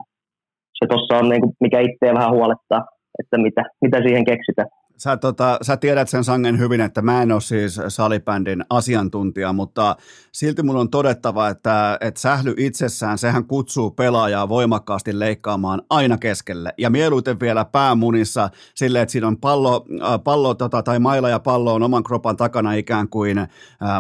[0.79, 2.81] se tuossa on, niin kuin, mikä itseä vähän huolettaa,
[3.19, 4.67] että mitä, mitä siihen keksitään.
[4.97, 9.95] Sä, tota, sä tiedät sen sangen hyvin, että mä en ole siis salibändin asiantuntija, mutta
[10.31, 16.73] silti mun on todettava, että, että sähly itsessään, sehän kutsuu pelaajaa voimakkaasti leikkaamaan aina keskelle.
[16.77, 21.39] Ja mieluiten vielä päämunissa sille, että siinä on pallo, äh, pallo tota, tai maila ja
[21.39, 23.47] pallo on oman kropan takana ikään kuin äh,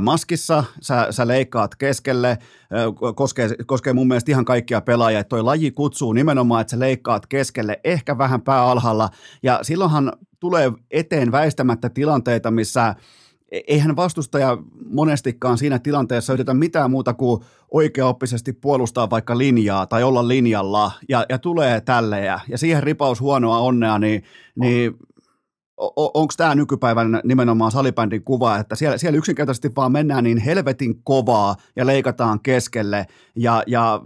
[0.01, 0.63] maskissa.
[0.81, 5.19] Sä, sä leikkaat keskelle, äh, koskee, koskee mun mielestä ihan kaikkia pelaajia.
[5.19, 9.09] Että toi laji kutsuu nimenomaan, että sä leikkaat keskelle, ehkä vähän pää alhaalla.
[9.43, 10.13] Ja silloinhan
[10.43, 12.95] tulee eteen väistämättä tilanteita, missä
[13.51, 14.57] e- eihän vastustaja
[14.89, 17.41] monestikaan siinä tilanteessa yritä mitään muuta kuin
[17.71, 23.21] oikeaoppisesti puolustaa vaikka linjaa tai olla linjalla ja, ja tulee tälle ja, ja siihen ripaus
[23.21, 24.23] huonoa onnea, niin,
[24.55, 24.93] niin
[25.95, 31.55] onko tämä nykypäivän nimenomaan salibändin kuva, että siellä, siellä yksinkertaisesti vaan mennään niin helvetin kovaa
[31.75, 34.01] ja leikataan keskelle ja, ja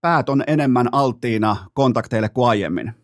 [0.00, 2.99] päät on enemmän alttiina kontakteille kuin aiemmin?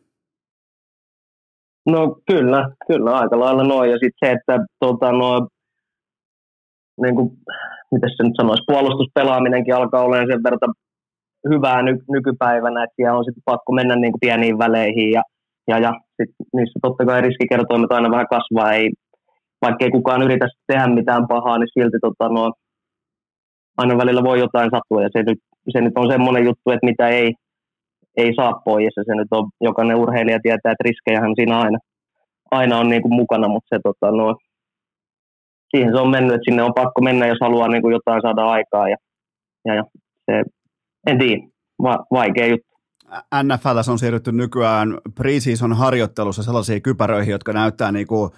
[1.87, 3.91] No kyllä, kyllä aika lailla noin.
[3.91, 5.49] Ja sitten se, että tota, no,
[7.03, 7.31] niin kuin,
[7.93, 10.75] miten se nyt sanoisi, puolustuspelaaminenkin alkaa olemaan sen verran
[11.53, 15.23] hyvää ny- nykypäivänä, että siellä on sitten pakko mennä niin kuin pieniin väleihin ja,
[15.69, 18.91] ja, ja sit niissä totta kai riskikertoimet aina vähän kasvaa, ei,
[19.63, 22.53] vaikka ei kukaan yritä tehdä mitään pahaa, niin silti tota, no,
[23.77, 25.39] aina välillä voi jotain sattua ja se nyt,
[25.73, 27.35] se nyt on semmoinen juttu, että mitä ei,
[28.17, 28.93] ei saa pois.
[28.97, 31.79] Ja se nyt on, jokainen urheilija tietää, että riskejähän siinä aina,
[32.51, 34.37] aina on niin kuin mukana, mutta se, tota, no,
[35.71, 38.47] siihen se on mennyt, että sinne on pakko mennä, jos haluaa niin kuin jotain saada
[38.47, 38.89] aikaa.
[38.89, 38.97] Ja,
[39.65, 39.85] ja, ja
[40.27, 40.43] se,
[41.07, 41.43] en tiedä,
[41.83, 42.77] va, vaikea juttu.
[43.43, 48.31] NFL on siirrytty nykyään preseason harjoittelussa sellaisiin kypäröihin, jotka näyttää niin kuin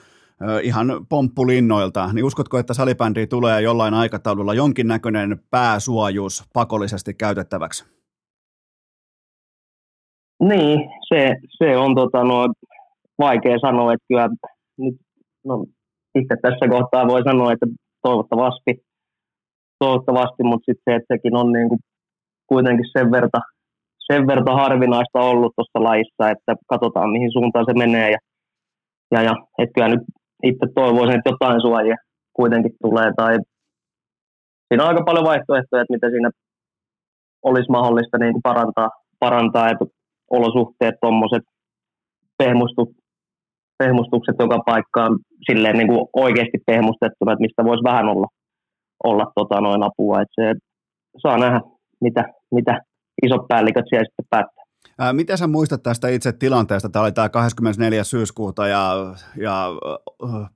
[0.63, 7.98] ihan pomppulinnoilta, niin uskotko, että salibändiin tulee jollain aikataululla jonkinnäköinen pääsuojus pakollisesti käytettäväksi?
[10.41, 12.49] Niin, se, se on tota, no,
[13.19, 14.29] vaikea sanoa, että kyllä
[14.79, 14.95] nyt,
[15.45, 15.67] no,
[16.15, 17.67] itse tässä kohtaa voi sanoa, että
[18.03, 18.73] toivottavasti,
[19.79, 21.81] toivottavasti mutta sitten se, että sekin on niin kuin
[22.47, 23.39] kuitenkin sen verta,
[24.13, 28.19] sen verta harvinaista ollut tuossa laissa, että katsotaan mihin suuntaan se menee ja,
[29.15, 30.05] ja, ja että kyllä nyt
[30.43, 31.97] itse toivoisin, että jotain suojia
[32.33, 33.37] kuitenkin tulee tai
[34.69, 36.31] siinä on aika paljon vaihtoehtoja, että mitä siinä
[37.43, 38.91] olisi mahdollista niin kuin parantaa,
[39.21, 39.85] parantaa, että
[40.31, 41.43] olosuhteet, tuommoiset
[42.39, 43.05] pehmustukset,
[43.79, 48.27] pehmustukset joka paikkaan silleen niin kuin oikeasti pehmustettuna, että mistä voisi vähän olla,
[49.05, 50.21] olla tota, noin apua.
[50.21, 50.55] Että se
[51.23, 51.61] saa nähdä,
[52.01, 52.25] mitä,
[52.55, 52.81] mitä
[53.23, 54.65] isot päälliköt siellä sitten päättää.
[54.99, 56.89] Ää, miten sä muistat tästä itse tilanteesta?
[56.89, 58.05] Tämä oli tämä 24.
[58.05, 58.93] syyskuuta ja,
[59.37, 59.69] ja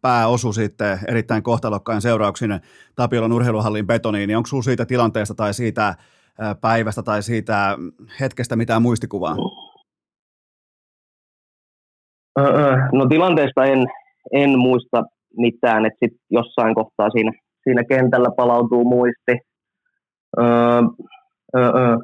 [0.01, 2.61] pää osui sitten erittäin kohtalokkain seurauksin
[2.95, 4.27] Tapiolan urheiluhallin betoniin.
[4.27, 5.95] Niin onko sinulla siitä tilanteesta tai siitä
[6.61, 7.79] päivästä tai siitä
[8.21, 9.37] hetkestä mitään muistikuvaa?
[12.93, 13.87] No tilanteesta en,
[14.33, 15.03] en muista
[15.37, 17.33] mitään, että sit jossain kohtaa siinä,
[17.63, 19.33] siinä kentällä palautuu muisti.
[20.39, 20.81] Öö,
[21.57, 21.97] öö,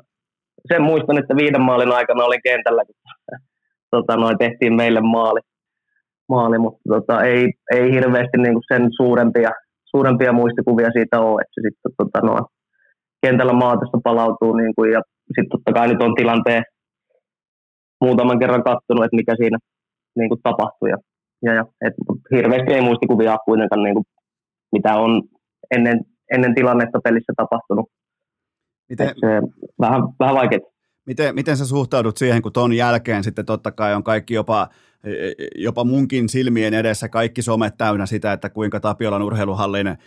[0.72, 2.94] sen muistan, että viiden maalin aikana olin kentällä, kun
[3.90, 5.40] tota, noin, tehtiin meille maali,
[6.28, 9.50] maali mutta tota, ei, ei hirveästi niin sen suurempia,
[9.84, 12.44] suurempia muistikuvia siitä ole, että sitten tota, noin,
[13.26, 16.62] kentällä maatessa palautuu niin kuin, ja sitten totta kai nyt on tilanteen
[18.00, 19.58] muutaman kerran kattonut, että mikä siinä
[20.18, 20.90] niin kuin tapahtui.
[20.90, 20.98] Ja,
[21.42, 21.94] ja, ja et,
[22.34, 24.04] hirveästi ei muistikuvia kuitenkaan, niin kuin,
[24.72, 25.22] mitä on
[25.70, 26.00] ennen,
[26.34, 27.86] ennen tilannetta pelissä tapahtunut.
[28.88, 29.26] Miten, se,
[29.80, 30.77] vähän, vähän vaikeaa.
[31.08, 34.68] Miten, miten sä suhtaudut siihen, kun ton jälkeen sitten totta kai on kaikki jopa,
[35.54, 39.98] jopa munkin silmien edessä kaikki somet täynnä sitä, että kuinka Tapiolan urheiluhallin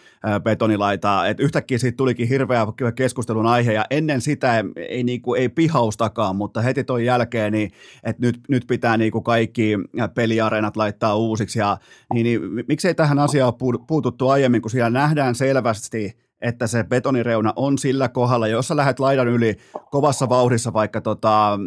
[0.44, 5.50] betonilaita, että yhtäkkiä siitä tulikin hirveä keskustelun aihe ja ennen sitä ei, niin kuin, ei
[5.50, 7.72] pihaustakaan, mutta heti ton jälkeen, niin,
[8.04, 9.78] että nyt, nyt pitää niin kuin kaikki
[10.16, 11.78] peliareenat laittaa uusiksi ja
[12.14, 13.54] niin, niin, miksei tähän asiaan
[13.88, 19.00] puututtu aiemmin, kun siellä nähdään selvästi, että se betonireuna on sillä kohdalla, jos sä lähdet
[19.00, 19.56] laidan yli
[19.92, 21.60] kovassa vauhdissa vaikka tota,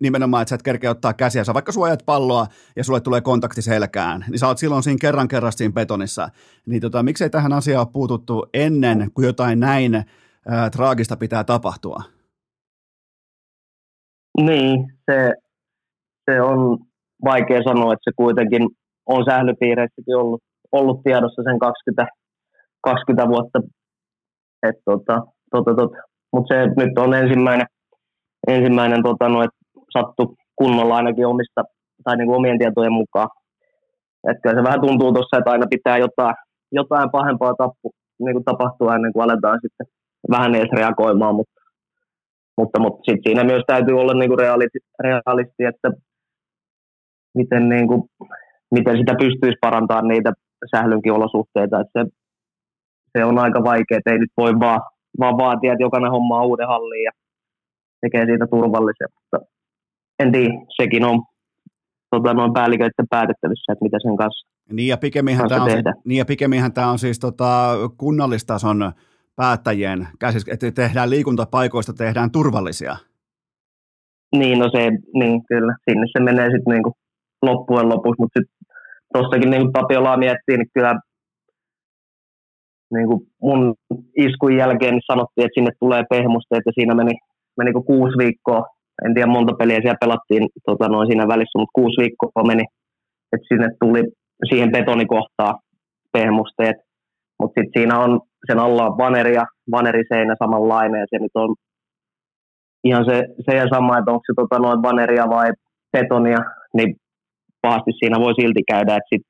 [0.00, 2.46] nimenomaan, että sä et kerkeä ottaa käsiä, sä vaikka suojat palloa
[2.76, 6.28] ja sulle tulee kontakti selkään, niin sä oot silloin siinä kerran kerran siinä betonissa.
[6.66, 9.94] Niin tota, miksei tähän asiaan ole puututtu ennen kuin jotain näin
[10.48, 12.02] ää, traagista pitää tapahtua?
[14.40, 15.32] Niin, se,
[16.30, 16.78] se on
[17.24, 18.68] vaikea sanoa, että se kuitenkin
[19.06, 20.42] on sählypiireissäkin ollut,
[20.72, 22.06] ollut tiedossa sen 20,
[22.80, 23.60] 20 vuotta
[24.62, 25.96] et tota, tota, tota.
[26.32, 27.66] Mutta se nyt on ensimmäinen,
[28.48, 29.58] ensimmäinen tota, no, että
[29.92, 31.62] sattu kunnolla ainakin omista,
[32.04, 33.28] tai niin kuin omien tietojen mukaan.
[34.28, 36.34] Että kyllä se vähän tuntuu tuossa, että aina pitää jotain,
[36.72, 39.86] jotain pahempaa tappu, niin kuin tapahtua ennen kuin aletaan sitten
[40.30, 41.60] vähän edes reagoimaan, mutta,
[42.56, 45.90] mutta, mutta sitten siinä myös täytyy olla niin kuin realisti, realisti, että
[47.34, 48.02] miten, niin kuin,
[48.70, 50.32] miten sitä pystyisi parantamaan niitä
[50.76, 51.80] sählynkin olosuhteita.
[51.80, 52.10] Että se
[53.16, 54.80] se on aika vaikea, että ei nyt voi vaan,
[55.18, 57.10] vaan vaatia, että jokainen homma on uuden halliin ja
[58.00, 59.08] tekee siitä turvallisen.
[59.14, 59.38] Mutta
[60.18, 61.22] en tiedä, sekin on
[62.10, 65.70] tota, noin päälliköiden päätettävissä, että mitä sen kanssa niin ja pikemminhän, tämä on,
[66.04, 68.92] niin ja pikemminhän tämä on siis tota, kunnallistason
[69.36, 72.96] päättäjien käsissä, että tehdään liikuntapaikoista, tehdään turvallisia.
[74.36, 76.92] Niin, no se, niin kyllä, sinne se menee sitten niinku
[77.42, 78.56] loppujen lopuksi, mutta sitten
[79.12, 81.00] tuossakin niin Tapiolaa miettii, niin kyllä
[82.94, 83.74] niin kuin mun
[84.16, 87.12] iskun jälkeen niin sanottiin, että sinne tulee pehmusteet ja siinä meni,
[87.58, 88.62] meni kuin kuusi viikkoa.
[89.04, 92.64] En tiedä monta peliä siellä pelattiin tota, noin siinä välissä, mutta kuusi viikkoa meni,
[93.32, 94.02] että sinne tuli
[94.48, 95.54] siihen betonikohtaan
[96.12, 96.76] pehmusteet.
[97.38, 101.54] Mutta sitten siinä on sen alla on vaneri ja vaneriseinä samanlainen ja se nyt on
[102.84, 105.50] ihan se, se ja sama, että onko se tota, noin vaneria vai
[105.92, 106.38] betonia,
[106.76, 106.96] niin
[107.62, 109.26] pahasti siinä voi silti käydä, että sit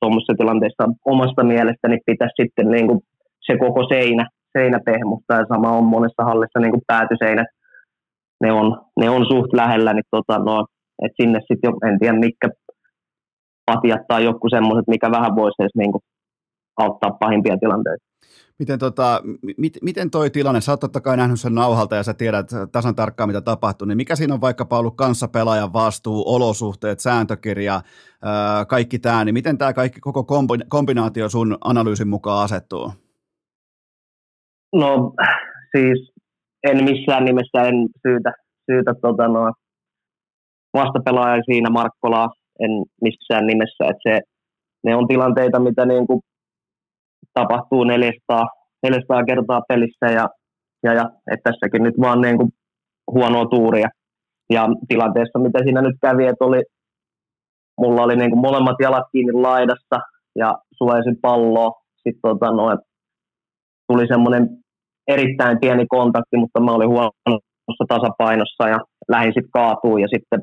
[0.00, 3.00] tuommoisessa tilanteessa omasta mielestäni pitäisi sitten niin kuin
[3.46, 4.28] se koko seinä,
[4.58, 7.46] seinä pehmusta ja sama on monessa hallissa niin kuin päätyseinät.
[8.40, 10.66] Ne on, ne on suht lähellä, niin tota, no,
[11.04, 12.48] et sinne sitten en tiedä mitkä
[13.66, 16.02] patiat tai joku semmoiset, mikä vähän voisi edes niin kuin
[16.76, 18.09] auttaa pahimpia tilanteita.
[18.58, 19.22] Miten, tota,
[19.56, 22.94] mit, miten toi tilanne, sä oot totta kai nähnyt sen nauhalta ja sä tiedät tasan
[22.94, 27.80] tarkkaan mitä tapahtuu, niin mikä siinä on vaikkapa ollut kanssa pelaajan vastuu, olosuhteet, sääntökirja,
[28.22, 30.24] ää, kaikki tämä, niin miten tämä kaikki koko
[30.68, 32.92] kombinaatio sun analyysin mukaan asettuu?
[34.74, 35.12] No
[35.76, 36.12] siis
[36.64, 38.32] en missään nimessä en syytä,
[38.70, 39.52] syytä tota, no,
[40.74, 42.28] vastapelaaja siinä Markkolaa,
[42.60, 42.70] en
[43.02, 44.20] missään nimessä, että se,
[44.84, 46.20] ne on tilanteita, mitä niin kuin
[47.34, 48.46] tapahtuu 400,
[48.82, 50.28] 400 kertaa pelissä ja,
[50.82, 52.50] ja, ja että tässäkin nyt vaan niin kuin
[53.12, 53.88] huonoa tuuria.
[54.50, 56.62] Ja tilanteessa, mitä siinä nyt kävi, että oli,
[57.80, 59.98] mulla oli niin kuin molemmat jalat kiinni laidassa
[60.36, 61.70] ja suojaisin palloa.
[61.96, 62.78] Sitten tota, no,
[63.88, 64.48] tuli semmoinen
[65.08, 68.78] erittäin pieni kontakti, mutta mä olin huonossa tasapainossa ja
[69.08, 70.42] lähdin sitten kaatuu ja sitten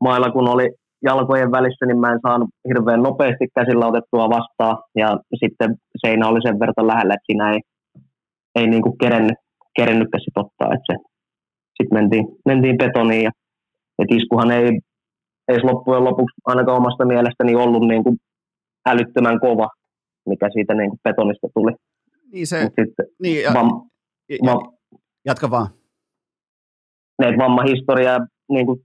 [0.00, 0.68] mailla kun oli
[1.04, 4.76] jalkojen välissä, niin mä en saanut hirveän nopeasti käsillä otettua vastaan.
[4.96, 5.76] Ja sitten
[6.06, 7.60] seinä oli sen verran lähellä, että siinä ei,
[8.54, 9.38] ei niin kuin kerennyt,
[9.76, 10.74] kerennytkään sit ottaa.
[10.74, 10.96] Että se,
[11.76, 13.30] sitten mentiin, mentiin betoniin ja
[13.98, 14.80] et iskuhan ei
[15.48, 18.16] edes loppujen lopuksi ainakaan omasta mielestäni ollut niin kuin
[18.86, 19.68] älyttömän kova,
[20.26, 21.72] mikä siitä niin kuin betonista tuli.
[22.32, 23.88] Niin se, sitten, niin, ja, vam,
[24.28, 24.72] ja, vam,
[25.24, 25.68] jatka vaan.
[27.18, 28.18] Ne vammahistoria,
[28.48, 28.80] niin kuin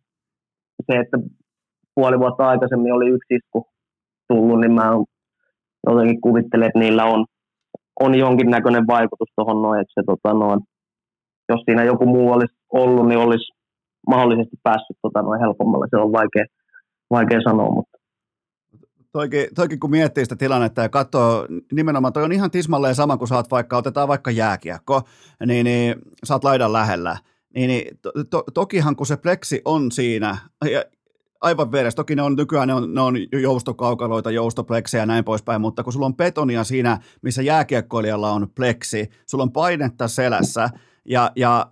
[0.91, 1.17] se, että
[1.95, 3.67] puoli vuotta aikaisemmin oli yksi isku
[4.27, 4.91] tullut, niin mä
[5.87, 7.25] jotenkin kuvittelen, että niillä on,
[7.99, 10.59] on jonkinnäköinen vaikutus tuohon noin, että se, tota, noin,
[11.49, 13.51] jos siinä joku muu olisi ollut, niin olisi
[14.07, 15.87] mahdollisesti päässyt tota, noin helpommalla.
[15.89, 16.45] Se on vaikea,
[17.11, 17.97] vaikea sanoa, mutta
[19.13, 23.27] Toikin, toikin, kun miettii sitä tilannetta ja katsoo, nimenomaan toi on ihan tismalleen sama, kun
[23.27, 25.01] saat vaikka, otetaan vaikka jääkiekko,
[25.45, 27.17] niin, niin saat laidan lähellä.
[27.55, 30.37] Niin, niin to, to, tokihan kun se pleksi on siinä,
[30.71, 30.83] ja
[31.43, 35.61] aivan vieressä, toki ne on nykyään ne on, ne on joustokaukaloita, joustopleksejä ja näin poispäin,
[35.61, 40.69] mutta kun sulla on betonia siinä, missä jääkiekkoilijalla on pleksi, sulla on painetta selässä
[41.05, 41.67] ja, ja,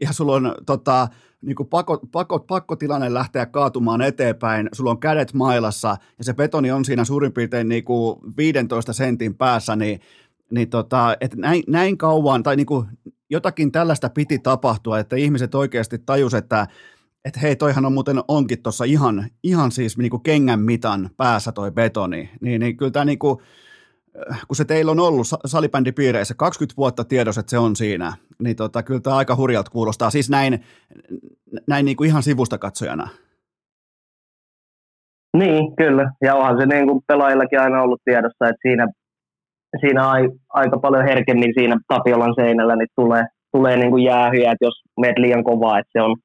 [0.00, 1.08] ja sulla on tota,
[1.42, 6.70] niin kuin pakko, pakko, pakkotilanne lähteä kaatumaan eteenpäin, sulla on kädet mailassa ja se betoni
[6.70, 10.00] on siinä suurin piirtein niin kuin 15 sentin päässä, niin,
[10.50, 12.86] niin tota, että näin, näin kauan, tai niin kuin
[13.30, 16.66] jotakin tällaista piti tapahtua, että ihmiset oikeasti tajus, että
[17.24, 21.52] että hei, toihan on muuten onkin tuossa ihan, ihan siis niin kuin kengän mitan päässä
[21.52, 23.38] toi betoni, niin, niin kyllä tämä niin kuin,
[24.48, 28.12] kun se teillä on ollut salibändipiireissä 20 vuotta tiedos, että se on siinä,
[28.42, 30.10] niin tota, kyllä tämä aika hurjalta kuulostaa.
[30.10, 30.60] Siis näin,
[31.68, 33.08] näin niin kuin ihan sivusta katsojana.
[35.36, 36.12] Niin, kyllä.
[36.24, 38.86] Ja onhan se niin kuin pelaajillakin aina ollut tiedossa, että siinä,
[39.80, 44.64] siinä ai, aika paljon herkemmin siinä Tapiolan seinällä niin tulee, tulee niin kuin jäähyjä, että
[44.64, 46.16] jos meet liian kovaa, että se on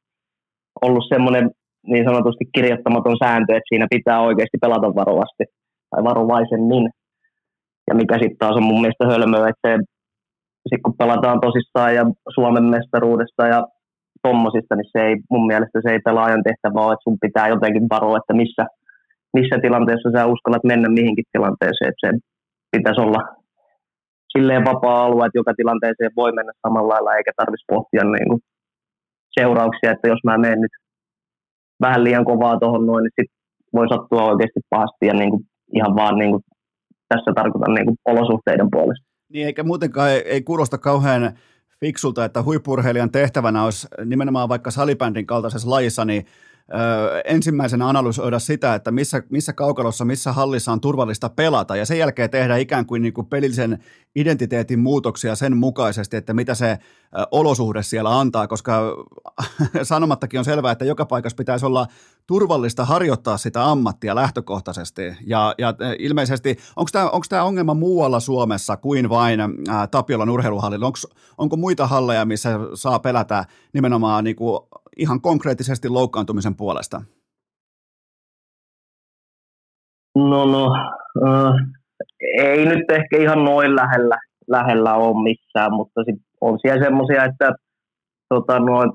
[0.82, 1.52] ollut semmoinen
[1.88, 5.44] niin sanotusti kirjoittamaton sääntö, että siinä pitää oikeasti pelata varovasti
[5.90, 6.90] tai varovaisemmin.
[7.88, 9.78] Ja mikä sitten taas on mun mielestä hölmöä, että se,
[10.70, 12.04] sit kun pelataan tosissaan ja
[12.36, 13.60] Suomen mestaruudesta ja
[14.24, 17.86] tommosista, niin se ei, mun mielestä se ei pelaajan tehtävä ole, että sun pitää jotenkin
[17.94, 18.64] varoa, että missä,
[19.34, 22.10] missä tilanteessa sä uskallat mennä mihinkin tilanteeseen, että se
[22.72, 23.22] pitäisi olla
[24.34, 28.42] silleen vapaa-alue, että joka tilanteeseen voi mennä samalla lailla, eikä tarvitsisi pohtia niin kuin
[29.40, 30.72] seurauksia, että jos mä menen nyt
[31.82, 33.32] vähän liian kovaa tuohon noin, niin sit
[33.74, 35.44] voi sattua oikeasti pahasti ja niin kuin
[35.74, 36.44] ihan vaan niin kuin
[37.08, 39.06] tässä tarkoitan niin kuin olosuhteiden puolesta.
[39.34, 41.34] Niin, eikä muutenkaan ei, ei kuulosta kauhean
[41.80, 46.26] fiksulta, että huippurheilijan tehtävänä olisi nimenomaan vaikka salibändin kaltaisessa lajissa, niin
[46.74, 52.00] ö, ensimmäisenä analysoida sitä, että missä, missä kaukalossa, missä hallissa on turvallista pelata, ja sen
[52.00, 53.80] jälkeen tehdä ikään kuin, niin kuin pelillisen
[54.16, 56.78] identiteetin muutoksia sen mukaisesti, että mitä se
[57.32, 58.82] olosuhde siellä antaa, koska
[59.84, 61.88] sanomattakin on selvää, että joka paikassa pitäisi olla
[62.28, 65.02] turvallista harjoittaa sitä ammattia lähtökohtaisesti.
[65.26, 66.90] Ja, ja ilmeisesti, onko
[67.30, 69.40] tämä, ongelma muualla Suomessa kuin vain
[69.70, 70.86] ää, Tapiolan urheiluhallilla?
[70.86, 71.00] Onko,
[71.38, 74.60] onko muita halleja, missä saa pelätä nimenomaan niin kuin
[75.00, 77.02] ihan konkreettisesti loukkaantumisen puolesta?
[80.16, 80.72] No, no
[81.28, 81.54] äh,
[82.38, 84.18] ei nyt ehkä ihan noin lähellä,
[84.48, 87.52] lähellä ole missään, mutta sit on siellä semmoisia, että
[88.30, 88.92] tota, noin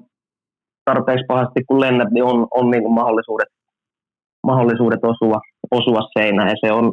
[0.84, 3.48] tarpeeksi pahasti kun lennät, niin on, on niin kuin mahdollisuudet,
[4.46, 6.48] mahdollisuudet osua, osua seinään.
[6.48, 6.92] Ja se on,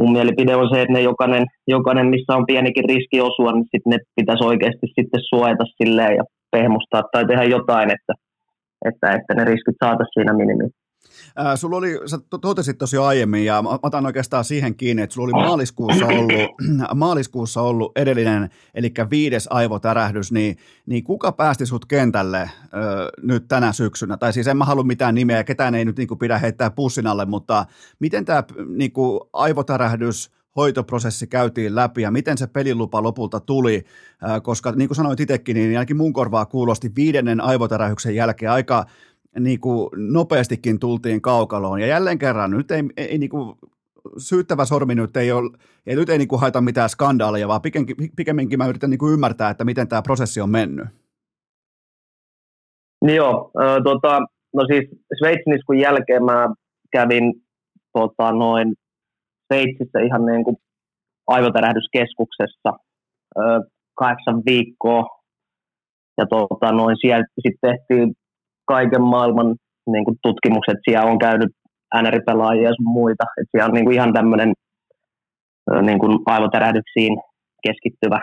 [0.00, 3.86] mun mielipide on se, että ne jokainen, jokainen missä on pienikin riski osua, niin sit
[3.86, 8.12] ne pitäisi oikeasti sitten suojata silleen ja pehmustaa tai tehdä jotain, että,
[8.84, 10.70] että, että ne riskit saataisiin siinä minimiin.
[11.36, 15.24] Ää, sulla oli, sä totesit tosi aiemmin, ja mä otan oikeastaan siihen kiinni, että sulla
[15.24, 16.50] oli maaliskuussa ollut,
[16.94, 20.56] maaliskuussa ollut edellinen, eli viides aivotärähdys, niin,
[20.86, 22.48] niin kuka päästi sut kentälle ö,
[23.22, 24.16] nyt tänä syksynä?
[24.16, 27.06] Tai siis en mä halua mitään nimeä, ketään ei nyt niin kuin pidä heittää pussin
[27.06, 27.66] alle, mutta
[27.98, 28.42] miten tämä
[28.76, 33.84] niin kuin aivotärähdys, hoitoprosessi käytiin läpi ja miten se pelilupa lopulta tuli,
[34.42, 38.84] koska niin kuin sanoit itsekin, niin ainakin mun korvaa kuulosti viidennen aivotärähyksen jälkeen aika
[39.40, 41.80] niin kuin nopeastikin tultiin kaukaloon.
[41.80, 43.58] Ja jälleen kerran, nyt ei, ei niin kuin,
[44.18, 45.50] syyttävä sormi nyt ei ole,
[45.86, 47.60] ja nyt ei niin kuin haeta mitään skandaaleja, vaan
[48.16, 50.86] pikemminkin mä yritän niin kuin ymmärtää, että miten tämä prosessi on mennyt.
[53.04, 54.20] Niin joo, äh, tota,
[54.54, 54.84] no siis
[55.18, 56.48] Sveitsin jälkeen mä
[56.92, 57.34] kävin
[57.92, 58.74] tota, noin
[59.48, 60.56] Sveitsissä ihan niin kuin
[61.26, 62.70] aivotärähdyskeskuksessa
[63.38, 63.60] äh,
[63.94, 65.18] kahdeksan viikkoa,
[66.18, 68.14] ja tota, noin siellä sitten tehtiin
[68.64, 69.56] kaiken maailman
[69.92, 70.78] niin kuin tutkimukset.
[70.84, 71.50] Siellä on käynyt
[71.94, 73.24] NR-pelaajia ja muita.
[73.40, 74.52] Et siellä on niin kuin ihan tämmöinen
[75.82, 77.18] niin kuin aivotärähdyksiin
[77.66, 78.20] keskittyvä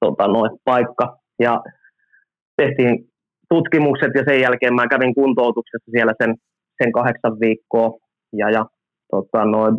[0.00, 1.16] tota, noin, paikka.
[1.38, 1.60] Ja
[2.56, 3.08] tehtiin
[3.48, 6.34] tutkimukset ja sen jälkeen mä kävin kuntoutuksessa siellä sen,
[6.82, 7.90] sen kahdeksan viikkoa.
[8.32, 8.66] Ja, ja
[9.10, 9.74] tota, noin,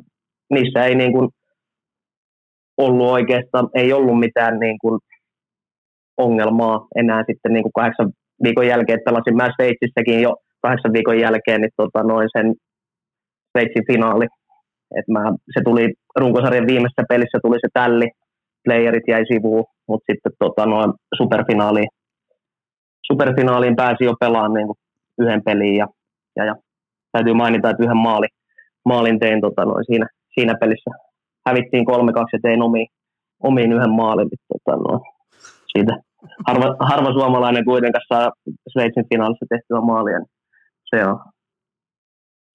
[0.54, 1.30] niissä ei niin kuin,
[2.78, 5.00] ollut oikeastaan, ei ollut mitään niin kuin,
[6.18, 8.12] ongelmaa enää sitten niin kuin kahdeksan
[8.44, 12.54] viikon jälkeen, että pelasin mä Sveitsissäkin jo kahdeksan viikon jälkeen, niin tota, noin sen
[13.52, 14.26] Sveitsin finaali.
[14.98, 15.24] Et mä,
[15.54, 18.08] se tuli runkosarjan viimeisessä pelissä tuli se tälli,
[18.66, 21.88] playerit jäi sivuun, mutta sitten tota, noin superfinaaliin,
[23.12, 24.68] superfinaaliin pääsi jo pelaamaan niin
[25.20, 25.88] yhden pelin ja,
[26.36, 26.56] ja, ja,
[27.12, 28.28] täytyy mainita, että yhden maali,
[28.86, 30.92] maalin tein tota, noin siinä, siinä pelissä.
[31.48, 31.94] Hävittiin 3-2
[32.34, 32.88] ja tein omiin,
[33.44, 34.30] omiin yhden maalin.
[34.48, 35.02] Tota, noin,
[35.72, 35.94] siitä.
[36.48, 38.32] Harva, harva suomalainen kuitenkaan saa
[38.74, 40.20] Sveitsin finaalissa tehtyä maalia.
[40.20, 40.30] Niin
[40.90, 41.20] se on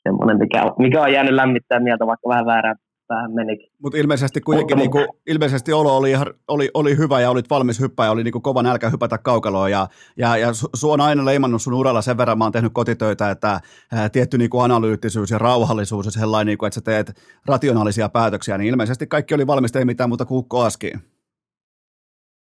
[0.09, 2.77] semmoinen, mikä, mikä on jäänyt lämmittää mieltä, vaikka vähän väärään
[3.09, 3.70] vähän menikin.
[3.82, 6.12] Mutta ilmeisesti kuitenkin mutta, niinku, ilmeisesti olo oli,
[6.48, 9.86] oli, oli, hyvä ja olit valmis hyppää ja oli niinku kova nälkä hypätä kaukaloon ja,
[10.16, 13.60] ja, ja su on aina leimannut sun uralla sen verran, mä oon tehnyt kotitöitä, että
[13.93, 17.12] ää, tietty niinku analyyttisyys ja rauhallisuus ja sellainen, niinku, että sä teet
[17.47, 21.01] rationaalisia päätöksiä, niin ilmeisesti kaikki oli valmista, ei mitään muuta kuin askiin.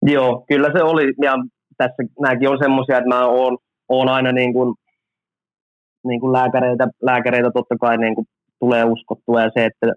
[0.03, 1.35] Joo, kyllä se oli ja
[1.77, 3.59] tässä nämäkin on semmoisia, että mä oon,
[3.89, 4.75] oon aina niin kuin,
[6.07, 8.27] niin kuin lääkäreitä, lääkäreitä totta kai niin kuin
[8.61, 9.93] tulee uskottua ja se, että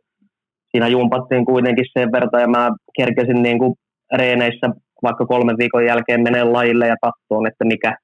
[0.72, 3.74] siinä jumpattiin kuitenkin sen verran ja mä kerkesin niin kuin
[4.14, 4.68] reeneissä
[5.04, 7.98] vaikka kolmen viikon jälkeen menee lajille ja katsoon, että mikä,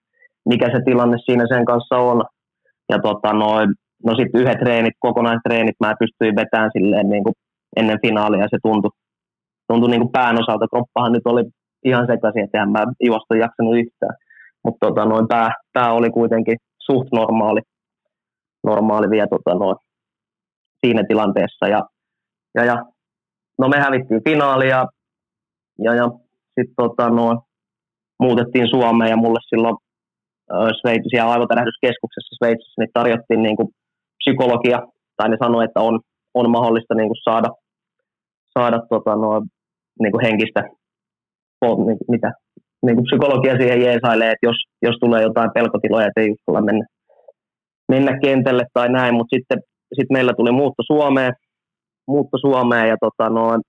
[0.46, 2.24] mikä se tilanne siinä sen kanssa on.
[2.90, 3.70] Ja tota, noin,
[4.06, 7.34] no sitten yhdet treenit, kokonaistreenit mä pystyin vetämään silleen niin kuin
[7.76, 8.92] ennen finaalia ja se tuntui,
[9.68, 10.68] tuntui niin kuin pään osalta.
[10.68, 11.44] Kroppahan nyt oli
[11.86, 14.16] ihan sekaisin, että mä juosta jaksanut yhtään.
[14.64, 17.62] Mutta tota, noin, pää, pää, oli kuitenkin suht normaali,
[18.64, 19.78] normaali vielä tota, noin,
[20.86, 21.68] siinä tilanteessa.
[21.68, 21.82] Ja
[22.58, 22.78] ja, ja
[23.58, 24.86] no me hävittiin finaalia
[25.86, 26.06] ja, ja
[26.56, 27.42] sitten tota, no,
[28.20, 29.76] muutettiin Suomeen ja mulle silloin
[30.82, 33.70] Sveitsi, siellä aivotärähdyskeskuksessa Sveitsissä niin tarjottiin niin kuin
[34.22, 34.80] psykologia,
[35.18, 36.00] tai ne sanoi, että on,
[36.34, 37.50] on mahdollista niin kuin saada,
[38.58, 39.42] saada tota, no,
[40.02, 40.62] niin kuin henkistä,
[41.62, 42.32] niin, mitä,
[42.86, 46.86] niin kuin psykologia siihen jeesailee, että jos, jos tulee jotain pelkotiloja, että ei uskalla mennä,
[47.92, 49.60] mennä kentälle tai näin, mutta sitten
[49.94, 51.34] sit meillä tuli muutto Suomeen,
[52.08, 53.62] muutto Suomeen ja tota, noin,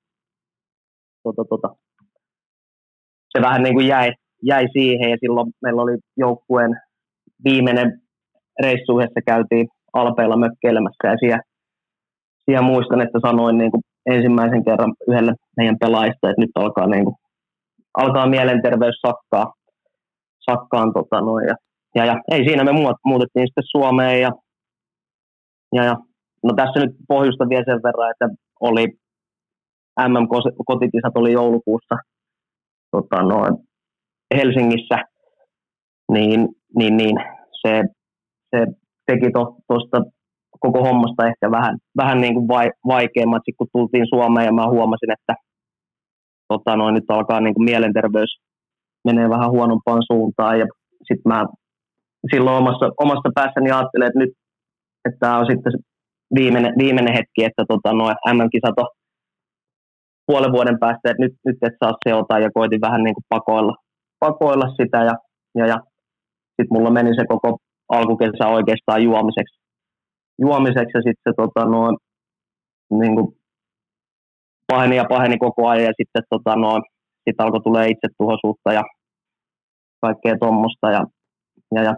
[1.22, 1.68] tota, tota,
[3.28, 4.12] se vähän niin kuin jäi,
[4.42, 6.80] jäi siihen ja silloin meillä oli joukkueen
[7.44, 8.00] viimeinen
[8.62, 11.42] reissu yhdessä käytiin Alpeilla mökkeilemässä ja siellä,
[12.44, 17.04] siellä muistan, että sanoin niin kuin ensimmäisen kerran yhdelle meidän pelaajista, että nyt alkaa, niin
[17.04, 17.16] kuin,
[17.94, 19.52] alkaa mielenterveys sakkaa,
[20.50, 21.54] sakkaan tota noin, ja,
[21.94, 22.72] ja, ja, ei siinä me
[23.04, 24.30] muutettiin sitten Suomeen ja,
[25.74, 25.96] ja, ja
[26.44, 28.28] No tässä nyt pohjusta vielä sen verran, että
[28.60, 28.86] oli
[30.08, 31.94] MM-kotikisat oli joulukuussa
[32.90, 33.54] tota, noin,
[34.34, 34.98] Helsingissä,
[36.12, 36.48] niin,
[36.78, 37.16] niin, niin
[37.62, 37.82] se,
[38.50, 38.66] se
[39.06, 39.30] teki
[39.68, 40.10] tuosta to,
[40.60, 45.10] koko hommasta ehkä vähän, vähän niin kuin vai, vaikeammat, kun tultiin Suomeen ja mä huomasin,
[45.10, 45.34] että
[46.48, 48.40] tota, noin, nyt alkaa niin kuin mielenterveys
[49.04, 50.58] menee vähän huonompaan suuntaan.
[50.58, 50.66] Ja
[50.98, 51.46] sitten mä
[52.34, 54.32] silloin omassa, omassa päässäni ajattelin, että nyt
[55.04, 55.72] että tämä on sitten
[56.34, 58.88] viimeinen, viimeinen hetki, että tota, no, MM-kisat on
[60.26, 63.74] puolen vuoden päästä, että nyt, nyt et saa seota ja koitin vähän niin kuin pakoilla,
[64.18, 65.14] pakoilla sitä ja,
[65.58, 65.78] ja, ja
[66.56, 69.58] sitten mulla meni se koko alkukesä oikeastaan juomiseksi,
[70.40, 71.96] juomiseksi ja sitten tota, no,
[73.00, 73.36] niin kuin
[74.66, 76.80] paheni ja paheni koko ajan ja sitten tota, no,
[77.24, 78.82] sit alkoi tulee itsetuhoisuutta ja
[80.00, 81.02] kaikkea tuommoista ja,
[81.74, 81.94] ja, ja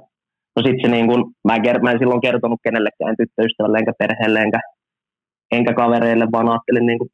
[0.56, 4.40] No sitten se niin kun, mä, en, mä en silloin kertonut kenellekään tyttöystävälle enkä perheelle
[4.40, 4.60] enkä,
[5.50, 7.08] enkä kavereille, vaan ajattelin, niin kun,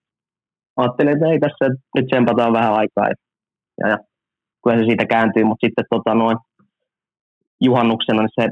[0.77, 1.65] ajattelin että ei tässä
[1.97, 3.07] nyt sempataan vähän aikaa.
[3.09, 3.99] Ja, ja
[4.63, 6.37] kyllä se siitä kääntyy, mutta sitten tota, noin,
[7.61, 8.49] juhannuksena niin se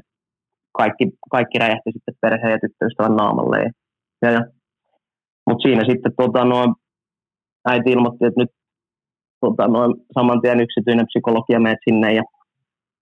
[0.73, 3.59] kaikki, kaikki räjähti sitten perheen ja tyttöystävän naamalle.
[3.62, 3.70] Ja,
[4.23, 4.40] ja, ja.
[5.47, 6.74] Mutta siinä sitten tota, noin,
[7.69, 8.51] äiti ilmoitti, että nyt
[9.40, 12.23] tota, noin, saman tien yksityinen psykologia menet sinne ja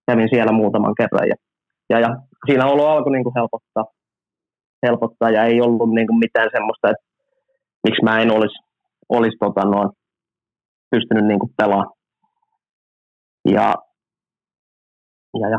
[0.07, 1.29] kävin siellä muutaman kerran.
[1.29, 1.35] Ja
[1.93, 2.16] ja, ja
[2.47, 3.85] siinä olo alkoi niin kuin helpottaa,
[4.86, 7.05] helpottaa ja ei ollut niin kuin mitään semmoista, että
[7.85, 8.59] miksi mä en olisi,
[9.09, 9.90] olisi tota noin,
[10.90, 11.93] pystynyt niin kuin pelaamaan.
[13.48, 13.74] Ja,
[15.40, 15.59] ja, ja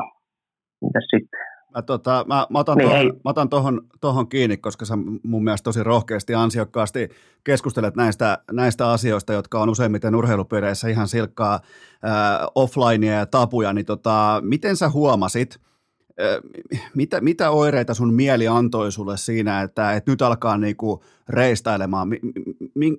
[0.81, 1.39] mitäs sitten?
[1.75, 4.93] Mä, tota, mä, mä otan, niin, tohon, mä otan tohon, tohon kiinni, koska sä
[5.23, 7.09] mun mielestä tosi rohkeasti ja ansiokkaasti
[7.43, 13.85] keskustelet näistä, näistä asioista, jotka on useimmiten urheilupiireissä ihan silkkaa äh, offlinea ja tapuja, niin
[13.85, 15.59] tota, miten sä huomasit–
[16.95, 22.07] mitä, mitä oireita sun mieli antoi sulle siinä, että, että nyt alkaa niinku reistailemaan?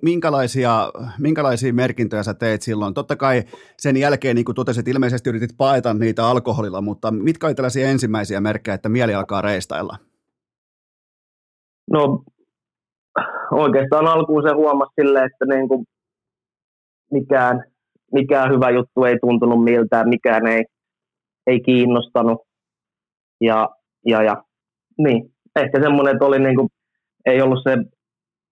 [0.01, 2.93] Minkälaisia, minkälaisia merkintöjä sä teit silloin?
[2.93, 3.43] Totta kai
[3.77, 8.41] sen jälkeen, niin kuin totesit, ilmeisesti yritit paeta niitä alkoholilla, mutta mitkä oli tällaisia ensimmäisiä
[8.41, 9.97] merkkejä, että mieli alkaa reistailla?
[11.91, 12.23] No
[13.51, 15.85] oikeastaan alkuun se huomasi sille, että niin kuin
[17.11, 17.63] mikään,
[18.13, 20.63] mikään hyvä juttu ei tuntunut miltään, mikään ei,
[21.47, 22.41] ei kiinnostanut.
[23.41, 23.69] Ja,
[24.05, 24.43] ja, ja
[24.97, 25.23] niin,
[25.55, 26.69] ehkä semmoinen, että oli niin kuin,
[27.25, 27.77] ei ollut se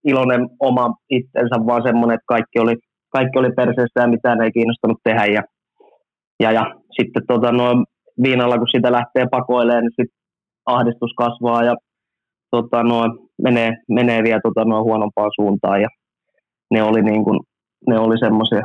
[0.04, 2.76] iloinen oma itsensä, vaan semmoinen, että kaikki oli,
[3.10, 5.26] kaikki oli perseestä ja mitään ei kiinnostanut tehdä.
[5.26, 5.42] Ja,
[6.40, 6.64] ja, ja
[7.00, 7.84] sitten tota, no,
[8.22, 10.10] viinalla, kun sitä lähtee pakoilemaan, niin sit
[10.66, 11.74] ahdistus kasvaa ja
[12.50, 13.02] tota, no,
[13.42, 15.82] menee, menee vielä tota, no, huonompaan suuntaan.
[15.82, 15.88] Ja
[16.70, 17.40] ne oli, niin kuin,
[17.88, 18.62] ne oli semmoisia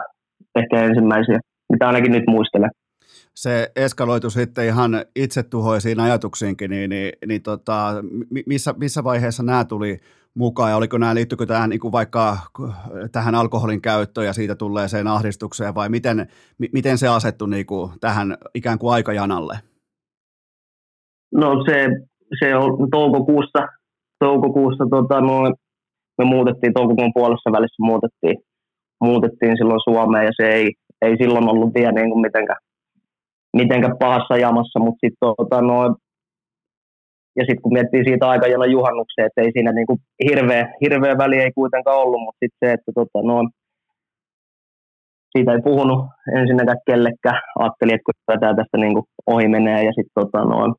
[0.56, 1.40] ehkä ensimmäisiä,
[1.72, 2.70] mitä ainakin nyt muistelen
[3.42, 7.94] se eskaloitu sitten ihan itsetuhoisiin ajatuksiinkin, niin, niin, niin tota,
[8.46, 9.98] missä, missä vaiheessa nämä tuli
[10.34, 12.38] mukaan ja oliko nämä, liittyykö tähän niin vaikka
[13.12, 16.28] tähän alkoholin käyttöön ja siitä tulleeseen ahdistukseen vai miten,
[16.74, 19.60] miten se asettui niin kuin tähän ikään kuin aikajanalle?
[21.34, 21.88] No se,
[22.40, 23.68] se on toukokuussa,
[24.20, 25.54] toukokuussa tota, no,
[26.18, 28.38] me muutettiin toukokuun puolessa välissä muutettiin,
[29.04, 32.69] muutettiin silloin Suomeen ja se ei, ei silloin ollut vielä niin kuin mitenkään
[33.58, 35.96] mitenkään pahassa jamassa, mutta sitten tota, no,
[37.38, 39.98] ja sitten kun miettii siitä aikajana juhannukseen, että ei siinä niinku
[40.30, 43.36] hirveä, hirveä väli ei kuitenkaan ollut, mutta sitten se, että tota, no,
[45.32, 46.06] siitä ei puhunut
[46.40, 47.42] ensinnäkään kellekään.
[47.60, 50.76] Ajattelin, että kun tämä tästä niinku ohi menee ja sitten tota, no,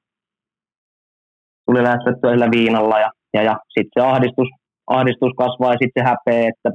[1.67, 4.49] tuli lähestyttyä sillä viinalla ja, ja, ja sitten se ahdistus,
[4.87, 6.71] ahdistus kasvaa ja sitten se häpeä, että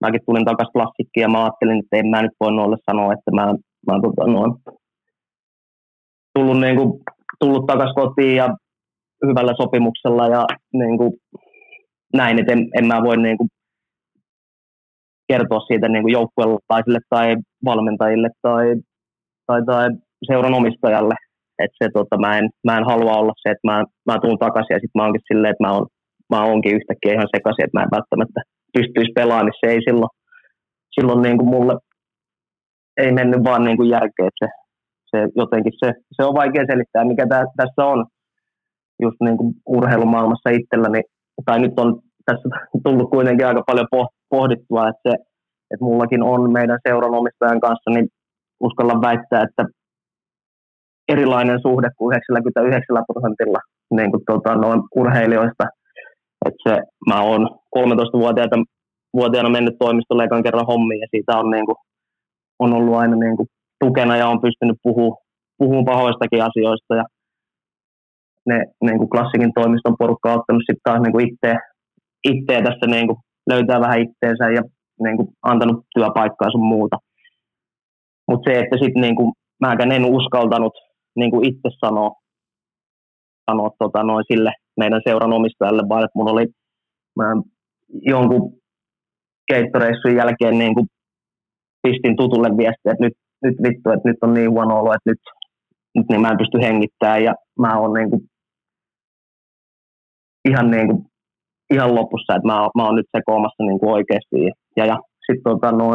[0.00, 3.30] mäkin tulin takaisin klassikkiin ja mä ajattelin, että en mä nyt voi noille sanoa, että
[3.38, 3.44] mä,
[3.88, 4.40] mä tota, no,
[6.34, 7.00] tullut, niin kuin,
[7.40, 8.48] tullut takaisin kotiin ja
[9.26, 11.12] hyvällä sopimuksella ja niin kuin,
[12.14, 13.48] näin, että en, en mä voi niin kuin,
[15.28, 18.64] kertoa siitä niin kuin tai valmentajille tai,
[19.46, 19.88] tai, tai
[20.26, 21.14] seuran omistajalle.
[21.58, 24.74] Että se, tota, mä, en, mä en halua olla se, että mä, mä tuun takaisin
[24.74, 25.86] ja sitten mä oonkin silleen, että mä, on,
[26.30, 28.40] mä oonkin yhtäkkiä ihan sekaisin, että mä en välttämättä
[28.72, 30.12] pystyisi pelaamaan, niin se ei silloin,
[30.94, 31.74] silloin niin kuin mulle
[32.96, 34.48] ei mennyt vaan niin kuin järkeä, että se,
[35.16, 38.06] se jotenkin se, se on vaikea selittää, mikä tä, tässä on
[39.02, 41.02] just niin kuin urheilumaailmassa itselläni,
[41.44, 42.48] tai nyt on tässä
[42.84, 43.88] tullut kuitenkin aika paljon
[44.30, 45.14] pohdittua, että, se,
[45.72, 48.08] että mullakin on meidän seuran omistajan kanssa, niin
[48.60, 49.64] uskallan väittää, että
[51.08, 53.58] erilainen suhde kuin 99 prosentilla
[53.96, 55.64] niin kuin tuota, noin urheilijoista.
[56.46, 56.74] Että se,
[57.08, 57.42] mä oon
[57.78, 58.64] 13-vuotiaana
[59.16, 61.76] vuotiaana mennyt toimistolle ekan kerran hommiin ja siitä on, niin kuin,
[62.58, 63.48] on ollut aina niin kuin,
[63.82, 65.22] tukena ja on pystynyt puhumaan
[65.58, 67.04] puhuu pahoistakin asioista ja
[68.48, 68.56] ne
[68.86, 71.38] niin kuin klassikin toimiston porukka on ottanut sitten taas niin
[72.30, 73.18] itseä tässä niin kuin
[73.50, 74.62] löytää vähän itteensä ja
[75.02, 76.96] niin kuin antanut työpaikkaa sun muuta.
[78.28, 80.74] Mutta se, että sitten niin mäkään en uskaltanut
[81.16, 82.10] niin kuin itse sanoa,
[83.50, 86.46] sanoa tota, noin sille meidän seuran omistajalle, vaan että mun oli
[87.18, 87.24] mä
[88.12, 88.52] jonkun
[89.52, 90.86] keittoreissun jälkeen niin kuin
[91.82, 93.12] pistin tutulle viestiä, että nyt
[93.42, 95.20] nyt vittu, että nyt on niin huono olo, että nyt,
[95.94, 98.22] nyt niin mä en pysty hengittämään ja mä oon niin kuin
[100.48, 101.06] ihan, niin kuin,
[101.74, 104.36] ihan lopussa, että mä, mä oon nyt sekoamassa niin kuin oikeasti.
[104.76, 104.96] Ja, ja
[105.26, 105.86] sitten tota, no,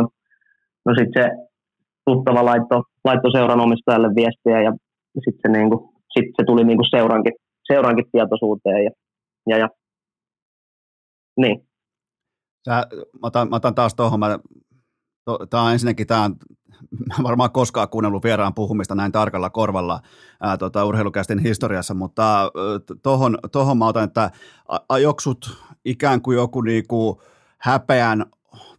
[0.85, 1.29] no sit se
[2.05, 4.71] tuttava laitto, laitto seuran omistajalle viestiä ja
[5.25, 5.81] sitten se, niin kuin,
[6.13, 7.33] sit se tuli niin kuin seurankin,
[7.71, 8.83] seurankin tietoisuuteen.
[8.85, 8.91] Ja,
[9.49, 9.69] ja, ja
[11.37, 11.67] niin.
[12.65, 12.71] Sä,
[13.21, 14.39] mä, otan, mä otan taas tuohon, mä
[15.49, 16.35] Tämä on ensinnäkin, tämä on,
[17.23, 19.99] varmaan koskaan kuunnellut vieraan puhumista näin tarkalla korvalla
[20.41, 22.51] ää, tota, urheilukästin historiassa, mutta
[23.03, 24.31] tuohon tohon mä otan, että
[24.89, 27.21] ajoksut ikään kuin joku niinku
[27.57, 28.25] häpeän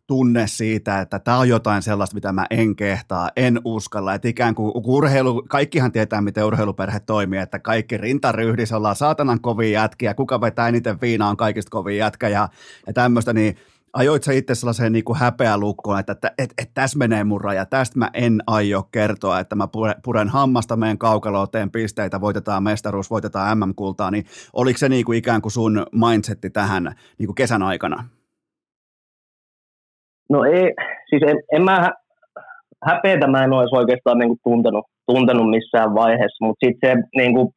[0.06, 4.54] tunne siitä, että tämä on jotain sellaista, mitä mä en kehtaa, en uskalla, että ikään
[4.54, 10.40] kuin urheilu, kaikkihan tietää, miten urheiluperhe toimii, että kaikki rintaryhdissä ollaan saatanan kovia jätkiä, kuka
[10.40, 12.48] vetää eniten viinaa on kaikista kovin jätkä ja,
[12.86, 13.56] ja tämmöistä, niin
[13.92, 17.66] ajoit sä itse sellaiseen niin kuin häpeälukkoon, että, että et, et, tässä menee mun raja,
[17.66, 19.68] tästä mä en aio kertoa, että mä
[20.04, 25.18] puren hammasta meidän kaukaloon, teen pisteitä, voitetaan mestaruus, voitetaan MM-kultaa, niin oliko se niin kuin
[25.18, 26.84] ikään kuin sun mindsetti tähän
[27.18, 28.04] niin kuin kesän aikana?
[30.30, 30.74] No ei,
[31.10, 31.90] siis en, en mä
[32.84, 37.34] häpeätä mä en olisi oikeastaan niin kuin tuntenut, tuntenut missään vaiheessa, mutta sitten se, niin
[37.34, 37.48] kuin,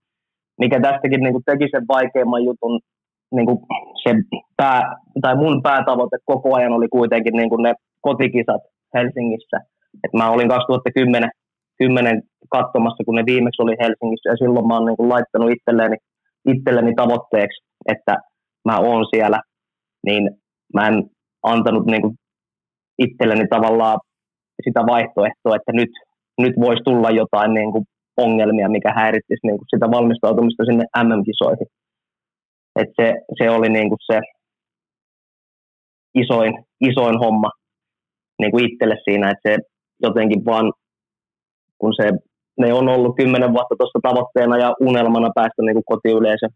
[0.59, 2.79] mikä tästäkin niin kuin teki sen vaikeimman jutun,
[3.35, 3.59] niin kuin
[4.03, 4.15] se
[4.57, 8.61] pää, tai mun päätavoite koko ajan oli kuitenkin niin kuin ne kotikisat
[8.93, 9.57] Helsingissä.
[10.03, 11.29] Et mä olin 2010
[11.79, 15.97] 10 katsomassa, kun ne viimeksi oli Helsingissä, ja silloin mä oon niin kuin laittanut itselleni,
[16.53, 17.59] itselleni tavoitteeksi,
[17.93, 18.13] että
[18.69, 19.39] mä oon siellä,
[20.07, 20.23] niin
[20.75, 20.97] mä en
[21.43, 22.15] antanut niin kuin
[23.05, 23.99] itselleni tavallaan
[24.65, 25.91] sitä vaihtoehtoa, että nyt,
[26.43, 27.85] nyt voisi tulla jotain niin kuin
[28.17, 31.67] ongelmia, mikä häiritsisi niin kuin sitä valmistautumista sinne MM-kisoihin.
[32.75, 34.19] Et se, se oli niin kuin se
[36.15, 37.49] isoin, isoin homma
[38.39, 39.57] niin kuin itselle siinä, että se
[40.03, 40.73] jotenkin vaan,
[41.77, 42.11] kun se
[42.59, 46.49] ne on ollut kymmenen vuotta tuossa tavoitteena ja unelmana päästä niin kuin kotiyleisön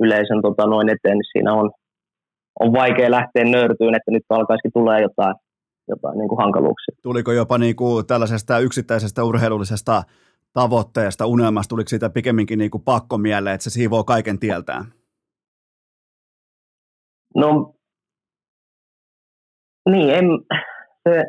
[0.00, 1.70] yleisön, tota, noin eteen, niin siinä on,
[2.60, 5.34] on vaikea lähteä nöyrtyyn, että nyt alkaisikin tulee jotain,
[5.88, 6.94] jotain niin kuin hankaluuksia.
[7.02, 10.02] Tuliko jopa niin kuin tällaisesta yksittäisestä urheilullisesta
[10.52, 14.84] tavoitteesta, unelmasta, tuliko siitä pikemminkin niin kuin pakko mieleen, että se siivoo kaiken tieltään?
[17.36, 17.74] No,
[19.90, 20.24] niin, en,
[21.08, 21.24] se,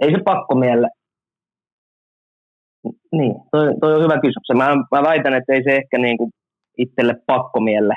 [0.00, 0.88] ei se pakko miele.
[3.12, 4.48] Niin, toi, toi on hyvä kysymys.
[4.56, 6.30] Mä, mä väitän, että ei se ehkä niin kuin
[6.78, 7.94] itselle pakkomielle,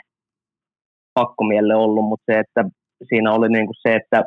[1.13, 2.63] pakkomielle ollut, mutta se, että
[3.09, 4.25] siinä oli niin kuin se, että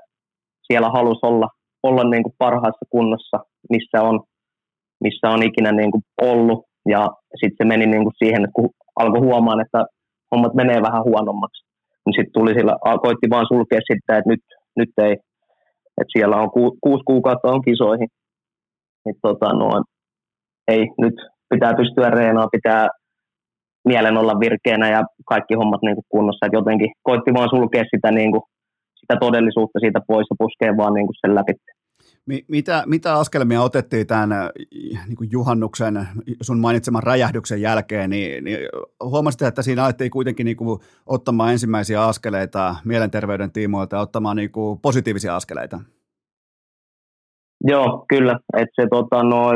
[0.67, 1.49] siellä halusi olla,
[1.83, 3.39] olla niin kuin parhaassa kunnossa,
[3.71, 4.21] missä on,
[5.05, 6.65] missä on ikinä niin kuin ollut.
[6.89, 7.09] Ja
[7.41, 9.87] sitten se meni niin kuin siihen, että kun alkoi huomaan, että
[10.31, 11.67] hommat menee vähän huonommaksi,
[12.13, 14.45] sitten tuli sillä, koitti vaan sulkea sitä, että nyt,
[14.77, 15.13] nyt ei,
[16.01, 18.09] että siellä on ku, kuusi kuukautta on kisoihin.
[19.05, 19.69] Niin tota, no,
[20.69, 21.15] ei, nyt
[21.51, 22.89] pitää pystyä reenaamaan, pitää
[23.89, 26.47] mielen olla virkeänä ja kaikki hommat niin kuin kunnossa.
[26.47, 28.43] Et jotenkin koitti vaan sulkea sitä, niin kuin,
[29.01, 31.53] sitä todellisuutta siitä pois ja puskea vaan niin kuin sen läpi.
[32.49, 34.31] Mitä, mitä askelmia otettiin tämän
[35.07, 36.09] niin kuin juhannuksen,
[36.41, 38.59] sun mainitseman räjähdyksen jälkeen, niin, niin
[39.05, 44.53] huomasit, että siinä alettiin kuitenkin niin kuin, ottamaan ensimmäisiä askeleita mielenterveyden tiimoilta ja ottamaan niin
[44.53, 45.81] kuin, positiivisia askeleita?
[47.65, 48.39] Joo, kyllä.
[48.57, 49.51] että se, tota, no,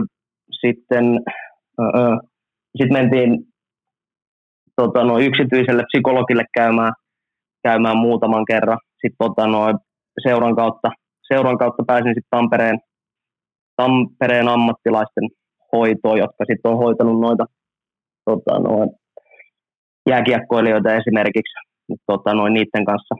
[0.60, 1.04] sitten,
[1.80, 2.16] öö,
[2.76, 3.38] sitten mentiin
[4.76, 6.92] tota, no, yksityiselle psykologille käymään,
[7.62, 8.78] käymään muutaman kerran.
[8.92, 9.78] Sitten tota, no,
[10.22, 10.88] seuran, kautta,
[11.32, 12.78] seuran kautta pääsin sitten Tampereen,
[13.76, 15.28] Tampereen ammattilaisten
[15.72, 17.44] hoitoon, jotka sitten on hoitanut noita
[18.24, 18.74] tota, no,
[20.08, 21.54] jääkiekkoilijoita esimerkiksi.
[22.06, 23.14] Tota, no, niiden kanssa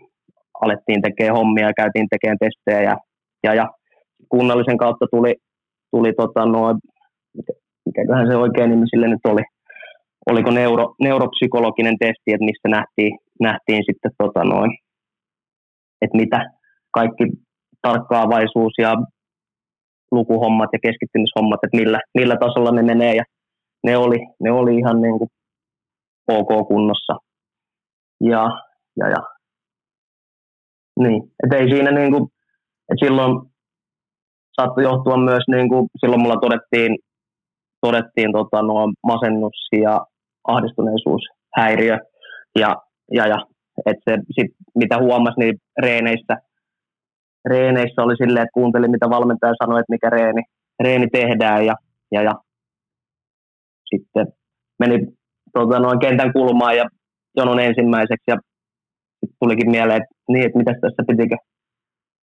[0.63, 2.97] alettiin tekemään hommia ja käytiin tekemään testejä ja,
[3.45, 3.67] ja, ja
[4.29, 5.35] kunnallisen kautta tuli,
[5.91, 6.79] tuli tota, no,
[7.87, 9.43] mikäköhän se oikein nimi sille nyt oli,
[10.31, 14.71] oliko neuro, neuropsykologinen testi, että missä nähtiin, nähtiin sitten tota noin,
[16.03, 16.51] että mitä
[16.91, 17.25] kaikki
[17.83, 18.95] tarkkaavaisuus ja
[20.13, 23.25] lukuhommat ja keskittymishommat, että millä, millä tasolla ne menee ja
[23.87, 25.31] ne oli, ne oli ihan niin kuin
[26.29, 27.15] ok kunnossa.
[28.21, 28.51] Ja,
[28.97, 29.23] ja, ja.
[31.01, 32.25] Niin, että ei siinä niin kuin,
[32.91, 33.51] että silloin
[34.61, 36.99] saattoi johtua myös, niin kuin, silloin mulla todettiin,
[37.81, 40.01] todettiin tota, nuo masennus ja
[40.49, 41.99] ahdistuneisuushäiriö.
[42.59, 42.77] Ja,
[43.13, 43.37] ja, ja
[43.87, 46.35] että se, sit, mitä huomasi, niin reeneissä,
[47.49, 50.43] reeneissä oli silleen, että kuuntelin, mitä valmentaja sanoi, että mikä reeni,
[50.83, 51.67] reeni tehdään.
[51.67, 51.75] Ja,
[52.13, 52.35] ja, ja
[53.91, 54.27] sitten
[54.79, 55.07] meni
[55.53, 56.85] tota, noin kentän kulmaan ja
[57.37, 58.37] jonon ensimmäiseksi ja
[59.41, 61.37] tulikin mieleen, että, niin, että mitäs tässä pitikö,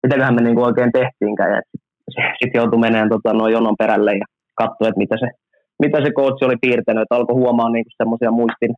[0.03, 1.51] mitäköhän me niin oikein tehtiinkään.
[1.51, 1.61] Ja
[2.39, 5.27] sitten joutui menemään tota, noin jonon perälle ja katsoi, että mitä se
[5.83, 8.73] mitä se coach oli piirtänyt, että alkoi huomaa niinku semmoisia muistin,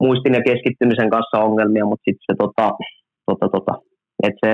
[0.00, 2.66] muistin ja keskittymisen kanssa ongelmia, mutta sitten se, tota,
[3.26, 3.74] tota, tota,
[4.22, 4.50] että se,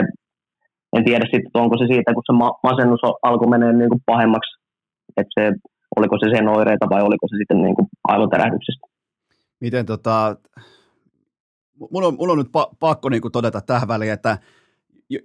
[0.95, 4.51] en tiedä sitten, onko se siitä, kun se ma- masennus alkoi menee niinku pahemmaksi,
[5.17, 5.53] että se,
[5.97, 8.87] oliko se sen oireita vai oliko se sitten niinku aivotärähdyksestä.
[9.61, 10.37] Miten tota,
[11.91, 14.39] mulla on, mulla on nyt pa- pakko niinku todeta tähän väliin, että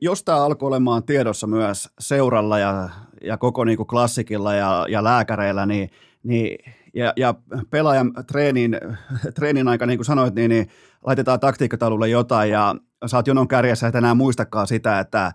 [0.01, 2.89] jos tämä alkoi olemaan tiedossa myös seuralla ja,
[3.23, 5.89] ja koko niinku klassikilla ja, ja lääkäreillä, niin
[6.23, 7.33] niin, ja, ja
[7.69, 8.77] pelaajan treenin,
[9.35, 10.67] treenin aika, niin kuin sanoit, niin, niin
[11.05, 12.75] laitetaan taktiikkataululle jotain ja
[13.13, 15.31] oot jonon kärjessä, et enää muistakaan sitä, että,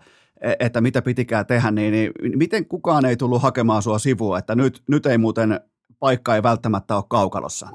[0.59, 4.83] että mitä pitikään tehdä, niin, niin miten kukaan ei tullut hakemaan sua sivua, että nyt,
[4.89, 5.59] nyt ei muuten
[5.99, 7.67] paikka ei välttämättä ole kaukalossa?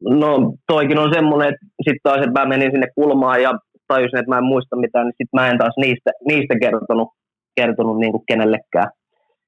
[0.00, 4.30] No toikin on semmoinen, että sitten taas, että mä menin sinne kulmaan ja tajusin, että
[4.30, 7.08] mä en muista mitään, niin sitten mä en taas niistä, niistä kertonut,
[7.56, 8.90] kertonut niin kuin kenellekään.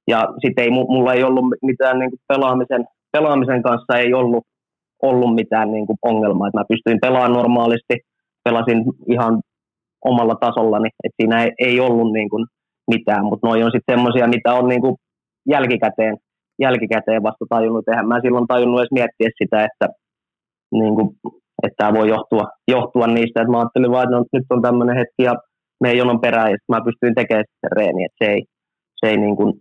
[0.08, 4.44] Ja sitten ei, mulla ei ollut mitään niin kuin pelaamisen, pelaamisen kanssa ei ollut,
[5.02, 6.48] ollut mitään niin kuin ongelmaa.
[6.48, 7.96] Et mä pystyin pelaamaan normaalisti,
[8.44, 9.40] pelasin ihan
[10.04, 12.46] omalla tasollani, että siinä ei, ei ollut niin kuin
[12.90, 14.96] mitään, mutta noi on sitten semmoisia, mitä on niin kuin
[15.48, 16.16] jälkikäteen,
[16.58, 17.84] jälkikäteen vasta tajunnut.
[17.84, 18.02] Tehdä.
[18.02, 19.86] Mä silloin tajunnut edes miettiä sitä, että,
[20.72, 21.08] niin kuin,
[21.62, 24.96] että tämä voi johtua, johtua niistä, että mä ajattelin vaan, että no, nyt on tämmöinen
[24.96, 25.34] hetki ja
[25.80, 28.42] me ei jonon perään, ja mä pystyin tekemään sitä reeniä, että se ei,
[29.00, 29.52] se ei niin kuin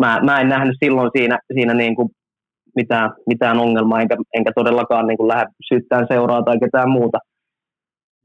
[0.00, 2.08] mä, mä en nähnyt silloin siinä, siinä niin kuin
[2.76, 7.18] mitään, mitään ongelmaa, enkä, enkä todellakaan niin kuin lähde syyttämään seuraa tai ketään muuta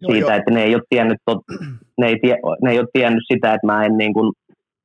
[0.06, 0.38] joo, siitä, joo.
[0.40, 1.42] että ne ei, ole tiennyt, tot,
[2.00, 4.32] ne, ei tie, ne ei ole tiennyt sitä, että mä en niin kuin,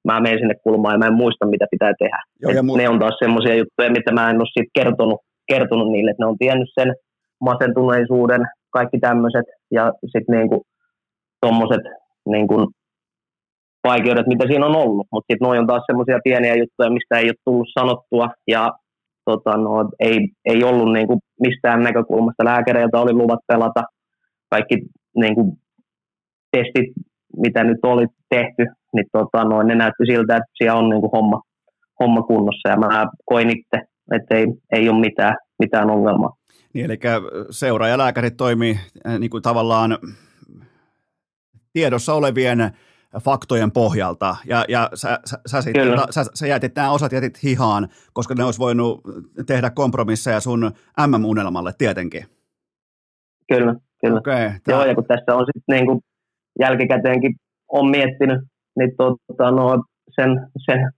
[0.04, 2.22] mä menen sinne kulmaan ja mä en muista, mitä pitää tehdä.
[2.42, 5.92] Joo, ja mu- ne on taas semmoisia juttuja, mitä mä en ole siitä kertonut, kertonut
[5.92, 6.94] niille, että ne on tiennyt sen
[7.40, 10.62] masentuneisuuden, kaikki tämmöiset, ja sitten niinku
[11.40, 11.82] tommoset
[12.28, 12.70] niinku
[13.84, 15.06] vaikeudet, mitä siinä on ollut.
[15.12, 18.70] Mutta sitten noin on taas semmoisia pieniä juttuja, mistä ei ole tullut sanottua ja
[19.24, 22.44] tota, no, ei, ei ollut niin kuin mistään näkökulmasta.
[22.44, 23.82] Lääkäreiltä oli luvat pelata.
[24.50, 24.76] Kaikki
[25.16, 25.52] niin kuin,
[26.52, 26.92] testit,
[27.36, 31.10] mitä nyt oli tehty, niin tota, no, ne näytti siltä, että siellä on niin kuin
[31.10, 31.42] homma,
[32.00, 32.68] homma kunnossa.
[32.68, 36.36] Ja mä koin itse, että ei, ei ole mitään, mitään ongelmaa.
[36.74, 36.98] Niin, eli
[37.50, 39.98] seuraajalääkärit toimii äh, niin kuin tavallaan
[41.72, 42.70] tiedossa olevien
[43.24, 45.74] faktojen pohjalta, ja, ja sä, sä, sä, sit,
[46.10, 49.00] sä, sä jätit nämä osat jätit hihaan, koska ne olisi voinut
[49.46, 50.70] tehdä kompromisseja sun
[51.06, 52.24] MM-unelmalle tietenkin.
[53.52, 54.18] Kyllä, kyllä.
[54.18, 54.60] Okay, tää...
[54.68, 56.00] Joo, ja kun tässä on sitten niin kuin
[56.60, 57.34] jälkikäteenkin
[57.68, 58.40] on miettinyt,
[58.78, 59.84] niin tota, no,
[60.20, 60.30] sen,
[60.70, 60.90] sen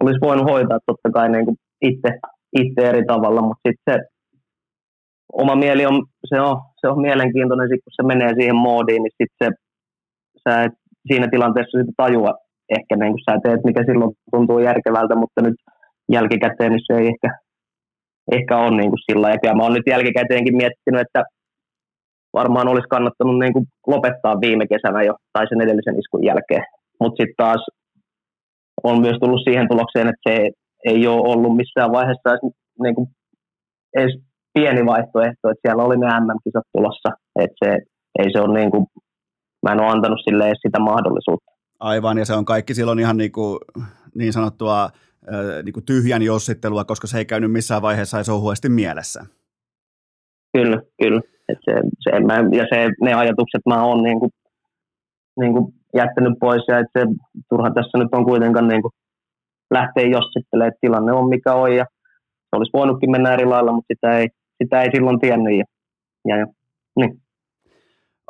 [0.00, 2.10] olisi voinut hoitaa totta kai niin kuin itse,
[2.58, 4.00] itse eri tavalla, mutta sitten se
[5.32, 9.16] oma mieli on, se on, se on mielenkiintoinen, sit kun se menee siihen moodiin, niin
[9.22, 9.48] sitten se,
[10.44, 10.72] sä et
[11.06, 12.34] siinä tilanteessa sitä tajua
[12.78, 15.54] ehkä niin kuin sä teet, mikä silloin tuntuu järkevältä, mutta nyt
[16.12, 17.38] jälkikäteen niin se ei ehkä,
[18.32, 21.22] ehkä ole niin kuin sillä Ja mä oon nyt jälkikäteenkin miettinyt, että
[22.32, 26.64] varmaan olisi kannattanut niin kuin lopettaa viime kesänä jo, tai sen edellisen iskun jälkeen.
[27.00, 27.66] Mutta sitten taas
[28.84, 30.50] on myös tullut siihen tulokseen, että se
[30.84, 32.40] ei ole ollut missään vaiheessa edes,
[32.82, 33.08] niin kuin,
[33.96, 34.18] edes
[34.54, 37.78] pieni vaihtoehto, että siellä oli ne MM-kisat tulossa, että se,
[38.18, 38.86] ei se ole niin kuin,
[39.62, 41.50] mä en ole antanut sille edes sitä mahdollisuutta.
[41.80, 43.58] Aivan, ja se on kaikki silloin ihan niin, kuin,
[44.14, 44.90] niin sanottua
[45.62, 49.24] niin kuin tyhjän jossittelua, koska se ei käynyt missään vaiheessa edes ohuesti mielessä.
[50.52, 51.20] Kyllä, kyllä.
[51.52, 54.30] Et se, se, mä, ja se, ne ajatukset mä oon niin kuin,
[55.40, 57.06] niin kuin jättänyt pois, ja että se,
[57.48, 58.92] turha tässä nyt on kuitenkaan niin kuin
[59.70, 61.84] lähteä jossittelemaan, että tilanne on mikä on, ja
[62.50, 64.28] se olisi voinutkin mennä eri lailla, mutta sitä ei,
[64.62, 65.64] sitä ei silloin tiennyt, ja,
[66.28, 66.46] ja, ja
[66.96, 67.22] niin.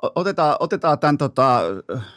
[0.02, 1.60] Otetaan, otetaan tämän tota,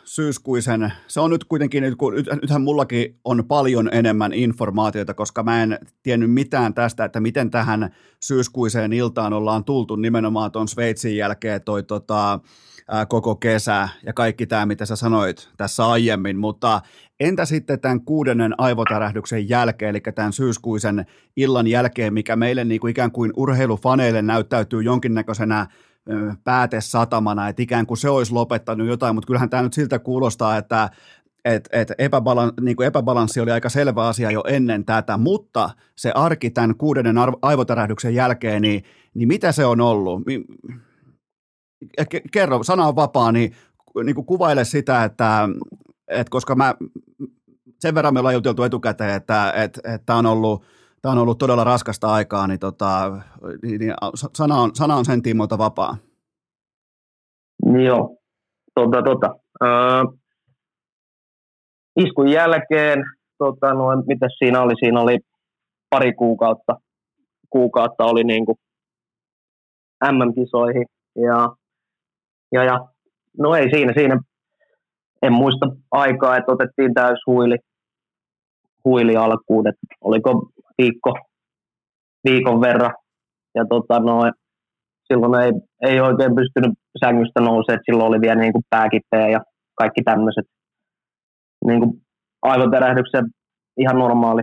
[0.03, 5.63] syyskuisen, se on nyt kuitenkin, nyt, kun, nythän mullakin on paljon enemmän informaatiota, koska mä
[5.63, 11.61] en tiennyt mitään tästä, että miten tähän syyskuiseen iltaan ollaan tultu nimenomaan tuon Sveitsin jälkeen
[11.61, 12.39] toi tota,
[13.09, 16.81] koko kesä ja kaikki tämä, mitä sä sanoit tässä aiemmin, mutta
[17.19, 21.05] entä sitten tämän kuudennen aivotärähdyksen jälkeen, eli tämän syyskuisen
[21.35, 25.67] illan jälkeen, mikä meille niin kuin ikään kuin urheilufaneille näyttäytyy jonkinnäköisenä
[26.43, 30.89] päätesatamana, että ikään kuin se olisi lopettanut jotain, mutta kyllähän tämä nyt siltä kuulostaa, että
[31.45, 36.11] et, et epäbalan, niin kuin epäbalanssi oli aika selvä asia jo ennen tätä, mutta se
[36.15, 40.21] arki tämän kuudennen aivotärähdyksen jälkeen, niin, niin mitä se on ollut?
[42.31, 43.55] Kerro, sana on vapaa, niin,
[44.03, 45.49] niin kuin kuvaile sitä, että,
[46.07, 46.75] että koska mä,
[47.79, 50.65] sen verran me ollaan juteltu etukäteen, että, että, että on ollut
[51.03, 53.11] tämä on ollut todella raskasta aikaa, niin, tota,
[53.63, 53.93] niin, niin
[54.33, 55.97] sana, on, sana on sen tiimoilta vapaa.
[57.85, 58.17] Joo,
[58.75, 59.35] tota, tota.
[59.63, 60.19] Äh,
[61.95, 63.03] iskun jälkeen,
[63.37, 64.73] tota, no, mitä siinä oli?
[64.79, 65.19] Siinä oli
[65.89, 66.75] pari kuukautta,
[67.49, 68.57] kuukautta oli niin kuin
[70.11, 70.85] MM-kisoihin
[71.15, 71.49] ja,
[72.51, 72.87] ja, ja,
[73.37, 74.19] no ei siinä, siinä
[75.21, 77.55] en muista aikaa, että otettiin täys huili,
[78.85, 81.13] huili alkuun, että oliko viikko,
[82.29, 82.93] viikon verran.
[83.55, 84.31] Ja tota, no,
[85.07, 85.51] silloin ei,
[85.81, 86.73] ei oikein pystynyt
[87.05, 89.39] sängystä nousemaan, silloin oli vielä niin kuin pääkipeä ja
[89.75, 90.45] kaikki tämmöiset
[91.65, 91.91] niin kuin
[92.41, 93.25] aivoterähdyksen
[93.77, 94.41] ihan normaali,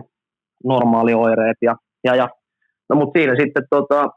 [0.63, 1.57] normaali oireet.
[1.61, 2.29] Ja, ja, ja.
[2.89, 4.09] No, mutta siinä sitten tota,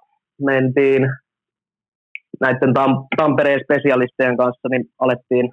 [0.43, 1.03] mentiin
[2.41, 5.51] näiden Tam- Tampereen spesialistien kanssa, niin alettiin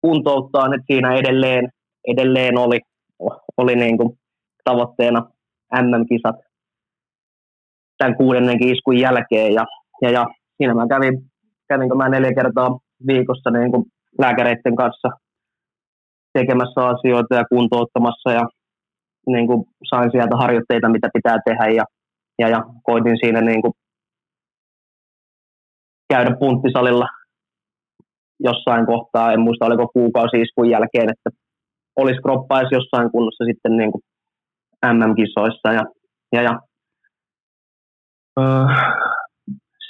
[0.00, 1.68] kuntouttaa, että siinä edelleen,
[2.08, 2.80] edelleen oli,
[3.56, 4.18] oli niin kuin
[4.64, 5.30] tavoitteena
[5.82, 6.36] MM-kisat
[7.98, 9.54] tämän kuudennenkin iskun jälkeen.
[9.54, 9.64] Ja,
[10.02, 10.26] ja, ja
[10.56, 11.14] siinä mä kävin,
[11.68, 13.84] kävinkö mä neljä kertaa viikossa niin kuin
[14.18, 15.08] lääkäreiden kanssa
[16.38, 18.44] tekemässä asioita ja kuntouttamassa ja
[19.26, 21.84] niin kuin sain sieltä harjoitteita, mitä pitää tehdä ja,
[22.38, 23.72] ja, ja koitin siinä niin kuin
[26.12, 27.06] käydä punttisalilla
[28.40, 31.30] jossain kohtaa, en muista oliko kuukausi iskun jälkeen, että
[31.96, 34.02] olisi kroppa jossain kunnossa sitten niin kuin
[34.92, 35.84] MM-kisoissa ja,
[36.32, 36.60] ja, ja
[38.40, 38.66] öö,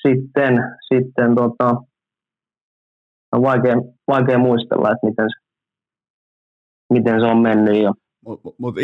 [0.08, 0.58] sitten,
[0.92, 1.74] sitten tota,
[3.32, 3.74] on vaikea,
[4.08, 5.44] vaikea muistella, että miten se,
[6.92, 7.82] miten se on mennyt.
[7.82, 7.92] Ja,
[8.26, 8.74] Mutta mut,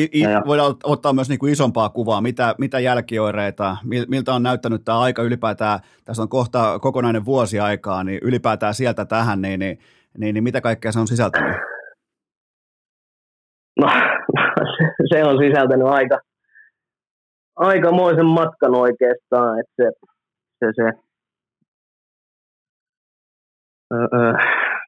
[0.47, 3.77] voidaan ottaa myös niinku isompaa kuvaa, mitä, mitä jälkioireita,
[4.09, 9.05] miltä on näyttänyt tämä aika ylipäätään, tässä on kohta kokonainen vuosi aikaa, niin ylipäätään sieltä
[9.05, 9.79] tähän, niin, niin,
[10.19, 11.57] niin, niin mitä kaikkea se on sisältänyt?
[13.81, 13.87] No,
[15.13, 16.19] se on sisältänyt aika,
[17.57, 19.91] aikamoisen matkan oikeastaan, että se,
[20.59, 20.91] se, se.
[23.95, 24.33] Öö,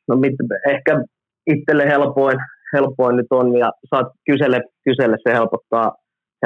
[0.09, 0.35] no mit,
[0.69, 1.05] ehkä
[1.47, 2.39] itselle helpoin,
[2.73, 5.93] helpoin nyt on ja saat kysele, kysele se helpottaa,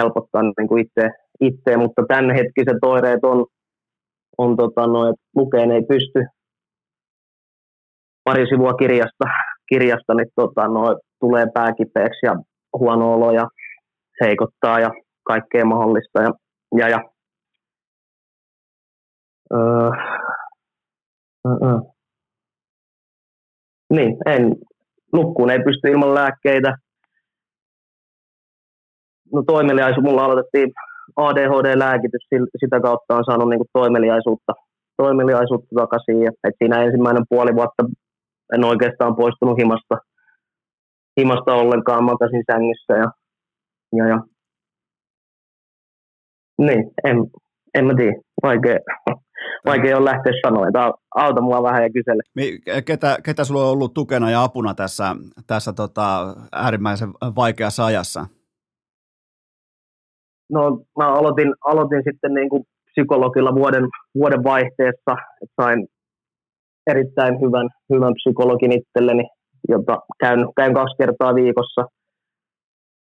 [0.01, 1.11] helpottaa niin kuin itse,
[1.41, 3.47] itse, mutta tämänhetkiset oireet on,
[4.39, 6.25] on tota, no, että lukeen ei pysty.
[8.25, 9.25] Pari sivua kirjasta,
[9.69, 12.35] kirjasta niin tota, no, tulee pääkipeäksi ja
[12.79, 13.49] huono olo ja
[14.21, 14.91] heikottaa ja
[15.27, 16.23] kaikkea mahdollista.
[16.23, 16.31] Ja,
[16.79, 17.01] ja, ja
[19.53, 19.91] öö,
[21.47, 21.79] öö,
[23.91, 24.57] niin, en,
[25.13, 26.77] nukkuun ei pysty ilman lääkkeitä.
[29.33, 30.73] No toimeliaisuus, mulla aloitettiin
[31.17, 32.27] ADHD-lääkitys,
[32.61, 34.53] sitä kautta on saanut niin kuin toimeliaisuutta,
[34.97, 36.23] toimeliaisuutta takaisin.
[36.23, 37.83] Ja, et siinä ensimmäinen puoli vuotta
[38.55, 39.95] en oikeastaan poistunut himasta,
[41.21, 43.11] himasta ollenkaan, makasin sängyssä ja,
[43.97, 44.21] ja, ja.
[46.59, 47.17] Niin, en,
[47.75, 48.13] en mä tiedä,
[48.43, 48.79] vaikea,
[49.67, 52.23] vaikea on lähteä sanoa, että auta mua vähän ja kysele.
[52.85, 55.17] Ketä, ketä sulla on ollut tukena ja apuna tässä,
[55.47, 58.27] tässä tota, äärimmäisen vaikeassa ajassa?
[60.51, 65.17] No mä aloitin, aloitin sitten niin kuin psykologilla vuoden, vuoden vaihteessa,
[65.61, 65.89] sain
[66.87, 69.23] erittäin hyvän, hyvän psykologin itselleni,
[69.69, 71.83] jota käyn, käyn kaksi kertaa viikossa,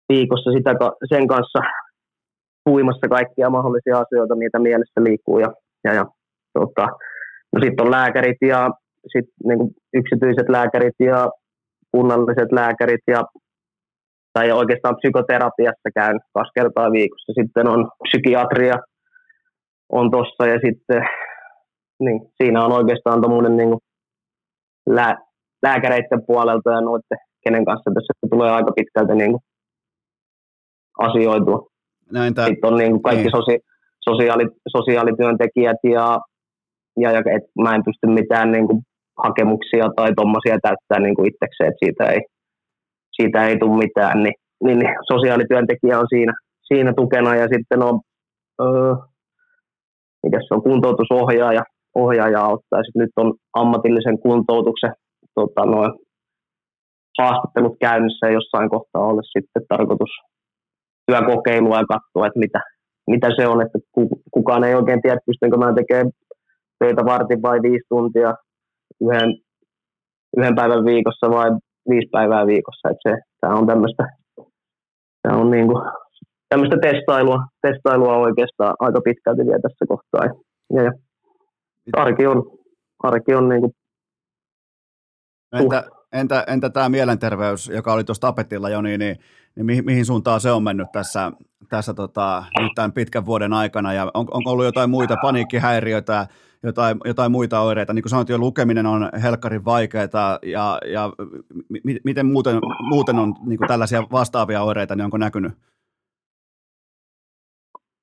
[0.08, 0.70] viikossa sitä,
[1.08, 1.58] sen kanssa
[2.64, 5.38] puimassa kaikkia mahdollisia asioita, mitä mielessä liikkuu.
[5.38, 5.52] Ja,
[5.84, 6.04] ja, ja
[6.54, 6.86] tota,
[7.52, 8.70] no sitten on lääkärit ja
[9.12, 9.58] sit, niin
[9.94, 11.30] yksityiset lääkärit ja
[11.92, 13.24] kunnalliset lääkärit ja
[14.32, 17.32] tai oikeastaan psykoterapiassa käyn kaksi kertaa viikossa.
[17.40, 18.74] Sitten on psykiatria
[19.92, 21.02] on tossa ja sitten
[22.00, 23.78] niin, siinä on oikeastaan tuommoinen niin
[24.86, 25.16] lää,
[25.62, 29.42] lääkäreiden puolelta ja noiden, kenen kanssa tässä tulee aika pitkälti niin kuin
[30.98, 31.66] asioitua.
[32.12, 33.36] Näin tämä, Sitten on niin kuin kaikki niin.
[33.36, 33.58] sosi,
[34.08, 34.44] sosiaali,
[34.76, 36.18] sosiaalityöntekijät ja,
[37.00, 38.82] ja, ja et mä en pysty mitään niin kuin
[39.24, 42.20] hakemuksia tai tuommoisia täyttää niin kuin itsekseen, että siitä ei,
[43.12, 46.32] siitä ei tule mitään, niin, niin, niin sosiaalityöntekijä on siinä,
[46.62, 48.00] siinä tukena ja sitten on,
[48.62, 48.94] öö,
[50.22, 51.62] mikä se on, kuntoutusohjaaja,
[51.94, 52.82] ohjaaja auttaa.
[52.82, 54.92] Sitten nyt on ammatillisen kuntoutuksen
[55.38, 55.92] tota, noin,
[57.18, 60.12] haastattelut käynnissä ja jossain kohtaa olla sitten tarkoitus
[61.06, 62.60] työkokeilua ja katsoa, että mitä,
[63.06, 63.78] mitä se on, että
[64.30, 66.10] kukaan ei oikein tiedä, pystynkö mä tekemään
[66.78, 68.34] töitä vartin vai viisi tuntia
[69.00, 69.30] yhden,
[70.36, 71.50] yhden päivän viikossa vai
[71.90, 72.88] viisi päivää viikossa.
[72.88, 74.04] Että se, tämä on tämmöistä,
[75.22, 75.82] tämä on niin kuin,
[76.48, 80.24] tämmöistä testailua, testailua oikeastaan aika pitkälti vielä tässä kohtaa.
[80.74, 80.92] Ja, ja
[81.92, 82.38] arki on,
[83.02, 83.72] arki on niin kuin
[85.52, 89.16] Entä, entä, entä tämä mielenterveys, joka oli tuossa tapetilla jo, niin, niin,
[89.56, 91.32] niin mihin, mihin suuntaan se on mennyt tässä,
[91.68, 96.26] tässä tota, nyt tämän pitkän vuoden aikana, ja on, onko ollut jotain muita paniikkihäiriöitä,
[96.62, 101.12] jotain, jotain muita oireita, niin kuin sanoit jo, lukeminen on helkkarin vaikeaa, ja, ja
[101.68, 105.52] m- miten muuten, muuten on niin kuin tällaisia vastaavia oireita, niin onko näkynyt?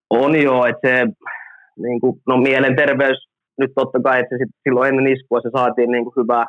[0.10, 1.06] On joo, että se,
[1.78, 3.28] niin kuin, no mielenterveys,
[3.58, 6.46] nyt totta kai, että se sit, silloin ennen iskua se saatiin niin kuin hyvää,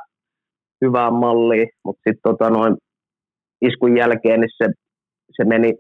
[0.85, 2.77] hyvää mallia, mutta sitten tota noin
[3.63, 4.67] iskun jälkeen niin se,
[5.37, 5.73] se meni,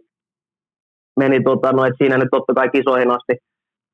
[1.20, 3.34] meni tota noin, että siinä nyt totta kai kisoihin asti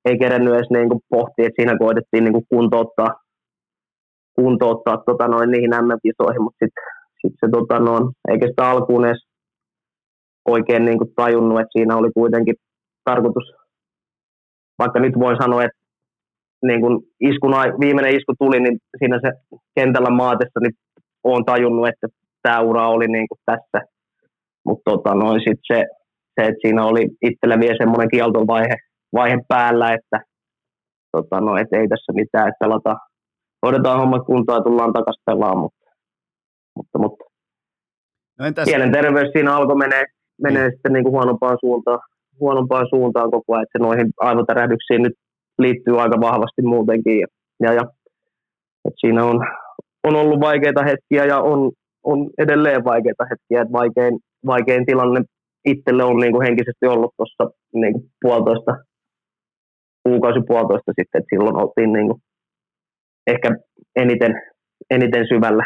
[0.05, 3.11] ei kerennyt edes niin pohtia, että siinä koitettiin niin kuntouttaa,
[4.37, 6.85] kuntouttaa tota noin, niihin MM-kisoihin, mutta sitten
[7.21, 9.23] sit se tota noin, eikä sitä alkuun edes
[10.49, 12.55] oikein niin tajunnut, että siinä oli kuitenkin
[13.05, 13.53] tarkoitus,
[14.79, 15.83] vaikka nyt voin sanoa, että
[16.67, 19.31] niin kun iskun, viimeinen isku tuli, niin siinä se
[19.75, 20.73] kentällä maatessa, niin
[21.25, 22.07] olen tajunnut, että
[22.43, 23.87] tämä ura oli niin kuin tässä.
[24.67, 25.85] Mutta tota, noin sit se,
[26.35, 28.77] se, että siinä oli itsellä vielä semmoinen kieltovaihe
[29.15, 30.21] vaihe päällä, että
[31.13, 32.97] tota, no, et ei tässä mitään, että pelata,
[33.67, 35.91] hoidetaan homma kuntoon ja tullaan takaisin pelaamaan, mutta,
[36.77, 37.25] mutta, mutta
[38.39, 38.69] no entäs...
[38.93, 40.05] terveys siinä alkoi menee,
[40.43, 40.73] menee mm.
[40.73, 42.01] sitten niin kuin huonompaan suuntaan,
[42.41, 45.13] huonompaan suuntaan koko ajan, että se noihin aivotärähdyksiin nyt
[45.59, 47.21] liittyy aika vahvasti muutenkin.
[47.21, 47.27] Ja,
[47.63, 47.83] ja, ja
[48.85, 49.41] että siinä on,
[50.05, 51.73] on ollut vaikeita hetkiä ja on,
[52.05, 53.63] on edelleen vaikeita hetkiä.
[53.63, 55.21] Että vaikein, vaikein tilanne
[55.65, 58.73] itselle on niin kuin henkisesti ollut tuossa niin kuin puolitoista,
[60.03, 62.23] kuukausi puolitoista sitten, että silloin oltiin niin kuin
[63.27, 63.49] ehkä
[63.97, 64.43] eniten,
[64.91, 65.65] eniten syvällä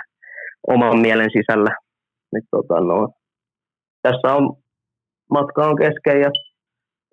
[0.69, 1.71] oman mielen sisällä.
[2.33, 3.09] Nyt, tota, no,
[4.03, 4.57] tässä on
[5.31, 6.31] matka on kesken ja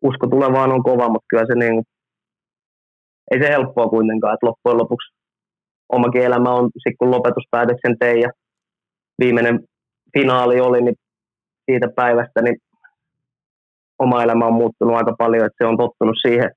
[0.03, 1.83] usko tulevaan on kova, mutta kyllä se niin,
[3.31, 5.22] ei se helppoa kuitenkaan, että loppujen lopuksi
[5.89, 8.29] omakin elämä on, sitten kun lopetuspäätöksen tein ja
[9.19, 9.59] viimeinen
[10.13, 10.95] finaali oli, niin
[11.65, 12.57] siitä päivästä niin
[13.99, 16.51] oma elämä on muuttunut aika paljon, että se on tottunut siihen,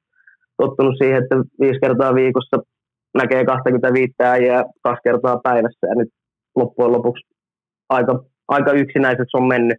[0.57, 2.57] tottunut siihen että viisi kertaa viikossa
[3.15, 6.09] näkee 25 äijää kaksi kertaa päivässä ja nyt
[6.57, 7.27] loppujen lopuksi
[7.89, 9.78] aika aika yksinäiseksi on mennyt,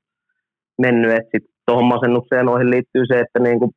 [0.81, 3.71] mennyt että sitten tuohon masennukseen noihin liittyy se, että niin kuin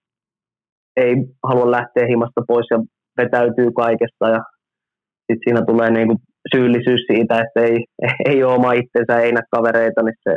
[0.96, 2.78] ei halua lähteä himasta pois ja
[3.16, 4.40] vetäytyy kaikesta ja
[5.30, 6.18] sitten siinä tulee niin kuin
[6.54, 7.84] syyllisyys siitä, että ei,
[8.30, 10.36] ei ole oma itsensä, ei näe kavereita, niin se,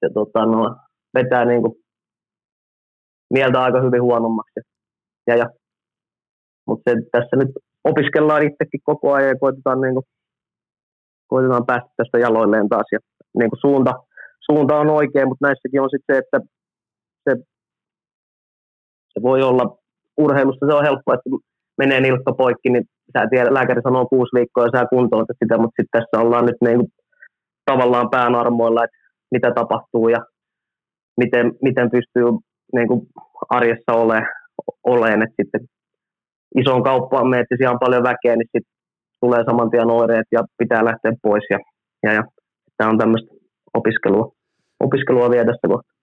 [0.00, 0.76] se tota, no,
[1.14, 1.74] vetää niin kuin
[3.32, 4.60] mieltä aika hyvin huonommaksi.
[5.26, 5.46] Ja, ja.
[6.66, 7.48] Mutta tässä nyt
[7.84, 10.04] opiskellaan itsekin koko ajan ja koitetaan, niin kuin,
[11.26, 12.86] koitetaan päästä tästä jaloilleen taas.
[12.92, 12.98] Ja,
[13.38, 13.92] niin kuin suunta,
[14.50, 16.38] suunta on oikea, mutta näissäkin on sitten se, että
[17.24, 17.36] se,
[19.12, 19.78] se voi olla
[20.18, 21.30] urheilusta, se on helppoa, että
[21.78, 25.82] menee nilkka poikki, niin sä tiedät, lääkäri sanoo kuusi viikkoa ja sä kuntoutat sitä, mutta
[25.82, 26.88] sitten tässä ollaan nyt niin kuin,
[27.64, 28.96] tavallaan päänarmoilla, että
[29.30, 30.20] mitä tapahtuu ja
[31.16, 32.24] miten, miten pystyy
[32.74, 33.00] niin kuin
[33.48, 34.22] arjessa ole,
[34.84, 35.60] oleen, että sitten
[36.56, 38.72] isoon kauppaan menet, siellä on paljon väkeä, niin sitten
[39.20, 41.58] tulee saman tien oireet ja pitää lähteä pois ja,
[42.02, 42.22] ja, ja
[42.76, 43.34] tämä on tämmöistä
[43.74, 44.32] opiskelua,
[44.80, 45.98] opiskelua vielä tästä kohtaa.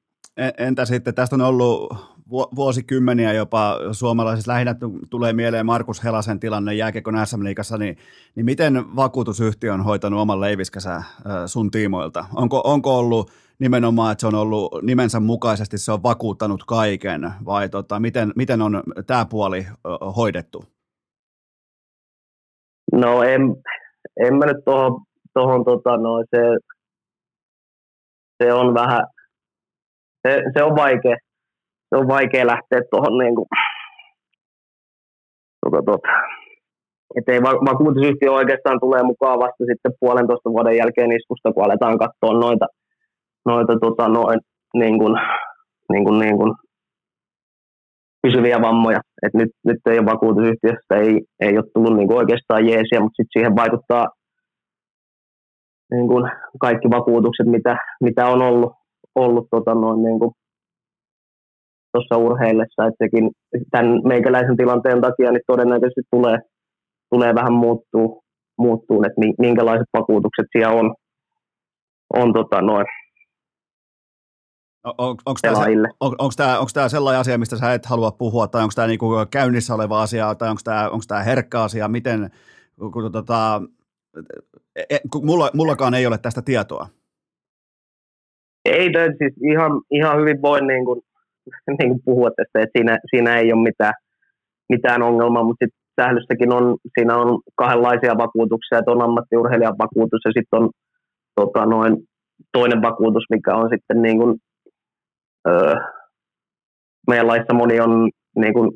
[0.57, 1.93] Entä sitten, tästä on ollut
[2.29, 4.75] vuosikymmeniä jopa suomalaisissa lähinnä
[5.09, 7.97] tulee mieleen Markus Helasen tilanne jääkiekon SM-liigassa, niin,
[8.35, 11.03] niin miten vakuutusyhtiö on hoitanut oman leiviskänsä
[11.45, 12.25] sun tiimoilta?
[12.35, 17.69] Onko, onko ollut nimenomaan, että se on ollut nimensä mukaisesti, se on vakuuttanut kaiken, vai
[17.69, 19.65] tota, miten, miten on tämä puoli
[20.15, 20.65] hoidettu?
[22.93, 23.41] No en,
[24.25, 25.01] en mä nyt tuohon,
[25.33, 26.41] tohon, tota, no, se,
[28.43, 29.01] se on vähän,
[30.27, 31.17] se, se on vaikea,
[31.95, 33.47] se on vaikea lähteä tuohon niin kuin,
[35.61, 36.09] tota, tota,
[37.17, 42.39] että ei vakuutusyhtiö oikeastaan tulee mukaan vasta sitten puolentoista vuoden jälkeen iskusta, kun aletaan katsoa
[42.39, 42.65] noita,
[43.45, 44.39] noita tota, noin,
[44.73, 45.15] niin kuin,
[45.91, 46.53] niin kuin, niin kuin,
[48.21, 48.99] pysyviä vammoja.
[49.23, 53.33] Et nyt, nyt ei ole vakuutusyhtiöstä, ei, ei ole tullut niin oikeastaan jeesiä, mutta sitten
[53.33, 54.07] siihen vaikuttaa
[55.91, 58.73] niin kuin kaikki vakuutukset, mitä, mitä on ollut,
[59.15, 60.31] ollut tota, noin, niin kuin,
[61.95, 63.31] tuossa urheillessa, että sekin
[63.71, 66.37] tämän meikäläisen tilanteen takia niin todennäköisesti tulee,
[67.13, 68.23] tulee vähän muuttuu,
[68.57, 70.95] muuttuu, että minkälaiset vakuutukset siellä on,
[72.13, 72.85] on tota noin,
[74.85, 75.57] on, onko tämä,
[75.99, 78.87] on, onko, tämä, onko tämä sellainen asia, mistä sä et halua puhua, tai onko tämä
[78.87, 82.29] niin kuin käynnissä oleva asia, tai onko tämä, onko tämä herkkä asia, miten,
[82.93, 83.61] kun, tota,
[84.89, 86.87] e, kun mulla, mullakaan ei ole tästä tietoa.
[88.65, 91.01] Ei, siis ihan, ihan hyvin voi niin kuin,
[91.79, 93.93] niin kuin puhua tästä, että siinä, siinä ei ole mitään,
[94.69, 100.31] mitään ongelmaa, mutta sitten sählyssäkin on, siinä on kahdenlaisia vakuutuksia, että on ammattiurheilijan vakuutus ja
[100.37, 100.69] sitten on
[101.35, 101.97] tota, noin,
[102.53, 104.35] toinen vakuutus, mikä on sitten niin kuin,
[105.47, 105.75] öö,
[107.07, 108.71] meidän laissa moni on niin kuin,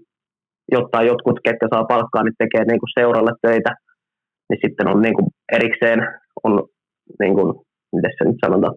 [0.72, 3.72] jotta jotkut, ketkä saa palkkaa, niin tekee niin kuin seuralle töitä,
[4.50, 6.00] niin sitten on niin kuin erikseen
[6.44, 6.64] on,
[7.20, 7.50] niin kuin,
[7.94, 8.76] miten se nyt sanotaan,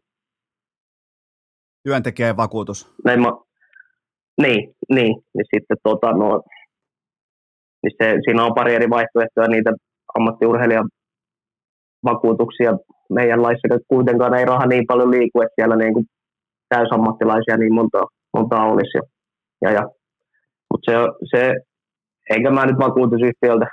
[1.85, 2.95] Työntekijän vakuutus.
[3.05, 3.29] Näin mä,
[4.41, 6.43] niin, niin, niin sitten tota, no,
[7.83, 9.73] niin se, siinä on pari eri vaihtoehtoja, niitä
[10.19, 10.89] ammattiurheilijan
[12.05, 12.73] vakuutuksia
[13.11, 16.07] meidän laissa kuitenkaan ei raha niin paljon liiku, että siellä niin kuin
[16.69, 18.03] täysammattilaisia niin monta,
[18.37, 18.99] monta olisi.
[18.99, 19.03] Ja,
[19.63, 19.83] ja, ja.
[20.71, 20.97] Mutta se,
[21.37, 21.55] se,
[22.31, 23.67] eikä mä nyt vakuutusyhtiöltä,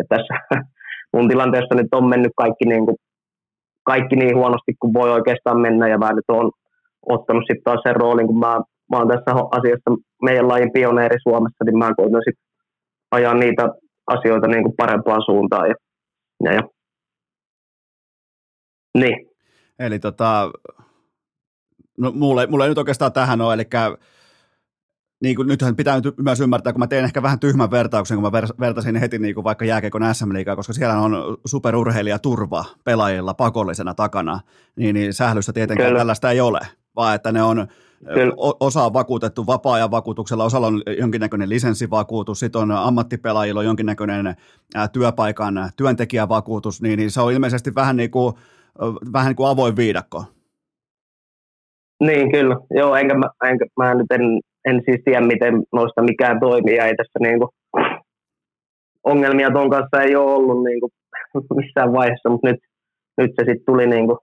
[0.00, 0.34] että tässä
[1.14, 2.96] mun tilanteessa nyt on mennyt kaikki niin, kuin,
[3.82, 6.50] kaikki niin huonosti kuin voi oikeastaan mennä, ja mä nyt on
[7.08, 8.60] ottanut sitten taas sen roolin, kun mä
[8.90, 9.90] mä oon tässä asiassa
[10.22, 12.46] meidän lajin pioneeri Suomessa, niin mä koitan sitten
[13.10, 13.68] ajaa niitä
[14.06, 15.68] asioita niin kuin parempaan suuntaan.
[15.68, 15.74] Ja,
[16.44, 16.62] ja, ja.
[18.98, 19.30] Niin.
[19.78, 20.50] Eli tota,
[21.98, 23.64] no mulle, mulle ei nyt oikeastaan tähän ole, eli
[25.22, 28.32] niin kuin, nythän pitää nyt myös ymmärtää, kun mä teen ehkä vähän tyhmän vertauksen, kun
[28.32, 33.94] mä vertasin heti niin kuin vaikka jääkeikon SM Liigaa, koska siellä on superurheilijaturva pelaajilla pakollisena
[33.94, 34.40] takana,
[34.76, 36.00] niin, niin sählyssä tietenkään Kyllä.
[36.00, 36.60] tällaista ei ole,
[36.96, 37.66] vaan että ne on
[38.60, 44.34] osa on vakuutettu vapaa-ajan vakuutuksella, osalla on jonkinnäköinen lisenssivakuutus, sitten on ammattipelaajilla on jonkinnäköinen
[44.92, 48.34] työpaikan työntekijävakuutus, niin, niin se on ilmeisesti vähän niin kuin,
[49.12, 50.24] vähän niin kuin avoin viidakko.
[52.00, 52.56] Niin, kyllä.
[52.70, 56.94] Joo, enkä mä, enkä, mä nyt en, en siis tiedä, miten noista mikään toimii, ei
[56.96, 57.48] tässä niin kuin,
[59.04, 60.92] ongelmia ton kanssa ei ole ollut niin kuin,
[61.60, 62.60] missään vaiheessa, mutta nyt,
[63.18, 64.18] nyt se sitten tuli niin kuin,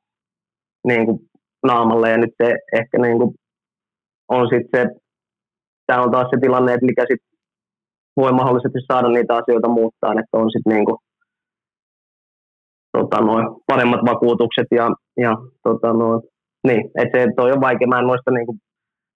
[0.88, 1.20] niin kuin
[1.64, 3.36] naamalle ja nyt se ehkä niin kuin
[4.30, 5.00] on sitten se,
[5.88, 7.34] tämä on taas se tilanne, että mikä sitten
[8.18, 10.98] voi mahdollisesti saada niitä asioita muuttaa, että on sitten niinku,
[12.98, 15.32] tota, noin, paremmat vakuutukset ja, ja
[15.64, 16.22] tota, noin,
[16.68, 18.56] niin, että se toi on vaikea, mä en noista niinku,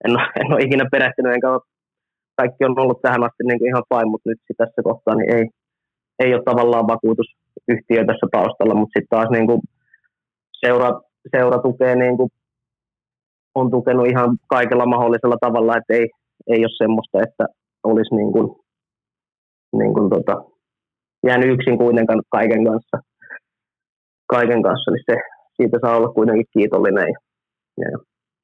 [0.05, 1.61] en, ole, en ole ikinä perehtynyt, enkä ole,
[2.37, 5.45] kaikki on ollut tähän asti niinku ihan fine, mutta nyt tässä kohtaa niin ei,
[6.19, 9.61] ei ole tavallaan vakuutusyhtiö tässä taustalla, mutta sitten taas niinku
[10.65, 10.89] seura,
[11.35, 12.29] seura tukee niinku
[13.55, 16.09] on tukenut ihan kaikella mahdollisella tavalla, että ei,
[16.47, 17.45] ei ole semmoista, että
[17.83, 18.47] olisi niin kuin,
[19.77, 20.43] niin kuin tota,
[21.27, 22.97] jäänyt yksin kuitenkaan kaiken kanssa.
[24.27, 25.15] Kaiken kanssa, niin se,
[25.55, 27.07] siitä saa olla kuitenkin kiitollinen.
[27.07, 27.97] Ja, ja,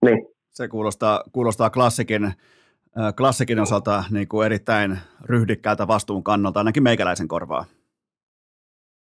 [0.05, 0.27] niin.
[0.51, 7.27] Se kuulostaa, kuulostaa klassikin, äh, klassikin osalta niin kuin erittäin ryhdikkäältä vastuun kannalta, ainakin meikäläisen
[7.27, 7.65] korvaa.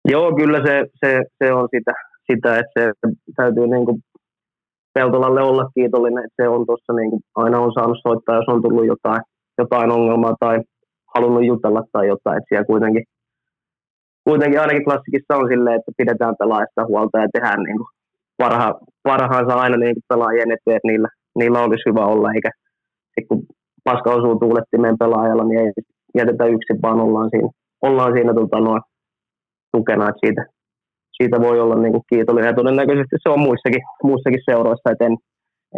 [0.08, 1.92] Joo, kyllä se, se, se on sitä,
[2.32, 3.98] sitä, että se täytyy niin kuin
[4.94, 8.62] Peltolalle olla kiitollinen, että se on tuossa niin kuin aina on saanut soittaa, jos on
[8.62, 9.22] tullut jotain,
[9.58, 10.60] jotain ongelmaa tai
[11.14, 13.04] halunnut jutella tai jotain, että siellä kuitenkin,
[14.24, 17.88] kuitenkin ainakin klassikissa on silleen, että pidetään pelaajista huolta ja tehdään niin kuin
[18.36, 22.50] parha, parhaansa aina niin kuin pelaajien eteen, että niillä, niillä olisi hyvä olla, eikä
[23.28, 23.42] kun
[23.84, 25.72] paska osuu tuulettimeen pelaajalla, niin ei
[26.18, 27.48] jätetä yksin, vaan ollaan siinä,
[27.82, 28.82] ollaan siinä tota, noin,
[29.72, 30.42] tukena, että siitä,
[31.16, 32.48] siitä voi olla niin kuin kiitollinen.
[32.48, 35.16] Ja todennäköisesti se on muissakin, muissakin seuroissa, että en,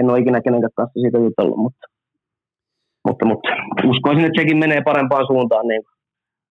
[0.00, 1.86] en ole ikinä kenenkään kanssa siitä jutellut, mutta,
[3.06, 3.48] mutta, mutta
[3.90, 5.82] uskoisin, että sekin menee parempaan suuntaan niin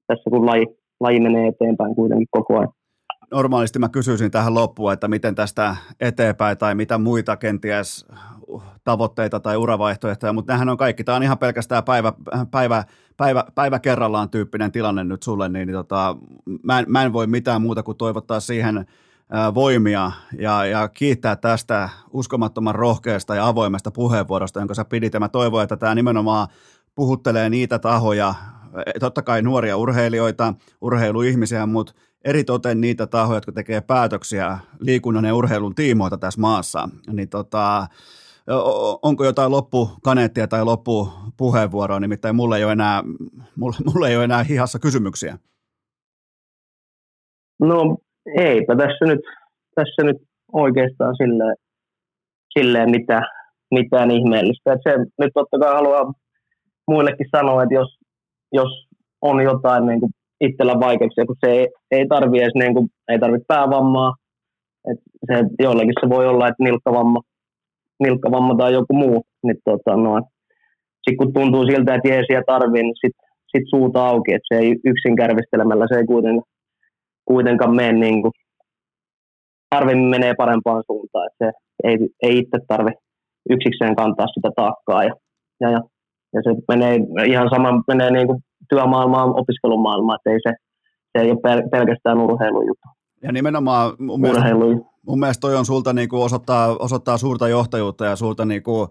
[0.08, 0.66] tässä, kun laji,
[1.00, 2.74] laji menee eteenpäin kuitenkin koko ajan
[3.32, 8.06] normaalisti mä kysyisin tähän loppuun, että miten tästä eteenpäin tai mitä muita kenties
[8.84, 11.04] tavoitteita tai uravaihtoehtoja, mutta nämähän on kaikki.
[11.04, 12.14] Tämä on ihan pelkästään päivä,
[12.52, 12.84] päivä,
[13.18, 16.18] päivä, päivä kerrallaan tyyppinen tilanne nyt sulle, niin, niin tota,
[16.64, 18.86] mä, en, mä en voi mitään muuta kuin toivottaa siihen
[19.54, 25.14] voimia ja, ja kiittää tästä uskomattoman rohkeasta ja avoimesta puheenvuorosta, jonka sä pidit.
[25.14, 26.48] Ja mä toivon, että tämä nimenomaan
[26.96, 28.36] puhuttelee niitä tahoja,
[29.00, 31.94] totta kai nuoria urheilijoita, urheiluihmisiä, mutta
[32.26, 37.88] eritoten niitä tahoja, jotka tekee päätöksiä liikunnan ja urheilun tiimoilta tässä maassa, niin tota,
[39.02, 43.04] onko jotain loppukaneettia tai loppupuheenvuoroa, nimittäin mulle ei ole enää,
[43.56, 45.38] mulle, mulle ei ole enää hihassa kysymyksiä.
[47.60, 47.98] No
[48.38, 49.20] eipä tässä nyt,
[49.76, 50.18] tässä nyt
[50.54, 51.56] oikeastaan silleen,
[52.60, 53.24] silleen mitään,
[53.72, 54.74] mitään ihmeellistä.
[54.74, 56.14] Et se nyt totta kai haluaa
[56.88, 57.98] muillekin sanoa, että jos,
[58.52, 58.88] jos
[59.22, 60.12] on jotain niin kuin
[60.42, 64.14] itsellä vaikeuksia, kun se ei, ei tarvi edes niin kuin, ei tarvitse päävammaa.
[64.92, 67.22] Et se, joillekin se voi olla, että nilkkavamma,
[68.04, 69.24] nilkkavamma tai joku muu.
[69.44, 70.24] Niin tota, noin.
[71.04, 74.76] Sitten kun tuntuu siltä, että jeesiä tarvii, niin sitten sit suuta auki, että se ei
[74.86, 76.44] yksin kärvistelemällä, se ei kuitenkaan,
[77.26, 78.32] kuitenkaan mene niin kuin,
[79.76, 81.28] harvemmin menee parempaan suuntaan.
[81.28, 81.52] Että se
[81.84, 82.92] ei, ei itse tarvi
[83.50, 85.14] yksikseen kantaa sitä taakkaa ja,
[85.62, 85.82] ja, ja,
[86.34, 86.96] ja se menee
[87.26, 88.40] ihan sama menee niin kuin
[88.70, 90.54] työmaailmaan, opiskelumaailmaan, että ei se,
[91.12, 92.88] se ei ole pelkästään urheilujuttu.
[93.24, 94.50] Ja nimenomaan mun mielestä,
[95.08, 98.90] mun mielestä toi on sulta niin kuin osoittaa, osoittaa suurta johtajuutta ja suurta, niin kuin,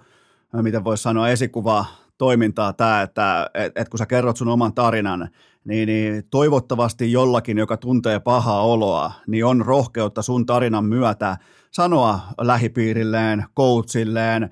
[0.63, 1.87] miten voisi sanoa, esikuvaa
[2.19, 5.29] toimintaa tämä, että et, et kun sä kerrot sun oman tarinan,
[5.65, 11.37] niin, niin toivottavasti jollakin, joka tuntee pahaa oloa, niin on rohkeutta sun tarinan myötä
[11.71, 14.51] sanoa lähipiirilleen, coachilleen,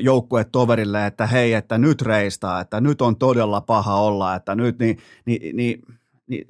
[0.00, 4.98] joukkuetoverille, että hei, että nyt reistaa, että nyt on todella paha olla, että nyt niin,
[5.26, 5.82] niin, niin,
[6.26, 6.46] niin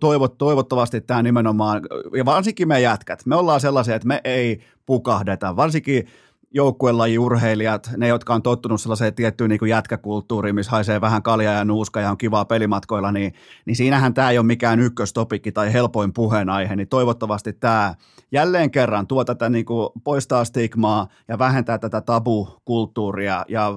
[0.00, 1.82] toivot, toivottavasti tämä nimenomaan,
[2.16, 6.06] ja varsinkin me jätkät, me ollaan sellaisia, että me ei pukahdeta, varsinkin
[6.54, 12.00] joukkuelajiurheilijat, ne, jotka on tottunut sellaiseen tiettyyn niin jätkäkulttuuriin, missä haisee vähän kaljaa ja nuuska
[12.00, 13.34] ja on kivaa pelimatkoilla, niin,
[13.66, 17.94] niin siinähän tämä ei ole mikään ykköstopikki tai helpoin puheenaihe, niin toivottavasti tämä
[18.32, 23.72] jälleen kerran tuo tätä niin kuin poistaa stigmaa ja vähentää tätä tabukulttuuria ja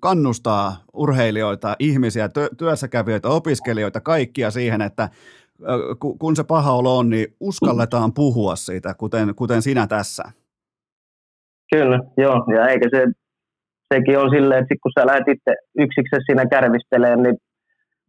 [0.00, 2.28] kannustaa urheilijoita, ihmisiä,
[2.58, 5.08] työssäkävijöitä, opiskelijoita, kaikkia siihen, että
[6.18, 10.24] kun se paha olo on, niin uskalletaan puhua siitä, kuten, kuten sinä tässä.
[11.72, 12.44] Kyllä, joo.
[12.56, 13.06] Ja eikä se,
[13.94, 17.36] sekin on silleen, että sit kun sä lähdet itse yksiksi siinä kärvistelemään, niin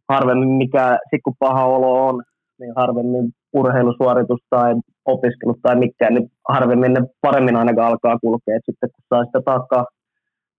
[0.08, 2.22] harvemmin mikä, sit kun paha olo on,
[2.60, 4.74] niin harvemmin urheilusuoritus tai
[5.04, 8.58] opiskelut tai mikään, niin harvemmin ne paremmin ainakaan alkaa kulkea.
[8.66, 9.86] Sitten kun saa sitä taakkaa,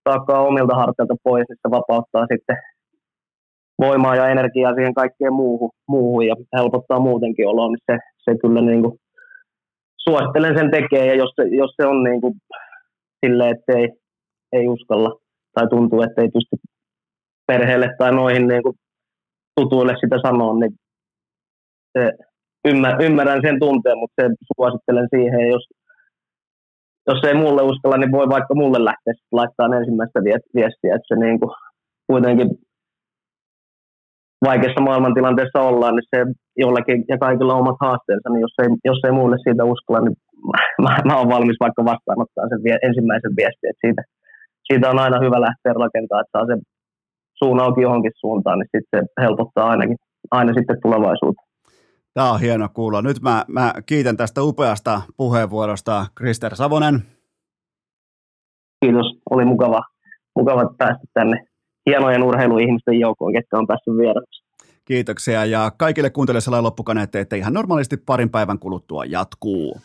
[0.04, 2.58] taakkaa omilta harteilta pois, niin se vapauttaa sitten
[3.82, 8.62] voimaa ja energiaa siihen kaikkeen muuhun, muuhun ja helpottaa muutenkin oloa, niin se, se kyllä
[8.62, 9.00] niin kuin,
[9.98, 11.06] suosittelen sen tekee.
[11.06, 12.34] Ja jos se, jos se on niin kuin
[13.26, 13.90] silleen, että ei,
[14.52, 15.20] ei uskalla
[15.54, 16.56] tai tuntuu, että ei pysty
[17.48, 18.76] perheelle tai noihin niin kuin
[19.56, 20.72] tutuille sitä sanoa, niin
[21.98, 22.12] se,
[22.68, 25.64] ymmär, ymmärrän sen tunteen, mutta se suosittelen siihen, jos,
[27.08, 30.20] jos ei mulle uskalla, niin voi vaikka mulle lähteä laittaa ensimmäistä
[30.56, 31.52] viestiä, että se niin kuin
[32.08, 32.50] kuitenkin
[34.48, 36.20] vaikeassa maailmantilanteessa ollaan, niin se
[36.58, 40.18] jollakin ja kaikilla on omat haasteensa, niin jos ei, jos ei muulle siitä uskalla, niin
[40.84, 44.02] mä, mä olen valmis vaikka vastaanottaa sen vie, ensimmäisen viestin, että siitä,
[44.68, 46.62] siitä on aina hyvä lähteä rakentamaan, että saa sen
[47.40, 49.98] suun auki johonkin suuntaan, niin sitten se helpottaa ainakin,
[50.32, 51.44] aina sitten tulevaisuutta.
[52.14, 53.02] Tämä on hieno kuulla.
[53.02, 57.04] Nyt mä, mä kiitän tästä upeasta puheenvuorosta Krister Savonen.
[58.86, 59.06] kiitos.
[59.30, 59.82] Oli mukava,
[60.36, 61.46] mukava päästä tänne
[61.90, 64.44] hienojen urheiluihmisten joukkoon, ketkä on päässyt vieraksi.
[64.86, 69.82] Kiitoksia ja kaikille kuuntelijoille sellainen loppukaneetti, että ihan normaalisti parin päivän kuluttua jatkuu.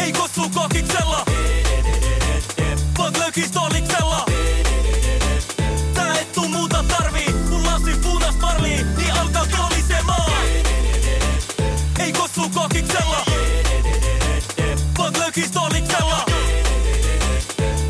[0.00, 1.16] Ei kossu kokiksella,
[2.98, 3.16] vaan.
[12.86, 13.24] Kossu kokiksella,
[14.98, 16.24] vaan lökistoliksella.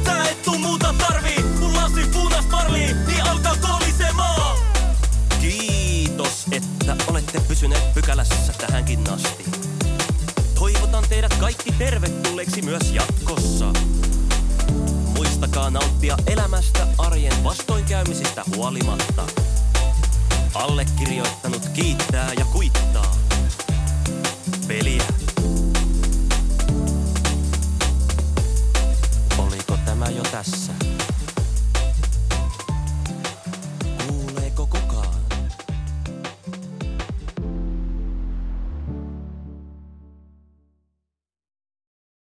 [0.05, 4.59] Tää et tuu muuta tarvii, kun lasi punas parlii, niin alkaa kolisemaan.
[5.41, 9.45] Kiitos, että olette pysyneet pykälässä tähänkin asti.
[10.55, 13.73] Toivotan teidät kaikki tervetulleeksi myös jatkossa.
[15.15, 19.23] Muistakaa nauttia elämästä arjen vastoinkäymisistä huolimatta.
[20.55, 23.26] Allekirjoittanut kiittää ja kuittaa
[24.69, 25.05] peliä.
[29.39, 30.86] Oliko tämä jo tässä?